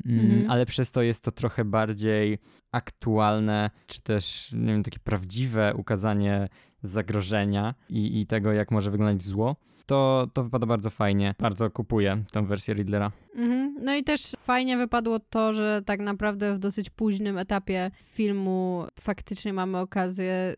Mhm. 0.06 0.50
ale 0.50 0.66
przez 0.66 0.92
to 0.92 1.02
jest 1.02 1.24
to 1.24 1.32
trochę 1.32 1.64
bardziej 1.64 2.38
aktualne, 2.72 3.70
czy 3.86 4.02
też, 4.02 4.52
nie 4.52 4.72
wiem, 4.72 4.82
takie 4.82 4.98
prawdziwe 4.98 5.74
ukazanie 5.76 6.48
zagrożenia 6.82 7.74
i, 7.88 8.20
i 8.20 8.26
tego, 8.26 8.52
jak 8.52 8.70
może 8.70 8.90
wyglądać 8.90 9.22
zło. 9.22 9.56
To, 9.86 10.28
to 10.32 10.42
wypada 10.42 10.66
bardzo 10.66 10.90
fajnie. 10.90 11.34
Bardzo 11.38 11.70
kupuję 11.70 12.24
tę 12.32 12.46
wersję 12.46 12.74
Riddlera. 12.74 13.10
Mhm. 13.36 13.74
No 13.82 13.94
i 13.94 14.04
też 14.04 14.22
fajnie 14.38 14.76
wypadło 14.76 15.20
to, 15.20 15.52
że 15.52 15.82
tak 15.84 16.00
naprawdę 16.00 16.54
w 16.54 16.58
dosyć 16.58 16.90
późnym 16.90 17.38
etapie 17.38 17.90
filmu 18.02 18.84
faktycznie 19.00 19.52
mamy 19.52 19.78
okazję 19.78 20.54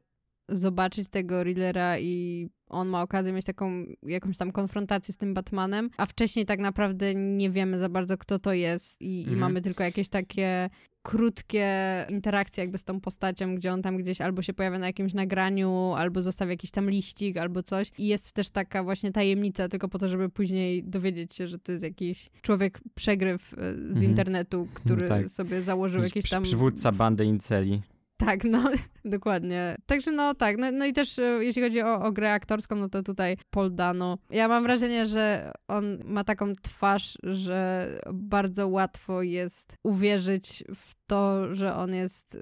zobaczyć 0.49 1.09
tego 1.09 1.43
Riddlera 1.43 1.99
i 1.99 2.49
on 2.73 2.89
ma 2.89 3.03
okazję 3.03 3.33
mieć 3.33 3.45
taką 3.47 3.85
jakąś 4.03 4.37
tam 4.39 4.53
konfrontację 4.53 5.15
z 5.15 5.17
tym 5.17 5.35
Batmanem, 5.35 5.91
a 5.97 6.07
wcześniej 6.07 6.47
tak 6.47 6.61
naprawdę 6.61 7.15
nie 7.15 7.51
wiemy 7.51 7.79
za 7.79 7.89
bardzo 7.89 8.19
kto 8.19 8.39
to 8.39 8.53
jest 8.53 9.01
i, 9.03 9.17
i 9.17 9.21
Mhm. 9.23 9.39
mamy 9.39 9.61
tylko 9.61 9.85
jakieś 9.85 10.09
takie 10.09 10.71
krótkie 11.05 11.67
interakcje 12.11 12.65
jakby 12.65 12.79
z 12.79 12.85
tą 12.85 13.01
postacią, 13.01 13.55
gdzie 13.55 13.73
on 13.73 13.83
tam 13.83 13.97
gdzieś 13.97 14.21
albo 14.21 14.43
się 14.43 14.53
pojawia 14.55 14.79
na 14.79 14.87
jakimś 14.87 15.15
nagraniu, 15.15 15.93
albo 15.97 16.21
zostawia 16.23 16.51
jakiś 16.51 16.71
tam 16.71 16.91
liścik, 16.91 17.37
albo 17.37 17.63
coś. 17.63 17.91
I 17.99 18.07
jest 18.07 18.33
też 18.33 18.51
taka 18.51 18.85
właśnie 18.85 19.13
tajemnica, 19.13 19.69
tylko 19.69 19.89
po 19.89 19.99
to, 19.99 20.09
żeby 20.09 20.29
później 20.29 20.85
dowiedzieć 20.85 21.35
się, 21.35 21.47
że 21.47 21.59
to 21.59 21.73
jest 21.73 21.85
jakiś 21.85 22.29
człowiek 22.43 22.81
przegryw 22.95 23.53
e, 23.55 23.57
z 23.73 23.81
Mhm. 23.91 24.05
internetu, 24.05 24.69
który 24.75 25.09
Tak. 25.09 25.29
sobie 25.29 25.63
założył 25.63 26.03
jakieś 26.03 26.31
tam... 26.31 26.43
Przywódca 26.43 26.93
bandy 26.93 27.25
Inceli. 27.25 27.83
Tak, 28.25 28.45
no, 28.45 28.71
dokładnie. 29.05 29.77
Także 29.87 30.13
no 30.13 30.35
tak, 30.35 30.57
no, 30.59 30.73
no 30.73 30.85
i 30.87 30.93
też 30.93 31.19
e, 31.19 31.45
jeśli 31.45 31.63
chodzi 31.63 31.83
o, 31.83 32.03
o 32.03 32.13
grę 32.13 32.33
aktorską, 32.33 32.77
no 32.77 32.89
to 32.89 33.03
tutaj 33.03 33.37
Paul 33.51 33.75
Dano. 33.75 34.19
Ja 34.31 34.49
mam 34.49 34.63
wrażenie, 34.63 35.07
że 35.07 35.53
on 35.69 35.99
ma 36.05 36.25
taką 36.25 36.55
twarz, 36.63 37.19
że 37.23 37.89
bardzo 38.13 38.69
łatwo 38.69 39.23
jest 39.23 39.77
uwierzyć 39.83 40.65
w 40.75 40.95
to, 41.13 41.55
że 41.55 41.75
on 41.77 41.95
jest 41.95 42.35
y, 42.35 42.39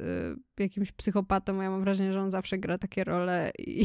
jakimś 0.59 0.93
psychopatą. 0.93 1.61
Ja 1.61 1.71
mam 1.71 1.81
wrażenie, 1.81 2.13
że 2.13 2.21
on 2.21 2.31
zawsze 2.31 2.59
gra 2.59 2.79
takie 2.79 3.05
role 3.05 3.51
i, 3.59 3.85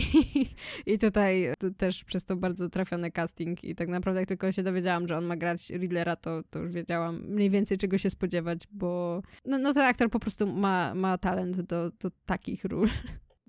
i 0.93 0.99
tutaj 0.99 1.53
też 1.77 2.03
przez 2.03 2.25
to 2.25 2.35
bardzo 2.35 2.69
trafiony 2.69 3.11
casting 3.11 3.63
i 3.63 3.75
tak 3.75 3.87
naprawdę 3.87 4.19
jak 4.19 4.27
tylko 4.27 4.51
się 4.51 4.63
dowiedziałam, 4.63 5.07
że 5.07 5.17
on 5.17 5.25
ma 5.25 5.35
grać 5.35 5.69
Riddlera, 5.69 6.15
to, 6.15 6.41
to 6.49 6.59
już 6.59 6.71
wiedziałam 6.71 7.21
mniej 7.27 7.49
więcej 7.49 7.77
czego 7.77 7.97
się 7.97 8.09
spodziewać, 8.09 8.59
bo 8.71 9.21
no, 9.45 9.57
no 9.57 9.73
ten 9.73 9.83
aktor 9.83 10.09
po 10.09 10.19
prostu 10.19 10.47
ma, 10.47 10.95
ma 10.95 11.17
talent 11.17 11.61
do, 11.61 11.91
do 11.99 12.09
takich 12.25 12.65
ról. 12.65 12.87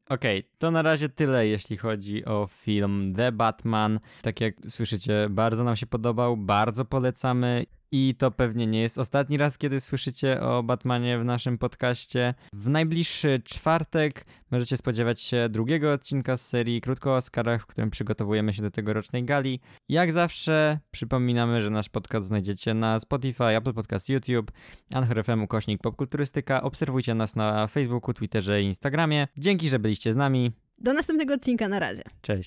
Okej, 0.09 0.51
to 0.59 0.71
na 0.71 0.83
razie 0.83 1.09
tyle, 1.09 1.47
jeśli 1.47 1.77
chodzi 1.77 2.25
o 2.25 2.47
film 2.51 3.13
The 3.17 3.33
Batman. 3.33 4.01
Tak 4.23 4.41
jak 4.41 4.55
słyszycie, 4.69 5.27
bardzo 5.31 5.65
nam 5.65 5.77
się 5.77 5.87
podobał, 5.87 6.37
bardzo 6.37 6.85
polecamy. 6.85 7.67
I 7.93 8.15
to 8.19 8.31
pewnie 8.31 8.67
nie 8.67 8.81
jest 8.81 8.99
ostatni 8.99 9.37
raz, 9.37 9.59
kiedy 9.59 9.81
słyszycie 9.81 10.41
o 10.41 10.63
Batmanie 10.63 11.19
w 11.19 11.25
naszym 11.25 11.59
podcaście. 11.59 12.35
W 12.53 12.69
najbliższy 12.69 13.39
czwartek 13.45 14.27
możecie 14.51 14.77
spodziewać 14.77 15.21
się 15.21 15.49
drugiego 15.49 15.93
odcinka 15.93 16.37
z 16.37 16.49
serii 16.49 16.81
Krótko 16.81 17.11
o 17.11 17.17
Oscarach, 17.17 17.63
w 17.63 17.67
którym 17.67 17.91
przygotowujemy 17.91 18.53
się 18.55 18.63
do 18.63 18.71
tegorocznej 18.71 19.25
gali. 19.25 19.61
Jak 19.89 20.13
zawsze 20.13 20.79
przypominamy, 20.91 21.63
że 21.63 21.71
nasz 21.71 21.89
podcast 21.89 22.27
znajdziecie 22.27 22.75
na 22.75 22.99
Spotify, 22.99 23.45
Apple 23.45 23.73
Podcast, 23.73 24.09
YouTube, 24.09 24.53
Anchor 24.93 25.25
FM, 25.25 25.43
ukośnik 25.43 25.83
popkulturystyka. 25.83 26.63
Obserwujcie 26.63 27.15
nas 27.15 27.37
na 27.37 27.67
Facebooku, 27.67 28.15
Twitterze 28.15 28.63
i 28.63 28.65
Instagramie. 28.65 29.29
Dzięki, 29.39 29.69
że 29.69 29.79
byliście 29.79 30.13
z 30.13 30.17
nami. 30.17 30.53
Do 30.79 30.93
następnego 30.93 31.35
odcinka, 31.35 31.69
na 31.69 31.79
razie. 31.79 32.03
Cześć. 32.23 32.45